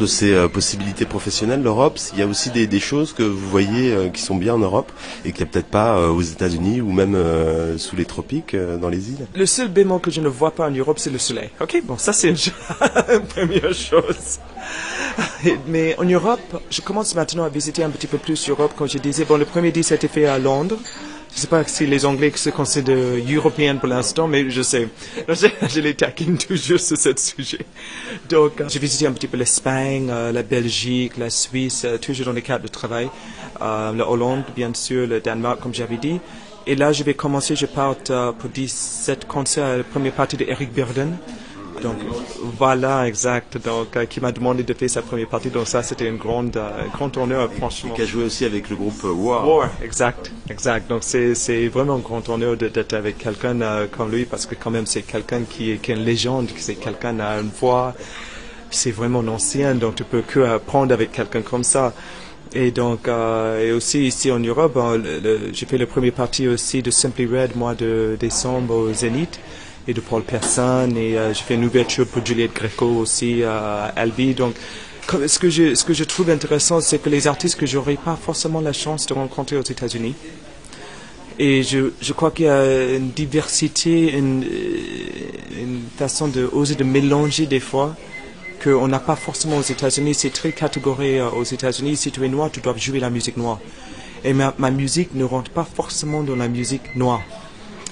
De 0.00 0.06
ces 0.06 0.32
euh, 0.32 0.48
possibilités 0.48 1.04
professionnelles, 1.04 1.62
l'Europe, 1.62 1.98
il 2.14 2.18
y 2.18 2.22
a 2.22 2.26
aussi 2.26 2.50
des, 2.50 2.80
choses 2.80 3.12
que 3.12 3.22
vous 3.22 3.48
voyez 3.50 3.92
euh, 3.92 4.08
qui 4.08 4.22
sont 4.22 4.34
bien 4.34 4.54
en 4.54 4.58
Europe 4.58 4.90
et 5.24 5.32
qu'il 5.32 5.44
n'y 5.44 5.50
a 5.50 5.52
peut-être 5.52 5.68
pas 5.68 5.98
euh, 5.98 6.08
aux 6.08 6.22
États-Unis 6.22 6.80
ou 6.80 6.90
même 6.90 7.14
euh, 7.14 7.76
sous 7.76 7.94
les 7.96 8.06
tropiques, 8.06 8.56
dans 8.56 8.88
les 8.88 9.10
îles. 9.10 9.26
Le 9.34 9.44
seul 9.44 9.68
bémol 9.68 10.00
que 10.00 10.10
je 10.10 10.22
ne 10.22 10.28
vois 10.28 10.52
pas 10.52 10.66
en 10.66 10.70
Europe, 10.70 10.98
c'est 10.98 11.10
le 11.10 11.18
soleil. 11.18 11.50
Ok, 11.60 11.82
bon, 11.84 11.98
ça 11.98 12.14
c'est 12.14 12.28
une 12.30 12.36
première 13.28 13.74
chose. 13.74 14.38
Mais 15.66 15.94
en 15.98 16.04
Europe, 16.04 16.62
je 16.70 16.80
commence 16.80 17.14
maintenant 17.14 17.44
à 17.44 17.50
visiter 17.50 17.84
un 17.84 17.90
petit 17.90 18.06
peu 18.06 18.16
plus 18.16 18.48
l'Europe. 18.48 18.72
Comme 18.76 18.88
je 18.88 18.98
disais, 18.98 19.26
bon, 19.26 19.36
le 19.36 19.44
premier 19.44 19.68
a 19.68 19.94
été 19.94 20.08
fait 20.08 20.24
à 20.24 20.38
Londres. 20.38 20.78
Je 21.30 21.36
ne 21.36 21.40
sais 21.42 21.46
pas 21.46 21.64
si 21.64 21.86
les 21.86 22.04
Anglais 22.04 22.32
se 22.34 22.50
considèrent 22.50 22.96
européens 23.32 23.76
pour 23.76 23.88
l'instant, 23.88 24.26
mais 24.26 24.50
je 24.50 24.62
sais. 24.62 24.88
Je, 25.28 25.80
les 25.80 25.94
taquine 25.94 26.36
toujours 26.36 26.80
sur 26.80 26.96
ce 26.96 27.16
sujet. 27.16 27.64
Donc, 28.28 28.60
euh, 28.60 28.68
j'ai 28.68 28.80
visité 28.80 29.06
un 29.06 29.12
petit 29.12 29.28
peu 29.28 29.36
l'Espagne, 29.36 30.08
euh, 30.10 30.32
la 30.32 30.42
Belgique, 30.42 31.16
la 31.16 31.30
Suisse, 31.30 31.84
euh, 31.84 31.98
toujours 31.98 32.26
dans 32.26 32.32
les 32.32 32.42
cadres 32.42 32.64
de 32.64 32.68
travail. 32.68 33.08
La 33.60 34.08
Hollande, 34.08 34.44
bien 34.56 34.72
sûr, 34.74 35.06
le 35.06 35.20
Danemark, 35.20 35.60
comme 35.60 35.74
j'avais 35.74 35.98
dit. 35.98 36.18
Et 36.66 36.74
là, 36.74 36.92
je 36.92 37.04
vais 37.04 37.14
commencer, 37.14 37.54
je 37.54 37.66
pars 37.66 37.94
pour 38.38 38.50
17 38.50 39.26
concerts, 39.26 39.76
la 39.78 39.84
première 39.84 40.12
partie 40.12 40.36
de 40.36 40.44
Eric 40.44 40.72
Burden. 40.72 41.16
Donc, 41.82 41.96
voilà, 42.58 43.06
exact. 43.06 43.58
Donc, 43.64 43.96
euh, 43.96 44.06
qui 44.06 44.20
m'a 44.20 44.32
demandé 44.32 44.62
de 44.62 44.74
faire 44.74 44.90
sa 44.90 45.02
première 45.02 45.28
partie. 45.28 45.50
Donc, 45.50 45.66
ça, 45.66 45.82
c'était 45.82 46.08
une 46.08 46.16
grande, 46.16 46.56
euh, 46.56 46.84
un 46.84 46.88
grand 46.88 47.16
honneur, 47.16 47.50
franchement. 47.52 47.94
Qui 47.94 48.02
a 48.02 48.06
joué 48.06 48.24
aussi 48.24 48.44
avec 48.44 48.68
le 48.70 48.76
groupe 48.76 49.04
euh, 49.04 49.12
War. 49.12 49.48
War, 49.48 49.70
exact, 49.82 50.30
exact. 50.48 50.88
Donc 50.88 51.02
c'est 51.02 51.34
c'est 51.34 51.68
vraiment 51.68 51.96
un 51.96 51.98
grand 52.00 52.28
honneur 52.28 52.56
d'être 52.56 52.92
avec 52.94 53.18
quelqu'un 53.18 53.60
euh, 53.60 53.86
comme 53.90 54.10
lui 54.10 54.24
parce 54.24 54.46
que 54.46 54.54
quand 54.54 54.70
même 54.70 54.86
c'est 54.86 55.02
quelqu'un 55.02 55.42
qui 55.48 55.72
est, 55.72 55.76
qui 55.78 55.92
est 55.92 55.94
une 55.94 56.04
légende, 56.04 56.48
c'est 56.56 56.74
quelqu'un 56.74 57.14
qui 57.14 57.20
a 57.22 57.40
une 57.40 57.50
voix, 57.50 57.94
c'est 58.70 58.90
vraiment 58.90 59.20
ancien, 59.20 59.74
donc 59.74 59.96
tu 59.96 60.04
peux 60.04 60.22
que 60.22 60.40
apprendre 60.40 60.92
avec 60.92 61.12
quelqu'un 61.12 61.42
comme 61.42 61.64
ça. 61.64 61.92
Et 62.52 62.72
donc 62.72 63.06
euh, 63.06 63.68
et 63.68 63.72
aussi 63.72 64.06
ici 64.06 64.30
en 64.32 64.40
Europe, 64.40 64.78
j'ai 65.52 65.66
fait 65.66 65.78
la 65.78 65.86
première 65.86 66.12
partie 66.12 66.48
aussi 66.48 66.82
de 66.82 66.90
Simply 66.90 67.26
Red 67.26 67.56
mois 67.56 67.74
de 67.74 68.16
décembre 68.18 68.74
au 68.74 68.92
Zénith 68.92 69.38
de 69.92 70.00
Paul 70.00 70.22
Persson 70.22 70.90
et 70.96 71.16
euh, 71.16 71.32
j'ai 71.34 71.42
fait 71.42 71.54
une 71.54 71.64
ouverture 71.64 72.06
pour 72.06 72.24
Juliette 72.24 72.54
Greco 72.54 72.86
aussi 72.86 73.42
à 73.42 73.92
Albi. 73.96 74.34
Donc 74.34 74.54
ce 75.26 75.38
que 75.38 75.50
je, 75.50 75.74
ce 75.74 75.84
que 75.84 75.92
je 75.92 76.04
trouve 76.04 76.30
intéressant, 76.30 76.80
c'est 76.80 76.98
que 76.98 77.08
les 77.08 77.26
artistes 77.26 77.58
que 77.58 77.66
j'aurais 77.66 77.96
pas 77.96 78.16
forcément 78.16 78.60
la 78.60 78.72
chance 78.72 79.06
de 79.06 79.14
rencontrer 79.14 79.56
aux 79.56 79.62
États-Unis, 79.62 80.14
et 81.42 81.62
je, 81.62 81.92
je 82.02 82.12
crois 82.12 82.30
qu'il 82.30 82.44
y 82.44 82.48
a 82.48 82.96
une 82.96 83.12
diversité, 83.12 84.12
une, 84.12 84.44
euh, 84.44 85.78
façon 85.96 86.28
de 86.28 86.48
oser 86.52 86.74
de 86.74 86.84
mélanger 86.84 87.46
des 87.46 87.60
fois 87.60 87.96
qu'on 88.62 88.88
n'a 88.88 88.98
pas 88.98 89.16
forcément 89.16 89.56
aux 89.56 89.62
États-Unis. 89.62 90.12
C'est 90.12 90.34
très 90.34 90.52
catégorique 90.52 91.16
euh, 91.16 91.30
aux 91.30 91.44
États-Unis. 91.44 91.96
Si 91.96 92.10
tu 92.12 92.22
es 92.22 92.28
noir, 92.28 92.50
tu 92.52 92.60
dois 92.60 92.76
jouer 92.76 93.00
la 93.00 93.08
musique 93.08 93.38
noire. 93.38 93.58
Et 94.22 94.34
ma, 94.34 94.52
ma 94.58 94.70
musique 94.70 95.14
ne 95.14 95.24
rentre 95.24 95.50
pas 95.50 95.64
forcément 95.64 96.22
dans 96.22 96.36
la 96.36 96.46
musique 96.46 96.94
noire. 96.94 97.22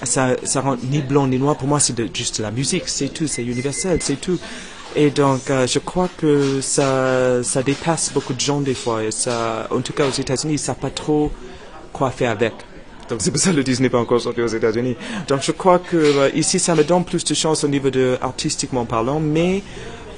Ça, 0.03 0.35
ça 0.43 0.61
rentre 0.61 0.81
ni 0.89 0.99
blanc 1.01 1.27
ni 1.27 1.37
noir. 1.37 1.57
Pour 1.57 1.67
moi, 1.67 1.79
c'est 1.79 1.95
juste 2.15 2.39
la 2.39 2.51
musique. 2.51 2.83
C'est 2.87 3.09
tout. 3.09 3.27
C'est 3.27 3.43
universel. 3.43 3.99
C'est 4.01 4.19
tout. 4.19 4.39
Et 4.95 5.11
donc, 5.11 5.49
euh, 5.49 5.67
je 5.67 5.77
crois 5.79 6.09
que 6.17 6.61
ça, 6.61 7.43
ça 7.43 7.61
dépasse 7.61 8.11
beaucoup 8.13 8.33
de 8.33 8.39
gens 8.39 8.59
des 8.61 8.73
fois. 8.73 9.01
Ça, 9.11 9.67
en 9.71 9.81
tout 9.81 9.93
cas, 9.93 10.07
aux 10.07 10.11
États-Unis, 10.11 10.53
ils 10.53 10.59
savent 10.59 10.77
pas 10.77 10.89
trop 10.89 11.31
quoi 11.93 12.09
faire 12.11 12.31
avec. 12.31 12.53
Donc 13.09 13.21
c'est 13.23 13.31
pour 13.31 13.39
ça 13.39 13.49
que 13.51 13.55
le 13.55 13.63
disque 13.63 13.81
n'est 13.81 13.89
pas 13.89 13.97
encore 13.99 14.21
sorti 14.21 14.39
aux 14.41 14.47
États-Unis. 14.47 14.95
Donc 15.27 15.41
je 15.41 15.51
crois 15.51 15.79
que 15.79 15.97
euh, 15.97 16.29
ici 16.35 16.59
ça 16.59 16.75
me 16.75 16.83
donne 16.83 17.03
plus 17.03 17.23
de 17.23 17.33
chance 17.33 17.63
au 17.63 17.67
niveau 17.67 17.89
de 17.89 18.17
artistiquement 18.21 18.85
parlant, 18.85 19.19
mais 19.19 19.63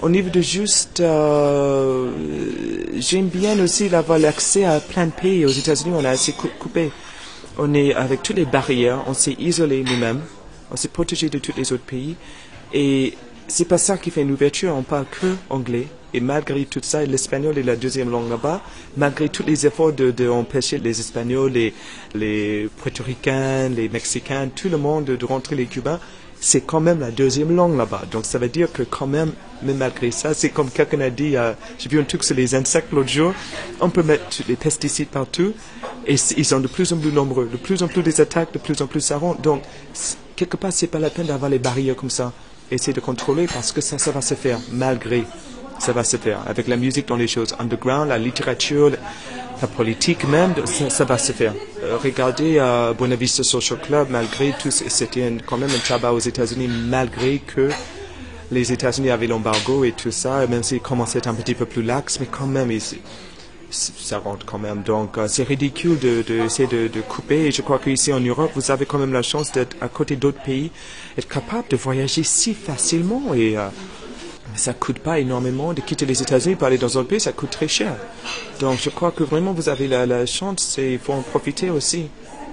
au 0.01 0.09
niveau 0.09 0.29
de 0.29 0.41
juste, 0.41 0.99
euh, 0.99 2.09
j'aime 2.97 3.27
bien 3.27 3.57
aussi 3.63 3.87
d'avoir 3.87 4.19
l'accès 4.19 4.65
à 4.65 4.79
plein 4.81 5.05
de 5.05 5.11
pays. 5.11 5.45
Aux 5.45 5.49
États-Unis, 5.49 5.93
on 5.97 6.03
est 6.03 6.07
assez 6.07 6.33
cou- 6.33 6.49
coupé. 6.59 6.91
On 7.57 7.73
est 7.73 7.93
avec 7.93 8.23
toutes 8.23 8.37
les 8.37 8.45
barrières, 8.45 9.03
on 9.07 9.13
s'est 9.13 9.35
isolé 9.37 9.83
nous-mêmes, 9.83 10.21
on 10.71 10.75
s'est 10.75 10.87
protégé 10.87 11.29
de 11.29 11.37
tous 11.37 11.53
les 11.55 11.73
autres 11.73 11.83
pays, 11.83 12.15
et 12.73 13.13
c'est 13.47 13.65
pas 13.65 13.77
ça 13.77 13.97
qui 13.97 14.11
fait 14.11 14.21
une 14.21 14.31
ouverture. 14.31 14.73
On 14.75 14.83
parle 14.83 15.05
que 15.11 15.35
anglais. 15.49 15.87
Et 16.13 16.19
malgré 16.19 16.65
tout 16.65 16.79
ça, 16.81 17.05
l'espagnol 17.05 17.57
est 17.57 17.63
la 17.63 17.75
deuxième 17.75 18.09
langue 18.09 18.29
là-bas. 18.29 18.61
Malgré 18.97 19.29
tous 19.29 19.43
les 19.43 19.65
efforts 19.65 19.93
de, 19.93 20.11
de 20.11 20.29
les 20.83 20.99
Espagnols, 20.99 21.51
les, 21.51 21.73
les 22.15 22.69
Portoricains, 22.81 23.69
les 23.69 23.87
Mexicains, 23.87 24.49
tout 24.53 24.69
le 24.69 24.77
monde 24.77 25.05
de 25.05 25.25
rentrer 25.25 25.55
les 25.55 25.65
Cubains, 25.65 25.99
c'est 26.41 26.61
quand 26.61 26.81
même 26.81 26.99
la 26.99 27.11
deuxième 27.11 27.55
langue 27.55 27.77
là-bas. 27.77 28.01
Donc 28.11 28.25
ça 28.25 28.39
veut 28.39 28.49
dire 28.49 28.71
que 28.73 28.81
quand 28.81 29.07
même, 29.07 29.31
même 29.61 29.77
malgré 29.77 30.09
ça, 30.09 30.33
c'est 30.33 30.49
comme 30.49 30.69
quelqu'un 30.71 30.99
a 31.01 31.09
dit, 31.09 31.37
euh, 31.37 31.53
j'ai 31.77 31.87
vu 31.87 31.99
un 31.99 32.03
truc 32.03 32.23
sur 32.23 32.35
les 32.35 32.55
insectes 32.55 32.91
l'autre 32.91 33.09
jour, 33.09 33.33
on 33.79 33.89
peut 33.89 34.03
mettre 34.03 34.43
des 34.45 34.55
pesticides 34.55 35.09
partout 35.09 35.53
et 36.07 36.15
ils 36.35 36.45
sont 36.45 36.59
de 36.59 36.67
plus 36.67 36.91
en 36.91 36.97
plus 36.97 37.11
nombreux, 37.13 37.47
de 37.47 37.57
plus 37.57 37.83
en 37.83 37.87
plus 37.87 38.01
des 38.01 38.19
attaques, 38.19 38.51
de 38.53 38.57
plus 38.57 38.81
en 38.81 38.87
plus 38.87 39.11
rentre. 39.11 39.39
Donc 39.41 39.61
quelque 40.35 40.57
part, 40.57 40.73
c'est 40.73 40.87
pas 40.87 40.99
la 40.99 41.11
peine 41.11 41.27
d'avoir 41.27 41.49
les 41.49 41.59
barrières 41.59 41.95
comme 41.95 42.09
ça. 42.09 42.33
Essayer 42.71 42.93
de 42.93 43.01
contrôler 43.01 43.45
parce 43.47 43.71
que 43.71 43.81
ça, 43.81 43.99
ça 43.99 44.11
va 44.11 44.21
se 44.21 44.33
faire 44.33 44.57
malgré 44.71 45.25
ça 45.81 45.93
va 45.93 46.03
se 46.03 46.17
faire. 46.17 46.39
Avec 46.47 46.67
la 46.67 46.77
musique 46.77 47.07
dans 47.07 47.15
les 47.15 47.27
choses 47.27 47.55
underground, 47.59 48.09
la 48.09 48.19
littérature, 48.19 48.91
la 49.61 49.67
politique 49.67 50.27
même, 50.27 50.53
ça, 50.89 51.05
va 51.05 51.17
se 51.17 51.31
faire. 51.31 51.53
Euh, 51.83 51.97
regardez 52.01 52.57
euh, 52.59 52.93
Buena 52.93 53.15
Vista 53.15 53.43
Social 53.43 53.79
Club, 53.79 54.07
malgré 54.11 54.53
tout, 54.61 54.69
c'était 54.69 55.33
quand 55.45 55.57
même 55.57 55.71
un 55.71 55.87
tabac 55.87 56.13
aux 56.13 56.19
États-Unis, 56.19 56.67
malgré 56.67 57.39
que 57.39 57.69
les 58.51 58.71
États-Unis 58.71 59.09
avaient 59.09 59.27
l'embargo 59.27 59.83
et 59.83 59.93
tout 59.93 60.11
ça, 60.11 60.45
même 60.45 60.61
s'ils 60.61 60.81
commençaient 60.81 61.27
un 61.27 61.33
petit 61.33 61.55
peu 61.55 61.65
plus 61.65 61.81
lax, 61.81 62.19
mais 62.19 62.27
quand 62.27 62.47
même, 62.47 62.71
ça 63.71 64.19
rentre 64.19 64.45
quand 64.45 64.59
même. 64.59 64.83
Donc, 64.83 65.17
euh, 65.17 65.27
c'est 65.27 65.43
ridicule 65.43 65.97
de, 65.97 66.23
de, 66.27 66.87
de, 66.87 67.01
couper. 67.01 67.45
Et 67.47 67.51
je 67.51 67.63
crois 67.63 67.79
qu'ici 67.79 68.13
en 68.13 68.19
Europe, 68.19 68.51
vous 68.53 68.69
avez 68.69 68.85
quand 68.85 68.99
même 68.99 69.13
la 69.13 69.23
chance 69.23 69.51
d'être 69.51 69.75
à 69.81 69.87
côté 69.87 70.15
d'autres 70.15 70.43
pays, 70.43 70.69
être 71.17 71.27
capable 71.27 71.69
de 71.69 71.77
voyager 71.77 72.21
si 72.23 72.53
facilement 72.53 73.33
et 73.33 73.57
euh, 73.57 73.69
ça 74.55 74.73
coûte 74.73 74.99
pas 74.99 75.19
énormément 75.19 75.73
de 75.73 75.81
quitter 75.81 76.05
les 76.05 76.21
États-Unis 76.21 76.55
pour 76.55 76.67
aller 76.67 76.77
dans 76.77 76.97
un 76.97 77.03
pays, 77.03 77.19
ça 77.19 77.31
coûte 77.31 77.51
très 77.51 77.67
cher. 77.67 77.95
Donc, 78.59 78.79
je 78.81 78.89
crois 78.89 79.11
que 79.11 79.23
vraiment 79.23 79.53
vous 79.53 79.69
avez 79.69 79.87
la, 79.87 80.25
chance 80.25 80.77
et 80.77 80.93
il 80.93 80.99
faut 80.99 81.13
en 81.13 81.21
profiter 81.21 81.69
aussi 81.69 82.09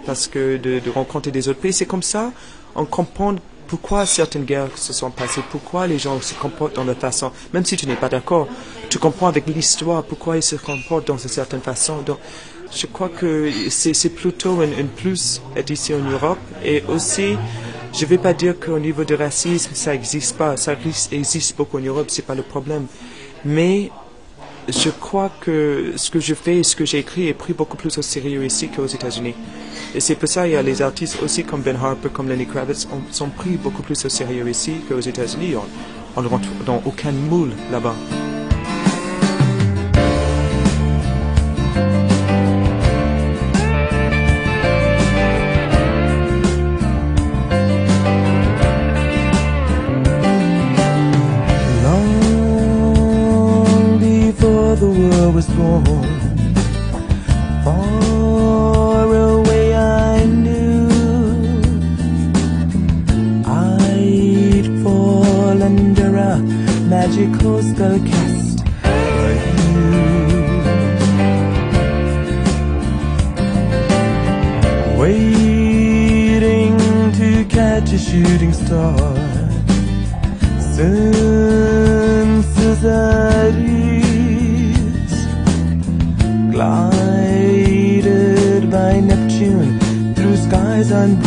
parce 0.07 0.27
que 0.27 0.57
de, 0.57 0.81
rencontrer 0.91 1.31
des 1.31 1.49
autres 1.49 1.61
pays, 1.61 1.73
c'est 1.73 1.87
comme 1.87 2.03
ça, 2.03 2.33
on 2.75 2.85
comprend 2.85 3.35
pourquoi 3.67 4.07
certaines 4.07 4.45
guerres 4.45 4.77
se 4.77 4.93
sont 4.93 5.11
passées, 5.11 5.43
pourquoi 5.51 5.87
les 5.87 5.99
gens 5.99 6.19
se 6.23 6.33
comportent 6.35 6.77
dans 6.77 6.85
la 6.85 6.95
façon, 6.95 7.31
même 7.53 7.65
si 7.65 7.77
tu 7.77 7.87
n'es 7.87 7.97
pas 7.97 8.09
d'accord, 8.09 8.49
tu 8.89 8.99
comprends 8.99 9.27
avec 9.27 9.47
l'histoire 9.47 10.03
pourquoi 10.03 10.37
ils 10.37 10.43
se 10.43 10.57
comportent 10.57 11.07
dans 11.07 11.19
une 11.19 11.29
certaine 11.29 11.61
façon. 11.61 11.99
Donc, 11.99 12.19
je 12.75 12.87
crois 12.87 13.09
que 13.09 13.51
c'est 13.71 14.11
plutôt 14.11 14.61
un, 14.61 14.65
un 14.65 14.87
plus 14.97 15.41
ici 15.69 15.95
en 15.95 16.01
Europe 16.01 16.39
et 16.65 16.83
aussi, 16.89 17.37
je 17.93 18.05
ne 18.05 18.11
vais 18.11 18.19
pas 18.19 18.33
dire 18.35 18.59
qu'au 18.59 18.79
niveau 18.79 19.05
du 19.05 19.15
racisme, 19.15 19.71
ça 19.75 19.93
n'existe 19.93 20.37
pas, 20.37 20.57
ça 20.57 20.75
existe 21.13 21.57
beaucoup 21.57 21.79
en 21.79 21.81
Europe, 21.81 22.07
c'est 22.09 22.27
pas 22.27 22.35
le 22.35 22.43
problème. 22.43 22.87
Mais 23.45 23.91
je 24.69 24.91
crois 24.91 25.31
que 25.41 25.93
ce 25.97 26.11
que 26.11 26.21
je 26.21 26.35
fais 26.35 26.59
et 26.59 26.63
ce 26.63 26.77
que 26.77 26.85
j'ai 26.85 26.99
écrit 26.99 27.29
est 27.29 27.35
pris 27.35 27.55
beaucoup 27.55 27.77
plus 27.77 27.97
au 27.97 28.03
sérieux 28.03 28.45
ici 28.45 28.69
qu'aux 28.69 28.87
États-Unis. 28.87 29.35
Et 29.95 30.01
c'est 30.01 30.15
pour 30.15 30.29
ça 30.29 30.43
qu'il 30.43 30.53
y 30.53 30.57
a 30.57 30.63
les 30.63 30.83
artistes 30.83 31.23
aussi 31.23 31.45
comme 31.45 31.63
Ben 31.63 31.77
Harper, 31.77 32.11
comme 32.11 32.29
Lenny 32.29 32.47
Kravitz, 32.47 32.87
on, 32.93 33.13
sont 33.13 33.31
pris 33.31 33.57
beaucoup 33.57 33.83
plus 33.83 34.05
au 34.05 34.09
sérieux 34.09 34.49
ici 34.49 34.75
qu'aux 34.89 35.01
États-Unis. 35.01 35.55
On 36.17 36.23
ne 36.23 36.29
rentre 36.29 36.49
dans 36.67 36.83
aucun 36.85 37.13
moule 37.13 37.53
là-bas. 37.71 37.95
Waiting 75.09 76.77
to 77.21 77.31
catch 77.49 77.93
a 77.95 77.99
shooting 77.99 78.53
star. 78.53 79.17
At 82.81 83.55
ease. 83.55 85.19
Glided 86.53 87.91
by 88.71 89.01
Neptune 89.01 89.81
through 90.15 90.37
skies 90.37 90.93
and 90.93 91.21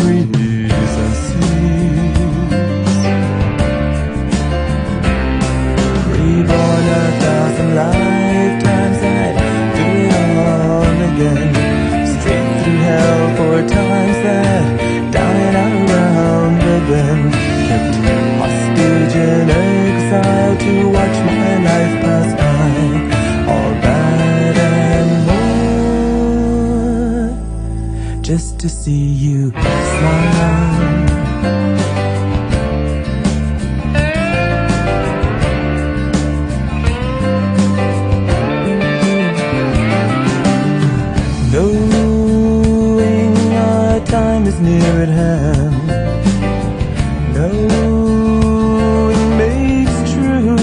to 28.61 28.69
see 28.69 28.91
you 28.93 29.49
smile. 29.49 30.85
Knowing 41.51 43.35
our 43.55 43.99
time 44.05 44.45
is 44.45 44.59
near 44.59 45.01
at 45.01 45.09
hand 45.09 45.87
knowing 47.33 49.37
makes 49.39 50.11
true 50.13 50.55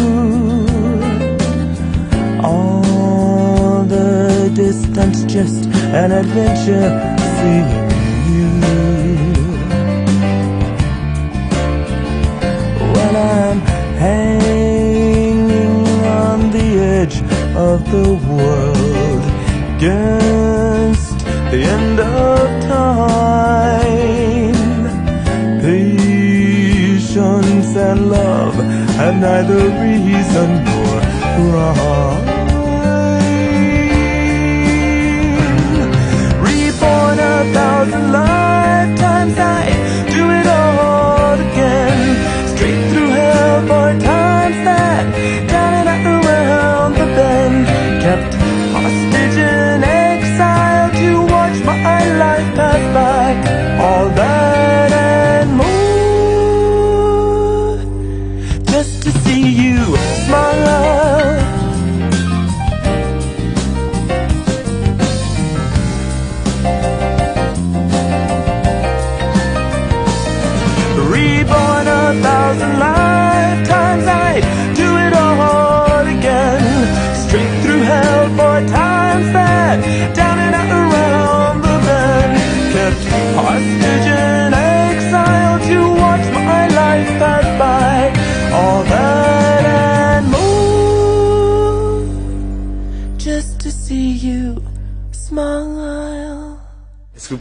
all 2.45 3.83
the 3.83 4.53
distance 4.55 5.25
just 5.25 5.65
an 5.93 6.13
adventure 6.13 7.17
seeing 7.39 7.69
you 7.83 7.88
against 19.79 21.21
the 21.53 21.63
end 21.63 22.01
of 22.01 22.63
time 22.65 24.53
patience 25.63 27.77
and 27.77 28.11
love 28.11 28.55
have 28.99 29.15
neither 29.15 29.69
reason 29.81 30.65
nor 30.65 31.53
rhyme. 31.53 31.98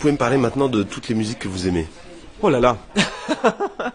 Pouvez 0.07 0.13
me 0.13 0.17
parler 0.17 0.37
maintenant 0.37 0.69
de 0.69 0.83
toutes 0.83 1.09
les 1.09 1.15
musiques 1.15 1.39
que 1.39 1.49
vous 1.49 1.67
aimez? 1.67 1.85
Oh 2.41 2.49
là 2.49 2.61
là. 2.61 2.77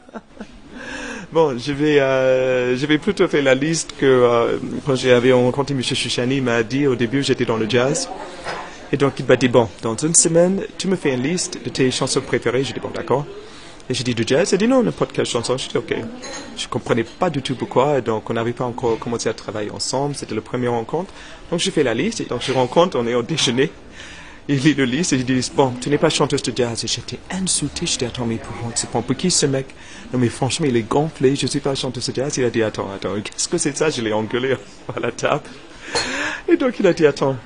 bon, 1.33 1.57
je 1.59 1.73
vais, 1.73 2.01
euh, 2.01 2.77
je 2.77 2.85
vais 2.85 2.99
plutôt 2.99 3.27
faire 3.29 3.43
la 3.43 3.55
liste 3.55 3.95
que 3.99 4.05
euh, 4.05 4.59
quand 4.85 4.95
j'avais 4.95 5.33
rencontré 5.33 5.73
M. 5.73 5.83
Chuchani, 5.83 6.37
il 6.37 6.43
m'a 6.43 6.63
dit 6.63 6.87
au 6.87 6.97
début 6.97 7.23
j'étais 7.23 7.47
dans 7.47 7.57
le 7.57 7.67
jazz. 7.67 8.11
Et 8.93 8.99
donc 8.99 9.15
il 9.21 9.25
m'a 9.25 9.37
dit, 9.37 9.49
bon, 9.49 9.71
dans 9.81 9.97
une 9.97 10.15
semaine, 10.15 10.63
tu 10.77 10.87
me 10.87 10.97
fais 10.97 11.15
une 11.15 11.23
liste 11.23 11.65
de 11.65 11.71
tes 11.71 11.91
chansons 11.91 12.21
préférées. 12.21 12.63
J'ai 12.63 12.75
dit, 12.75 12.81
bon, 12.81 12.91
d'accord. 12.95 13.25
Et 13.89 13.95
j'ai 13.95 14.05
dit 14.05 14.15
du 14.15 14.25
jazz. 14.27 14.51
Il 14.51 14.57
a 14.57 14.59
dit, 14.59 14.69
non, 14.69 14.83
n'importe 14.83 15.13
quelle 15.13 15.25
chanson. 15.25 15.57
J'ai 15.57 15.69
dit, 15.69 15.79
ok. 15.79 15.95
Je 16.59 16.69
comprenais 16.69 17.05
pas 17.05 17.31
du 17.31 17.41
tout 17.41 17.55
pourquoi. 17.55 18.03
Donc 18.03 18.29
on 18.29 18.35
n'avait 18.35 18.53
pas 18.53 18.65
encore 18.65 18.99
commencé 18.99 19.31
à 19.31 19.33
travailler 19.33 19.71
ensemble. 19.71 20.15
C'était 20.15 20.35
le 20.35 20.43
premier 20.43 20.69
rencontre. 20.69 21.11
Donc 21.51 21.61
j'ai 21.61 21.71
fait 21.71 21.83
la 21.83 21.95
liste. 21.95 22.21
Et 22.21 22.27
donc 22.27 22.43
je 22.43 22.53
rencontre, 22.53 22.99
on 23.01 23.07
est 23.07 23.15
au 23.15 23.23
déjeuner. 23.23 23.71
Il 24.49 24.59
lit 24.59 24.75
le 24.75 24.85
liste 24.85 25.13
et 25.13 25.17
il 25.17 25.25
dit, 25.25 25.51
bon, 25.55 25.73
tu 25.81 25.89
n'es 25.89 25.99
pas 25.99 26.11
chanteuse 26.11 26.43
de 26.43 26.53
jazz. 26.55 26.85
Et 26.85 26.89
j'étais 26.89 27.19
insulté. 27.31 27.87
J'étais, 27.87 28.07
attends, 28.07 28.27
mais 28.27 28.37
pour, 28.37 28.55
c'est 28.75 28.91
pour, 28.91 29.03
pour 29.03 29.17
qui 29.17 29.31
ce 29.31 29.47
mec? 29.47 29.67
Non, 30.13 30.19
mais 30.19 30.29
franchement, 30.29 30.67
il 30.69 30.77
est 30.77 30.83
gonflé. 30.83 31.37
Je 31.37 31.47
suis 31.47 31.61
pas 31.61 31.75
chanteuse 31.75 32.09
de 32.09 32.15
jazz. 32.15 32.37
Il 32.37 32.45
a 32.45 32.51
dit, 32.51 32.63
attends, 32.63 32.91
attends, 32.93 33.15
qu'est-ce 33.23 33.49
que 33.49 33.59
c'est 33.59 33.77
ça? 33.77 33.91
Je 33.91 34.03
l'ai 34.03 34.13
engueulé 34.13 34.57
à 34.97 35.01
la 35.01 35.13
table. 35.13 35.45
Et 36.49 36.57
donc 36.57 36.79
il 36.81 36.87
a 36.87 36.93
dit, 36.93 37.07
attends, 37.07 37.37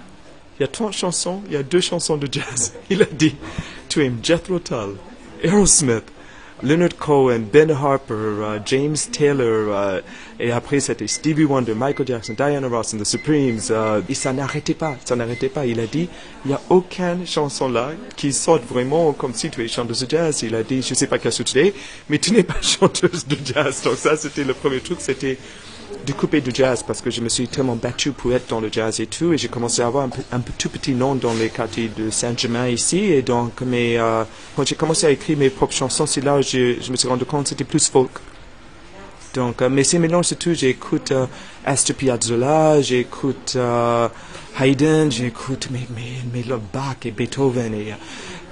il 0.58 0.62
y 0.62 0.64
a 0.64 0.68
30 0.68 0.92
chansons, 0.92 1.42
il 1.46 1.52
y 1.52 1.56
a 1.56 1.62
deux 1.62 1.80
chansons 1.80 2.16
de 2.16 2.28
jazz. 2.30 2.72
Il 2.90 3.02
a 3.02 3.06
dit, 3.06 3.34
tu 3.88 4.04
aimes 4.04 4.18
Jethro 4.22 4.58
Tull, 4.58 4.96
Aerosmith, 5.42 6.04
Leonard 6.62 6.96
Cohen, 6.98 7.50
Ben 7.52 7.70
Harper, 7.70 8.42
uh, 8.42 8.58
James 8.64 8.96
Taylor, 9.12 9.68
uh, 9.68 10.02
et 10.40 10.50
après 10.52 10.80
c'était 10.80 11.06
Stevie 11.06 11.44
Wonder, 11.44 11.74
Michael 11.74 12.06
Jackson, 12.06 12.34
Diana 12.34 12.66
Ross 12.66 12.94
and 12.94 12.98
the 12.98 13.04
Supremes. 13.04 13.70
Uh, 13.70 14.02
et 14.08 14.14
ça 14.14 14.32
n'arrêtait 14.32 14.74
pas, 14.74 14.96
ça 15.04 15.16
n'arrêtait 15.16 15.50
pas. 15.50 15.66
Il 15.66 15.78
a 15.80 15.86
dit, 15.86 16.08
il 16.44 16.48
n'y 16.48 16.54
a 16.54 16.60
aucune 16.70 17.26
chanson 17.26 17.68
là 17.68 17.90
qui 18.16 18.32
sorte 18.32 18.64
vraiment 18.64 19.12
comme 19.12 19.34
si 19.34 19.50
tu 19.50 19.62
es 19.64 19.68
chanteuse 19.68 20.00
de 20.00 20.10
jazz. 20.10 20.42
Il 20.42 20.54
a 20.54 20.62
dit, 20.62 20.80
je 20.82 20.94
sais 20.94 21.06
pas 21.06 21.18
quelle 21.18 21.32
tu 21.32 21.58
es, 21.58 21.74
mais 22.08 22.18
tu 22.18 22.32
n'es 22.32 22.42
pas 22.42 22.54
chanteuse 22.62 23.26
de 23.26 23.36
jazz. 23.44 23.82
Donc 23.82 23.96
ça, 23.96 24.16
c'était 24.16 24.44
le 24.44 24.54
premier 24.54 24.80
truc, 24.80 24.98
c'était 25.00 25.36
de 26.06 26.12
couper 26.12 26.40
du 26.40 26.50
jazz 26.54 26.82
parce 26.86 27.00
que 27.02 27.10
je 27.10 27.20
me 27.20 27.28
suis 27.28 27.48
tellement 27.48 27.76
battu 27.76 28.12
pour 28.12 28.32
être 28.32 28.48
dans 28.48 28.60
le 28.60 28.68
jazz 28.70 29.00
et 29.00 29.06
tout 29.06 29.32
et 29.32 29.38
j'ai 29.38 29.48
commencé 29.48 29.82
à 29.82 29.86
avoir 29.86 30.04
un, 30.04 30.10
un, 30.32 30.40
tout 30.58 30.68
petit 30.68 30.94
nom 30.94 31.14
dans 31.14 31.34
les 31.34 31.48
quartiers 31.48 31.90
de 31.96 32.10
Saint-Germain 32.10 32.68
ici 32.68 32.98
et 32.98 33.22
donc 33.22 33.60
mais 33.60 33.98
euh, 33.98 34.24
quand 34.54 34.66
j'ai 34.66 34.76
commencé 34.76 35.06
à 35.06 35.10
écrire 35.10 35.36
mes 35.36 35.50
propres 35.50 35.74
chansons 35.74 36.06
c'est 36.06 36.22
là 36.22 36.36
où 36.36 36.42
je, 36.42 36.76
je, 36.80 36.90
me 36.90 36.96
suis 36.96 37.08
rendu 37.08 37.24
compte 37.24 37.44
que 37.44 37.48
c'était 37.50 37.64
plus 37.64 37.88
folk 37.88 38.12
donc 39.34 39.60
euh, 39.60 39.68
mais 39.68 39.84
c'est 39.84 39.98
mélange 39.98 40.30
de 40.30 40.34
tout 40.36 40.54
j'écoute 40.54 41.10
euh, 41.10 41.26
Astor 41.64 41.96
Piazzolla 41.96 42.80
j'écoute 42.80 43.54
euh, 43.56 44.08
Haydn 44.60 45.10
j'écoute 45.10 45.68
mes, 45.70 45.86
mes, 45.94 46.22
mes 46.32 46.56
Bach 46.72 46.96
et 47.04 47.10
Beethoven 47.10 47.74
et 47.74 47.94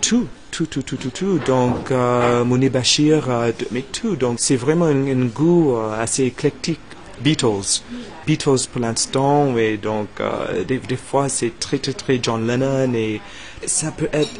tout 0.00 0.26
tout, 0.54 0.66
tout, 0.66 0.82
tout, 0.82 0.96
tout, 0.96 1.10
tout. 1.10 1.38
Donc, 1.40 1.90
euh, 1.90 2.44
Bachir, 2.70 3.28
euh, 3.28 3.50
mais 3.72 3.82
tout. 3.82 4.14
Donc, 4.14 4.36
c'est 4.38 4.54
vraiment 4.54 4.84
un, 4.84 5.26
goût 5.26 5.74
euh, 5.74 6.00
assez 6.00 6.22
éclectique. 6.24 6.78
Beatles. 7.20 7.82
Beatles 8.26 8.68
pour 8.72 8.80
l'instant, 8.80 9.56
et 9.56 9.76
donc 9.76 10.08
euh, 10.20 10.64
des, 10.64 10.78
des, 10.78 10.96
fois 10.96 11.28
c'est 11.28 11.58
très 11.58 11.78
très 11.78 11.92
très 11.92 12.18
John 12.22 12.46
Lennon 12.46 12.92
et 12.94 13.20
ça 13.66 13.90
peut 13.90 14.08
être 14.12 14.32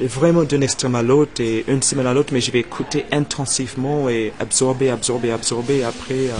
vraiment 0.00 0.44
d'un 0.44 0.60
extrême 0.60 0.94
à 0.94 1.02
l'autre 1.02 1.40
et 1.40 1.64
une 1.68 1.82
semaine 1.82 2.06
à 2.06 2.14
l'autre, 2.14 2.32
mais 2.32 2.40
je 2.40 2.50
vais 2.50 2.60
écouter 2.60 3.06
intensivement 3.12 4.08
et 4.08 4.32
absorber, 4.40 4.90
absorber, 4.90 5.30
absorber. 5.30 5.84
Après, 5.84 6.28
euh, 6.28 6.36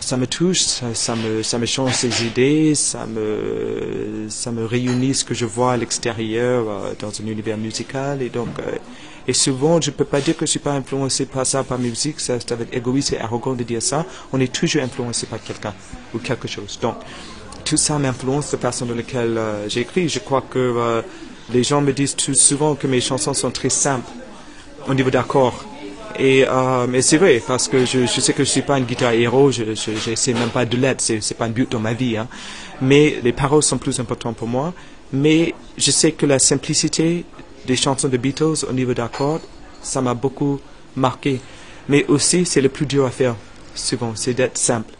ça 0.00 0.16
me 0.16 0.26
touche, 0.26 0.60
ça, 0.60 1.16
me, 1.16 1.42
ça 1.42 1.58
me 1.58 1.66
change 1.66 1.92
ses 1.94 2.26
idées, 2.26 2.74
ça 2.74 3.06
me, 3.06 4.26
ça 4.28 4.52
me 4.52 4.64
réunit 4.64 5.14
ce 5.14 5.24
que 5.24 5.34
je 5.34 5.46
vois 5.46 5.72
à 5.72 5.76
l'extérieur 5.76 6.68
euh, 6.68 6.92
dans 6.98 7.08
un 7.08 7.26
univers 7.26 7.56
musical 7.56 8.22
et 8.22 8.28
donc 8.28 8.50
et 9.26 9.32
souvent, 9.32 9.80
je 9.80 9.90
ne 9.90 9.96
peux 9.96 10.04
pas 10.04 10.20
dire 10.20 10.34
que 10.34 10.40
je 10.40 10.50
ne 10.50 10.50
suis 10.50 10.58
pas 10.58 10.72
influencé 10.72 11.24
par 11.26 11.46
ça, 11.46 11.64
par 11.64 11.78
musique. 11.78 12.20
C'est 12.20 12.52
avec 12.52 12.74
égoïste 12.74 13.14
et 13.14 13.20
arrogant 13.20 13.54
de 13.54 13.62
dire 13.62 13.82
ça. 13.82 14.04
On 14.32 14.40
est 14.40 14.52
toujours 14.52 14.82
influencé 14.82 15.26
par 15.26 15.42
quelqu'un 15.42 15.74
ou 16.14 16.18
quelque 16.18 16.46
chose. 16.46 16.78
Donc, 16.80 16.96
tout 17.64 17.78
ça 17.78 17.98
m'influence 17.98 18.50
de 18.50 18.58
façon 18.58 18.84
dans 18.84 18.94
laquelle 18.94 19.38
euh, 19.38 19.68
j'écris. 19.68 20.08
Je 20.10 20.18
crois 20.18 20.42
que 20.42 20.58
euh, 20.58 21.02
les 21.52 21.64
gens 21.64 21.80
me 21.80 21.92
disent 21.92 22.16
tout 22.16 22.34
souvent 22.34 22.74
que 22.74 22.86
mes 22.86 23.00
chansons 23.00 23.32
sont 23.32 23.50
très 23.50 23.70
simples 23.70 24.10
au 24.86 24.92
niveau 24.92 25.10
d'accords. 25.10 25.64
Et, 26.18 26.46
euh, 26.46 27.00
c'est 27.00 27.16
vrai, 27.16 27.42
parce 27.44 27.66
que 27.66 27.86
je, 27.86 28.06
sais 28.06 28.34
que 28.34 28.44
je 28.44 28.50
suis 28.50 28.62
pas 28.62 28.78
une 28.78 28.84
guitare 28.84 29.12
héros, 29.12 29.50
je 29.50 29.64
ne 29.64 29.74
sais 30.14 30.34
même 30.34 30.50
pas 30.50 30.64
de 30.64 30.76
l'aide, 30.76 31.00
c'est, 31.00 31.20
c'est 31.20 31.34
pas 31.34 31.46
un 31.46 31.50
but 31.50 31.72
dans 31.72 31.80
ma 31.80 31.94
vie. 31.94 32.18
Hein. 32.18 32.28
Mais 32.82 33.18
les 33.24 33.32
paroles 33.32 33.62
sont 33.62 33.78
plus 33.78 33.98
importantes 33.98 34.36
pour 34.36 34.46
moi. 34.46 34.74
Mais 35.12 35.54
je 35.78 35.90
sais 35.90 36.12
que 36.12 36.26
la 36.26 36.38
simplicité 36.38 37.24
des 37.66 37.76
chansons 37.76 38.08
de 38.08 38.16
Beatles 38.16 38.64
au 38.68 38.72
niveau 38.72 38.94
d'accords, 38.94 39.40
ça 39.82 40.00
m'a 40.00 40.14
beaucoup 40.14 40.60
marqué. 40.96 41.40
Mais 41.88 42.04
aussi, 42.06 42.46
c'est 42.46 42.60
le 42.60 42.68
plus 42.68 42.86
dur 42.86 43.04
à 43.04 43.10
faire, 43.10 43.36
souvent, 43.74 44.12
c'est 44.14 44.34
d'être 44.34 44.58
simple. 44.58 44.92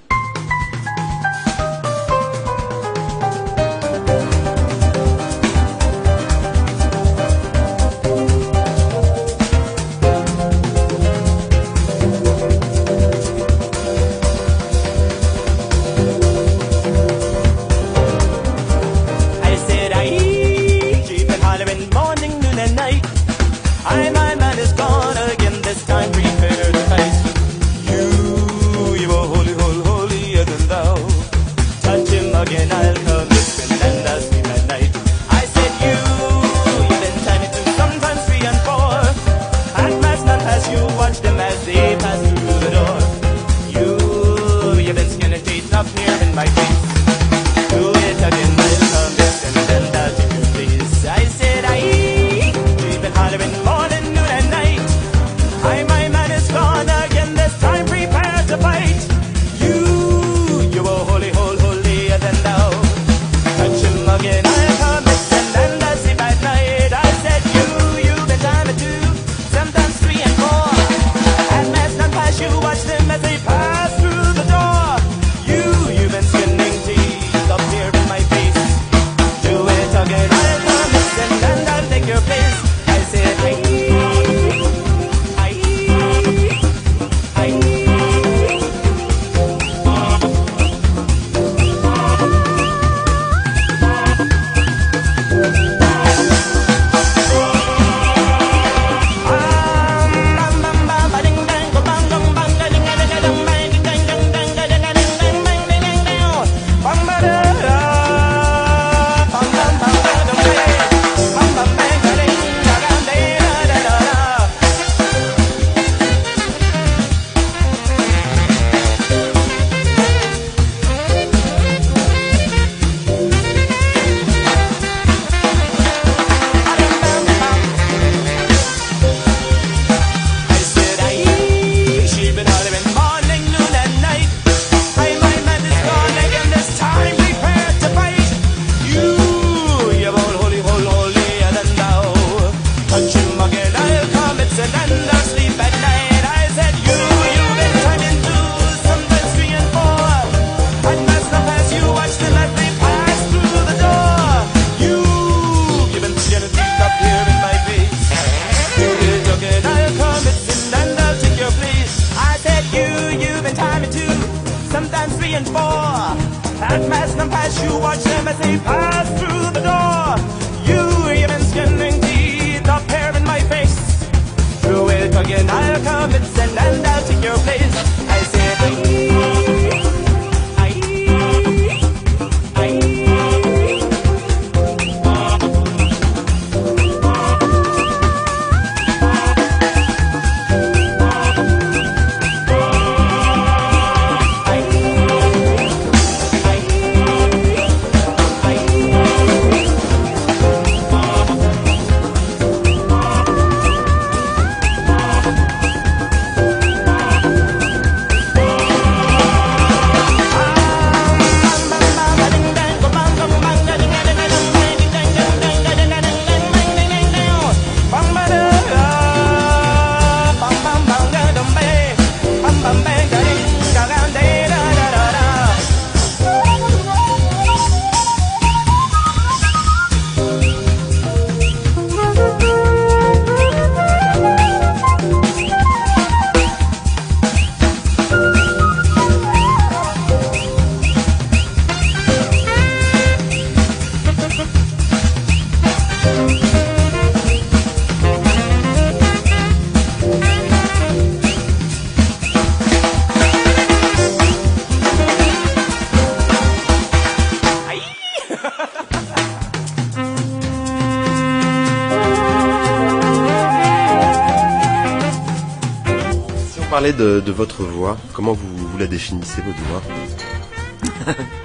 Parler 266.85 266.99
de, 266.99 267.21
de 267.21 267.33
votre 267.33 267.63
voix. 267.63 267.97
Comment 268.13 268.35
vous, 268.35 268.57
vous 268.57 268.79
la 268.79 268.87
définissez, 268.87 269.41
votre 269.41 269.59
voix 269.71 269.83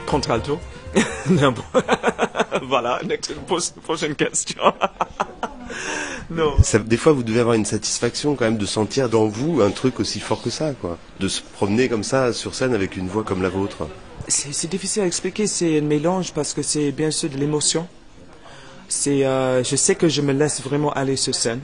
Contralto. 0.06 0.60
non, 1.30 1.54
bon. 1.54 1.64
voilà, 2.64 3.00
next, 3.06 3.34
prochaine 3.84 4.16
question. 4.16 4.62
non. 6.30 6.56
Ça, 6.62 6.80
des 6.80 6.98
fois, 6.98 7.14
vous 7.14 7.24
devez 7.24 7.40
avoir 7.40 7.56
une 7.56 7.64
satisfaction 7.64 8.36
quand 8.36 8.44
même 8.44 8.58
de 8.58 8.66
sentir 8.66 9.08
dans 9.08 9.28
vous 9.28 9.62
un 9.62 9.72
truc 9.72 10.02
aussi 10.02 10.20
fort 10.20 10.42
que 10.42 10.50
ça, 10.50 10.74
quoi. 10.74 10.98
De 11.22 11.30
se 11.30 11.42
promener 11.42 11.88
comme 11.88 12.04
ça 12.04 12.34
sur 12.34 12.54
scène 12.54 12.74
avec 12.74 12.98
une 12.98 13.08
voix 13.08 13.24
comme 13.24 13.42
la 13.42 13.50
vôtre. 13.50 13.88
C'est 14.28 14.54
c'est 14.54 14.70
difficile 14.70 15.04
à 15.04 15.06
expliquer, 15.06 15.48
c'est 15.48 15.78
un 15.78 15.84
mélange 15.84 16.34
parce 16.34 16.54
que 16.54 16.62
c'est 16.62 16.92
bien 16.92 17.12
sûr 17.12 17.30
de 17.30 17.38
l'émotion. 17.38 17.88
C'est, 18.90 19.26
euh, 19.26 19.64
je 19.64 19.78
sais 19.78 19.96
que 19.96 20.10
je 20.10 20.22
me 20.22 20.34
laisse 20.34 20.62
vraiment 20.62 20.92
aller 20.92 21.16
sur 21.16 21.34
scène. 21.34 21.62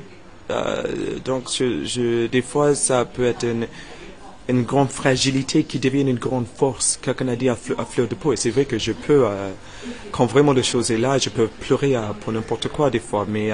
Euh, 0.51 0.83
donc, 1.23 1.45
des 1.59 2.41
fois, 2.41 2.75
ça 2.75 3.05
peut 3.05 3.25
être 3.25 3.45
une, 4.47 4.63
grande 4.63 4.89
fragilité 4.89 5.63
qui 5.63 5.79
devient 5.79 6.01
une 6.01 6.19
grande 6.19 6.45
force. 6.47 6.99
Quelqu'un 7.01 7.27
a 7.29 7.35
dit 7.35 7.49
à, 7.49 7.55
fleur, 7.55 8.07
de 8.07 8.15
peau. 8.15 8.33
Et 8.33 8.35
c'est 8.35 8.51
vrai 8.51 8.65
que 8.65 8.77
je 8.77 8.91
peux, 8.91 9.25
euh, 9.25 9.49
quand 10.11 10.25
vraiment 10.25 10.53
les 10.53 10.63
choses 10.63 10.91
est 10.91 10.97
là, 10.97 11.17
je 11.17 11.29
peux 11.29 11.47
pleurer 11.47 11.95
euh, 11.95 12.01
pour 12.21 12.31
n'importe 12.31 12.67
quoi 12.67 12.89
des 12.89 12.99
fois. 12.99 13.25
Mais, 13.27 13.49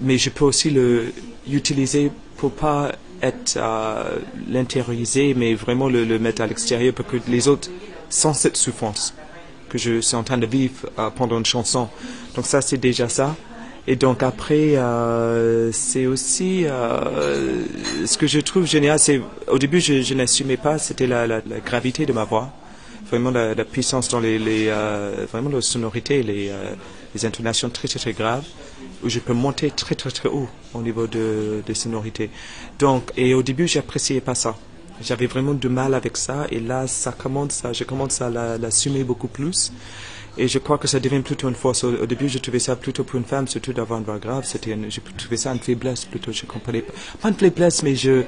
mais 0.00 0.18
je 0.18 0.30
peux 0.30 0.44
aussi 0.44 0.70
le 0.70 1.12
utiliser 1.50 2.10
pour 2.36 2.52
pas 2.52 2.92
être 3.22 3.58
l'intérioriser, 4.48 5.34
mais 5.34 5.54
vraiment 5.54 5.88
le, 5.88 6.18
mettre 6.18 6.42
à 6.42 6.46
l'extérieur 6.46 6.94
pour 6.94 7.06
que 7.06 7.16
les 7.28 7.48
autres 7.48 7.70
sentent 8.08 8.36
cette 8.36 8.56
souffrance 8.56 9.14
que 9.68 9.78
je 9.78 10.00
suis 10.00 10.16
en 10.16 10.22
train 10.22 10.38
de 10.38 10.46
vivre 10.46 10.88
pendant 11.16 11.38
une 11.38 11.46
chanson. 11.46 11.88
Donc 12.36 12.46
ça, 12.46 12.60
c'est 12.60 12.76
déjà 12.76 13.08
ça. 13.08 13.34
Et 13.86 13.96
donc 13.96 14.22
après, 14.22 14.76
euh, 14.76 15.70
c'est 15.72 16.06
aussi 16.06 16.64
euh, 16.64 17.64
ce 18.06 18.16
que 18.16 18.26
je 18.26 18.40
trouve 18.40 18.66
génial. 18.66 18.98
C'est 18.98 19.20
au 19.48 19.58
début, 19.58 19.80
je, 19.80 20.14
n'assumais 20.14 20.56
pas. 20.56 20.78
C'était 20.78 21.06
la, 21.06 21.40
gravité 21.64 22.06
de 22.06 22.12
ma 22.12 22.24
voix, 22.24 22.50
vraiment 23.10 23.30
la, 23.30 23.54
puissance 23.64 24.08
dans 24.08 24.20
les, 24.20 24.38
les 24.38 24.68
euh, 24.68 25.26
vraiment 25.30 25.50
la 25.50 25.60
sonorité, 25.60 26.22
les, 26.22 26.48
euh, 26.48 26.74
les 27.14 27.26
intonations 27.26 27.68
très 27.68 27.86
très 27.88 27.98
très 27.98 28.12
graves, 28.14 28.44
où 29.02 29.10
je 29.10 29.18
peux 29.18 29.34
monter 29.34 29.70
très 29.70 29.94
très 29.94 30.10
très 30.10 30.30
haut 30.30 30.48
au 30.72 30.80
niveau 30.80 31.06
de, 31.06 31.62
de 31.66 31.74
sonorité. 31.74 32.30
Donc 32.78 33.12
et 33.18 33.34
au 33.34 33.42
début, 33.42 33.68
j'appréciais 33.68 34.22
pas 34.22 34.34
ça. 34.34 34.56
J'avais 35.02 35.26
vraiment 35.26 35.54
du 35.54 35.68
mal 35.68 35.92
avec 35.92 36.16
ça 36.16 36.46
et 36.50 36.60
là, 36.60 36.86
ça 36.86 37.12
commence, 37.12 37.64
à, 37.64 37.72
je 37.72 37.84
commence 37.84 38.22
à 38.22 38.30
la- 38.30 38.56
l'assumer 38.56 39.02
beaucoup 39.04 39.26
plus. 39.28 39.72
Et 40.36 40.48
je 40.48 40.58
crois 40.58 40.78
que 40.78 40.88
ça 40.88 40.98
devient 40.98 41.20
plutôt 41.20 41.48
une 41.48 41.54
force. 41.54 41.84
Au, 41.84 42.06
début, 42.06 42.28
je 42.28 42.38
trouvais 42.38 42.58
ça 42.58 42.74
plutôt 42.74 43.04
pour 43.04 43.18
une 43.18 43.24
femme, 43.24 43.46
surtout 43.46 43.72
d'avoir 43.72 44.00
une 44.00 44.04
voix 44.04 44.18
grave. 44.18 44.44
C'était, 44.44 44.76
je 44.88 45.00
trouvais 45.16 45.36
ça 45.36 45.52
une 45.52 45.60
faiblesse 45.60 46.04
plutôt. 46.04 46.32
Je 46.32 46.44
comprenais 46.44 46.82
pas, 46.82 46.92
pas 47.20 47.28
une 47.28 47.36
faiblesse, 47.36 47.82
mais 47.84 47.94
je, 47.94 48.22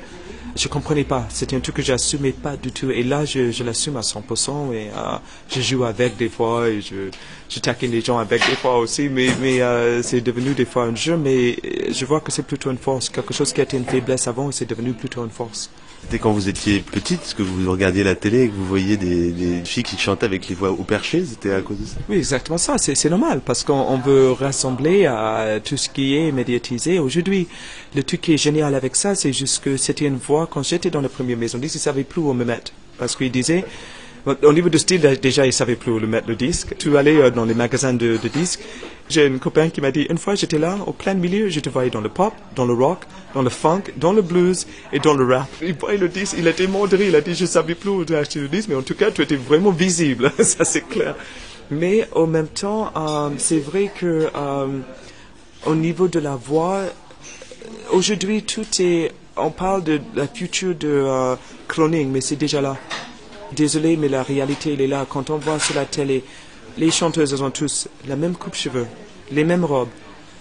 je 0.54 0.68
comprenais 0.68 1.02
pas. 1.02 1.26
C'était 1.30 1.56
un 1.56 1.60
truc 1.60 1.76
que 1.76 1.82
j'assumais 1.82 2.30
pas 2.30 2.56
du 2.56 2.70
tout. 2.70 2.90
Et 2.90 3.02
là, 3.02 3.24
je, 3.24 3.50
je 3.50 3.64
l'assume 3.64 3.96
à 3.96 4.02
100% 4.02 4.72
et 4.72 4.88
euh, 4.88 5.18
je 5.50 5.60
joue 5.60 5.84
avec 5.84 6.16
des 6.16 6.28
fois 6.28 6.68
et 6.68 6.80
je, 6.80 7.10
je 7.48 7.58
taquine 7.58 7.90
les 7.90 8.02
gens 8.02 8.18
avec 8.18 8.40
des 8.48 8.56
fois 8.56 8.78
aussi. 8.78 9.08
Mais, 9.08 9.28
mais 9.40 9.60
euh, 9.60 10.00
c'est 10.02 10.20
devenu 10.20 10.54
des 10.54 10.64
fois 10.64 10.84
un 10.84 10.94
jeu. 10.94 11.16
Mais 11.16 11.56
euh, 11.64 11.92
je 11.92 12.04
vois 12.04 12.20
que 12.20 12.30
c'est 12.30 12.46
plutôt 12.46 12.70
une 12.70 12.78
force. 12.78 13.08
Quelque 13.08 13.34
chose 13.34 13.52
qui 13.52 13.60
était 13.60 13.76
une 13.76 13.84
faiblesse 13.84 14.28
avant, 14.28 14.52
c'est 14.52 14.68
devenu 14.68 14.92
plutôt 14.92 15.24
une 15.24 15.30
force. 15.30 15.70
C'était 16.06 16.20
quand 16.20 16.30
vous 16.30 16.48
étiez 16.48 16.78
petite, 16.78 17.34
que 17.36 17.42
vous 17.42 17.68
regardiez 17.68 18.04
la 18.04 18.14
télé 18.14 18.42
et 18.42 18.48
que 18.48 18.54
vous 18.54 18.64
voyez 18.64 18.96
des, 18.96 19.64
filles 19.64 19.82
qui 19.82 19.98
chantaient 19.98 20.24
avec 20.24 20.46
les 20.46 20.54
voix 20.54 20.70
au 20.70 20.84
perché, 20.84 21.24
c'était 21.24 21.50
à 21.50 21.60
cause 21.62 21.80
de 21.80 21.84
ça? 21.84 21.96
Oui, 22.08 22.18
exactement 22.18 22.58
ça. 22.58 22.78
C'est 22.78 23.10
normal 23.10 23.40
parce 23.44 23.64
qu'on 23.64 23.72
on 23.72 23.98
veut 23.98 24.30
rassembler 24.30 25.06
à 25.06 25.58
tout 25.58 25.76
ce 25.76 25.88
qui 25.88 26.16
est 26.16 26.30
médiatisé 26.30 27.00
aujourd'hui. 27.00 27.48
Le 27.96 28.04
truc 28.04 28.20
qui 28.20 28.34
est 28.34 28.38
génial 28.38 28.76
avec 28.76 28.94
ça, 28.94 29.16
c'est 29.16 29.32
juste 29.32 29.64
que 29.64 29.76
c'était 29.76 30.04
une 30.04 30.18
voix, 30.18 30.46
quand 30.48 30.62
j'étais 30.62 30.90
dans 30.90 31.00
la 31.00 31.08
première 31.08 31.38
maison 31.38 31.58
ils 31.60 31.68
savaient 31.68 32.04
plus 32.04 32.20
où 32.20 32.32
me 32.34 32.44
mettre. 32.44 32.70
Parce 32.98 33.16
qu'ils 33.16 33.32
disaient, 33.32 33.64
au 34.26 34.52
niveau 34.52 34.68
de 34.68 34.78
style, 34.78 35.00
déjà, 35.22 35.46
ils 35.46 35.52
savaient 35.52 35.76
plus 35.76 35.92
où 35.92 35.98
le 35.98 36.06
mettre 36.06 36.28
le 36.28 36.34
disque. 36.34 36.74
Tu 36.78 36.96
allais 36.96 37.16
euh, 37.16 37.30
dans 37.30 37.44
les 37.44 37.54
magasins 37.54 37.94
de, 37.94 38.18
disques. 38.32 38.60
J'ai 39.08 39.26
une 39.26 39.38
copain 39.38 39.68
qui 39.68 39.80
m'a 39.80 39.92
dit, 39.92 40.02
une 40.10 40.18
fois 40.18 40.34
j'étais 40.34 40.58
là, 40.58 40.78
au 40.84 40.92
plein 40.92 41.14
milieu, 41.14 41.48
je 41.48 41.60
te 41.60 41.68
voyais 41.68 41.90
dans 41.90 42.00
le 42.00 42.08
pop, 42.08 42.32
dans 42.56 42.64
le 42.64 42.72
rock, 42.72 43.04
dans 43.34 43.42
le 43.42 43.50
funk, 43.50 43.82
dans 43.96 44.12
le 44.12 44.20
blues 44.20 44.66
et 44.92 44.98
dans 44.98 45.14
le 45.14 45.24
rap. 45.32 45.48
Il 45.62 45.74
voyait 45.74 45.96
le 45.96 46.08
disque, 46.08 46.34
il 46.36 46.48
était 46.48 46.66
mordri, 46.66 47.06
il 47.06 47.14
a 47.14 47.20
dit, 47.20 47.36
je 47.36 47.46
savais 47.46 47.76
plus 47.76 47.90
où 47.90 48.00
acheter 48.14 48.40
le 48.40 48.48
disque, 48.48 48.68
mais 48.68 48.74
en 48.74 48.82
tout 48.82 48.96
cas, 48.96 49.12
tu 49.12 49.22
étais 49.22 49.36
vraiment 49.36 49.70
visible, 49.70 50.32
ça 50.40 50.64
c'est 50.64 50.88
clair. 50.88 51.14
Mais 51.70 52.08
en 52.16 52.26
même 52.26 52.48
temps, 52.48 52.90
euh, 52.96 53.30
c'est 53.38 53.60
vrai 53.60 53.92
que 53.96 54.28
euh, 54.34 54.66
au 55.66 55.74
niveau 55.76 56.08
de 56.08 56.18
la 56.18 56.34
voix, 56.34 56.80
aujourd'hui 57.92 58.42
tout 58.42 58.66
est, 58.80 59.12
on 59.36 59.50
parle 59.52 59.84
de 59.84 60.00
la 60.16 60.26
future 60.26 60.74
de 60.74 61.36
cloning, 61.68 62.10
mais 62.10 62.20
c'est 62.20 62.36
déjà 62.36 62.60
là. 62.60 62.76
Désolé, 63.52 63.96
mais 63.96 64.08
la 64.08 64.22
réalité 64.22 64.72
elle 64.74 64.80
est 64.80 64.86
là. 64.86 65.06
Quand 65.08 65.30
on 65.30 65.36
voit 65.38 65.58
sur 65.58 65.74
la 65.76 65.84
télé, 65.84 66.24
les 66.78 66.90
chanteuses 66.90 67.32
elles 67.32 67.42
ont 67.44 67.50
tous 67.50 67.88
la 68.08 68.16
même 68.16 68.34
coupe 68.34 68.54
cheveux, 68.54 68.86
les 69.30 69.44
mêmes 69.44 69.64
robes, 69.64 69.88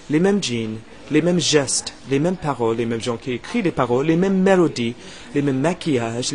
les 0.09 0.19
mêmes 0.19 0.41
jeans, 0.43 0.77
les 1.11 1.21
mêmes 1.21 1.39
gestes, 1.39 1.93
les 2.09 2.19
mêmes 2.19 2.35
paroles, 2.35 2.77
les 2.77 2.85
mêmes 2.85 3.01
gens 3.01 3.17
qui 3.17 3.33
écrivent 3.33 3.63
les 3.63 3.71
paroles, 3.71 4.07
les 4.07 4.15
mêmes 4.15 4.41
mélodies, 4.41 4.95
les 5.35 5.41
mêmes 5.41 5.59
maquillages. 5.59 6.33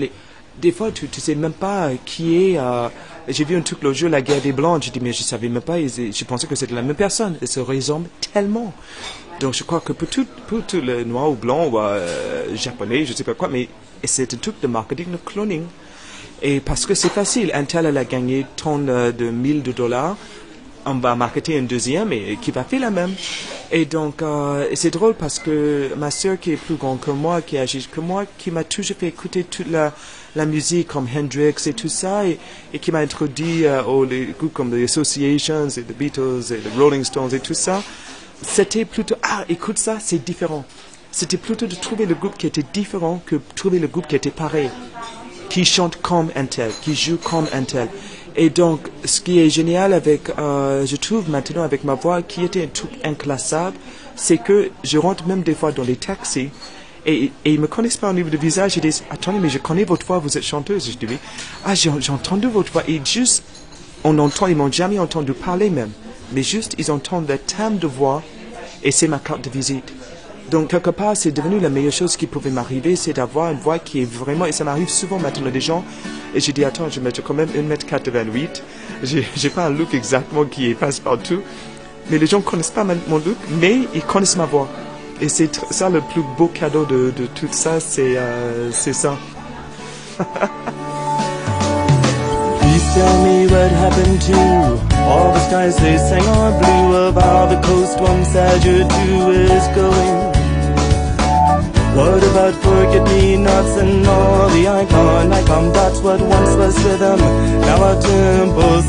Des 0.61 0.73
fois, 0.73 0.91
tu 0.93 1.07
ne 1.07 1.11
sais 1.21 1.35
même 1.35 1.53
pas 1.53 1.91
qui 2.05 2.37
est. 2.53 2.59
euh, 2.59 2.89
J'ai 3.29 3.45
vu 3.45 3.57
un 3.57 3.63
truc 3.63 3.83
l'autre 3.83 3.97
jour, 3.99 4.11
la 4.11 4.21
guerre 4.21 4.41
des 4.43 4.53
blancs. 4.53 4.83
J'ai 4.83 4.91
dit, 4.91 5.01
mais 5.01 5.13
je 5.13 5.23
savais 5.23 5.49
même 5.49 5.63
pas. 5.63 5.79
Je 5.81 6.25
pensais 6.25 6.47
que 6.47 6.55
c'était 6.55 6.75
la 6.75 6.83
même 6.83 6.97
personne. 6.97 7.37
Ils 7.41 7.49
se 7.49 7.61
ressemblent 7.61 8.09
tellement. 8.33 8.73
Donc, 9.39 9.55
je 9.55 9.63
crois 9.65 9.81
que 9.81 9.93
pour 9.93 10.09
tout, 10.09 10.27
pour 10.49 10.63
tout 10.67 10.81
le 10.83 11.05
noir 11.05 11.31
ou 11.31 11.35
blanc 11.35 11.67
ou 11.69 11.79
euh, 11.79 12.55
japonais, 12.57 13.07
je 13.07 13.15
sais 13.15 13.25
pas 13.25 13.33
quoi, 13.35 13.49
mais 13.49 13.69
c'est 14.05 14.35
un 14.35 14.37
truc 14.37 14.57
de 14.61 14.67
marketing, 14.67 15.13
de 15.13 15.17
cloning. 15.17 15.63
Et 16.43 16.61
parce 16.61 16.87
que 16.87 16.95
c'est 16.95 17.11
facile, 17.11 17.51
un 17.53 17.65
tel 17.65 17.87
elle 17.87 17.99
a 17.99 18.05
gagné 18.05 18.47
tant 18.57 18.81
euh, 18.89 19.12
de 19.12 19.31
mille 19.31 19.62
de 19.62 19.73
dollars, 19.73 20.17
on 20.87 20.95
va 20.95 21.15
marketer 21.15 21.59
un 21.59 21.62
deuxième 21.62 22.12
et 22.12 22.39
qui 22.41 22.51
va 22.51 22.65
faire 22.65 22.81
la 22.81 22.91
même. 22.91 23.12
Et 23.71 23.85
donc, 23.85 24.23
euh, 24.23 24.67
c'est 24.75 24.91
drôle 24.91 25.15
parce 25.15 25.39
que 25.39 25.91
ma 25.97 26.11
sœur 26.11 26.41
qui 26.41 26.53
est 26.53 26.57
plus 26.57 26.77
grande 26.77 27.01
que 27.01 27.11
moi, 27.11 27.43
qui 27.43 27.59
agit 27.59 27.87
que 27.91 28.01
moi, 28.01 28.25
qui 28.39 28.51
m'a 28.51 28.65
toujours 28.65 28.97
fait 28.97 29.09
écouter 29.09 29.45
toute 29.45 29.69
la, 29.71 29.93
musique 30.47 30.89
comme 30.89 31.07
Hendrix 31.15 31.55
et 31.67 31.75
tout 31.75 31.89
ça, 31.89 32.25
et, 32.27 32.39
qui 32.81 32.91
m'a 32.91 33.01
introduit 33.01 33.67
euh, 33.67 33.83
aux 33.83 34.07
groupes 34.07 34.55
comme 34.55 34.71
The 34.71 34.85
Associations 34.85 35.69
et 35.69 35.83
The 35.83 35.97
Beatles 35.97 36.53
et 36.53 36.57
The 36.57 36.79
Rolling 36.79 37.05
Stones 37.05 37.35
et 37.35 37.41
tout 37.41 37.55
ça, 37.55 37.83
c'était 38.43 38.87
plutôt, 38.87 39.17
ah, 39.23 39.45
écoute 39.51 39.79
ça, 39.79 39.99
c'est 40.01 40.25
différent. 40.25 40.65
C'était 41.12 41.37
plutôt 41.37 41.67
de 41.67 41.75
trouver 41.75 42.07
le 42.07 42.15
groupe 42.15 42.39
qui 42.39 42.47
était 42.47 42.65
différent 42.73 43.21
que 43.27 43.37
trouver 43.55 43.79
le 43.79 43.89
groupe 43.89 44.07
qui 44.07 44.17
était 44.17 44.31
pareil 44.31 44.71
qui 45.51 45.65
chante 45.65 46.01
comme 46.01 46.31
un 46.37 46.47
tel, 46.47 46.71
qui 46.81 46.95
joue 46.95 47.19
comme 47.19 47.47
un 47.53 47.65
tel. 47.65 47.89
Et 48.37 48.49
donc, 48.49 48.89
ce 49.05 49.21
qui 49.21 49.41
est 49.41 49.51
génial 49.51 49.93
avec, 49.93 50.31
euh, 50.39 50.87
je 50.87 50.97
trouve 50.97 51.29
maintenant 51.29 51.65
avec 51.65 51.85
ma 51.85 51.95
voix, 51.95 52.23
qui 52.23 52.45
était 52.45 52.65
un 52.65 52.69
truc 52.69 52.91
inclassable, 53.05 53.77
c'est 54.17 54.39
que 54.39 54.71
je 54.85 54.97
rentre 54.97 55.27
même 55.27 55.43
des 55.43 55.55
fois 55.55 55.73
dans 55.73 55.83
les 55.83 55.97
taxis 55.97 56.51
et, 57.07 57.33
et 57.45 57.53
ils 57.53 57.61
me 57.61 57.67
connaissent 57.67 57.97
pas 57.97 58.11
au 58.11 58.13
niveau 58.13 58.31
du 58.31 58.37
visage. 58.37 58.77
Ils 58.77 58.83
disent, 58.83 59.03
attendez, 59.11 59.39
mais 59.39 59.49
je 59.49 59.59
connais 59.59 59.85
votre 59.85 60.07
voix, 60.07 60.19
vous 60.19 60.37
êtes 60.37 60.45
chanteuse. 60.45 60.91
Je 60.91 60.97
dis 60.97 61.07
oui. 61.07 61.19
Ah, 61.65 61.75
j'ai 61.75 61.91
entendu 61.91 62.47
votre 62.47 62.73
voix. 62.73 62.85
Et 62.89 63.01
juste, 63.05 63.43
on 64.05 64.19
entend, 64.19 64.47
ils 64.47 64.57
m'ont 64.57 64.71
jamais 64.71 64.99
entendu 64.99 65.33
parler 65.33 65.71
même. 65.71 65.91
Mais 66.33 66.43
juste, 66.43 66.75
ils 66.79 66.91
entendent 66.91 67.29
le 67.29 67.39
timbre 67.39 67.79
de 67.79 67.87
voix 67.87 68.23
et 68.83 68.91
c'est 68.91 69.09
ma 69.09 69.19
carte 69.19 69.45
de 69.45 69.51
visite. 69.51 69.93
Donc, 70.51 70.69
quelque 70.69 70.91
part, 70.91 71.17
c'est 71.17 71.31
devenu 71.31 71.61
la 71.61 71.69
meilleure 71.69 71.93
chose 71.93 72.17
qui 72.17 72.27
pouvait 72.27 72.51
m'arriver, 72.51 72.97
c'est 72.97 73.13
d'avoir 73.13 73.53
une 73.53 73.59
voix 73.59 73.79
qui 73.79 74.03
est 74.03 74.05
vraiment, 74.05 74.47
et 74.47 74.53
ça 74.53 74.65
m'arrive 74.65 74.89
souvent 74.89 75.21
maintenant 75.21 75.49
des 75.49 75.61
gens, 75.61 75.85
et 76.35 76.41
je 76.41 76.51
dis, 76.51 76.65
attends, 76.65 76.89
je 76.89 76.99
mets 76.99 77.13
quand 77.13 77.35
même 77.35 77.49
1m88, 77.49 78.63
j'ai 79.05 79.25
j'ai 79.37 79.51
pas 79.51 79.67
un 79.67 79.71
look 79.71 79.95
exactement 79.95 80.45
qui 80.45 80.75
passe 80.75 80.99
partout, 80.99 81.41
mais 82.11 82.19
les 82.19 82.27
gens 82.27 82.41
connaissent 82.41 82.73
pas 82.73 82.83
mon 82.85 83.19
look, 83.19 83.37
mais 83.61 83.83
ils 83.95 84.03
connaissent 84.03 84.37
ma 84.37 84.47
voix. 84.47 84.69
Et 85.21 85.29
c'est 85.29 85.55
ça 85.71 85.89
le 85.89 86.01
plus 86.01 86.23
beau 86.37 86.49
cadeau 86.49 86.85
de, 86.85 87.13
tout 87.35 87.47
ça, 87.53 87.79
c'est 87.79 88.17
euh, 88.17 88.73
ça. 88.73 89.17
Tell 92.93 93.23
me 93.23 93.47
what 93.47 93.71
happened 93.71 94.21
to 94.23 94.35
all 94.35 95.33
the 95.33 95.39
skies 95.47 95.77
they 95.77 95.97
sang 95.97 96.59
blue 96.59 97.13
the 97.13 97.61
coast 97.65 97.97
two 97.97 99.31
is 99.31 99.69
going. 99.77 100.40
What 102.01 102.25
about 102.25 102.55
forget-me-nots 102.55 103.77
and 103.77 104.07
all 104.07 104.49
the 104.49 104.67
icon 104.69 105.33
icon 105.35 105.71
dots? 105.71 106.01
What 106.01 106.19
once 106.23 106.55
was 106.57 106.83
rhythm, 106.83 107.21
now 107.61 107.85
our 107.85 108.01
tempo's 108.01 108.87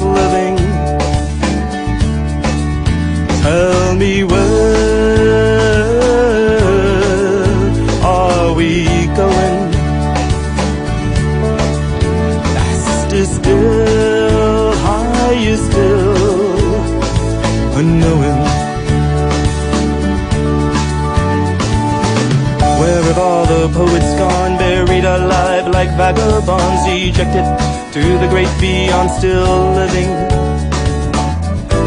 vagabonds, 27.02 27.10
ejected 27.10 27.94
to 27.94 28.02
the 28.20 28.28
great 28.30 28.50
beyond, 28.60 29.10
still 29.12 29.74
living? 29.74 30.10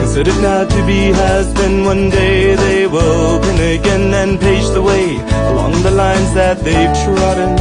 Considered 0.00 0.40
now 0.42 0.64
to 0.64 0.86
be 0.86 1.12
has 1.12 1.52
been 1.54 1.84
one 1.84 2.10
day 2.10 2.54
they 2.54 2.86
will 2.86 3.36
open 3.36 3.54
again 3.56 4.14
and 4.14 4.40
page 4.40 4.68
the 4.70 4.82
way 4.82 5.16
along 5.50 5.82
the 5.82 5.90
lines 5.90 6.34
that 6.34 6.58
they've 6.60 6.94
trodden. 7.04 7.56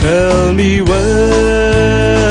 Tell 0.00 0.52
me 0.52 0.82
where 0.82 2.23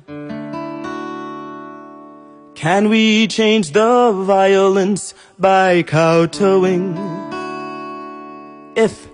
Can 2.54 2.88
we 2.90 3.26
change 3.26 3.72
the 3.72 4.12
violence 4.12 5.14
by 5.38 5.82
kowtowing? 5.82 6.84
If 8.76 9.08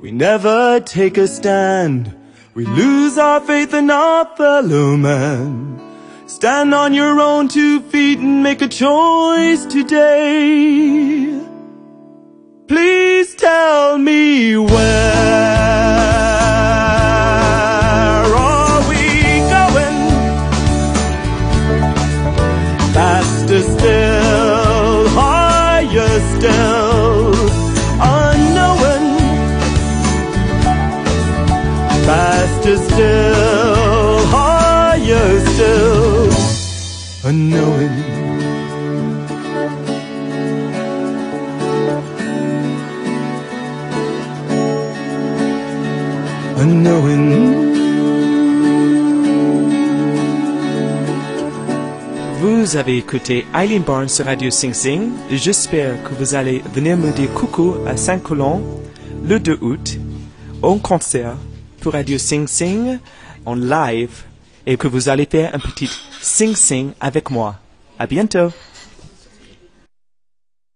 we 0.00 0.10
never 0.10 0.80
take 0.80 1.18
a 1.18 1.28
stand, 1.28 2.16
we 2.54 2.64
lose 2.64 3.18
our 3.18 3.40
faith 3.42 3.74
in 3.74 3.90
our 3.90 4.24
fellow 4.36 4.96
man. 4.96 5.78
Stand 6.26 6.72
on 6.72 6.94
your 6.94 7.20
own 7.20 7.48
two 7.48 7.80
feet 7.80 8.18
and 8.20 8.42
make 8.42 8.62
a 8.62 8.68
choice 8.68 9.66
today. 9.66 11.49
Please 12.70 13.34
tell 13.34 13.98
me 13.98 14.56
where 14.56 14.76
are 18.32 18.88
we 18.88 19.40
going? 19.50 19.98
Faster 22.94 23.62
still, 23.62 25.08
higher 25.08 26.20
still, 26.36 27.34
unknown. 27.98 29.18
Faster 32.06 32.76
still, 32.78 34.26
higher 34.26 35.40
still, 35.54 36.30
unknown. 37.24 37.99
Vous 52.40 52.76
avez 52.76 52.96
écouté 52.96 53.44
Eileen 53.54 53.82
Barnes 53.82 54.08
sur 54.08 54.24
Radio 54.24 54.50
Sing 54.50 54.72
Sing. 54.72 55.10
J'espère 55.30 56.02
que 56.02 56.14
vous 56.14 56.34
allez 56.34 56.62
venir 56.72 56.96
me 56.96 57.10
dire 57.12 57.32
coucou 57.34 57.74
à 57.86 57.98
Saint-Colomb 57.98 58.62
le 59.24 59.38
2 59.38 59.58
août 59.60 59.98
au 60.62 60.76
concert 60.76 61.36
pour 61.82 61.92
Radio 61.92 62.16
Sing 62.16 62.46
Sing 62.46 62.98
en 63.44 63.54
live 63.54 64.22
et 64.66 64.78
que 64.78 64.88
vous 64.88 65.10
allez 65.10 65.26
faire 65.26 65.54
un 65.54 65.58
petit 65.58 65.90
Sing 66.22 66.54
Sing 66.54 66.92
avec 66.98 67.30
moi. 67.30 67.56
À 67.98 68.06
bientôt. 68.06 68.50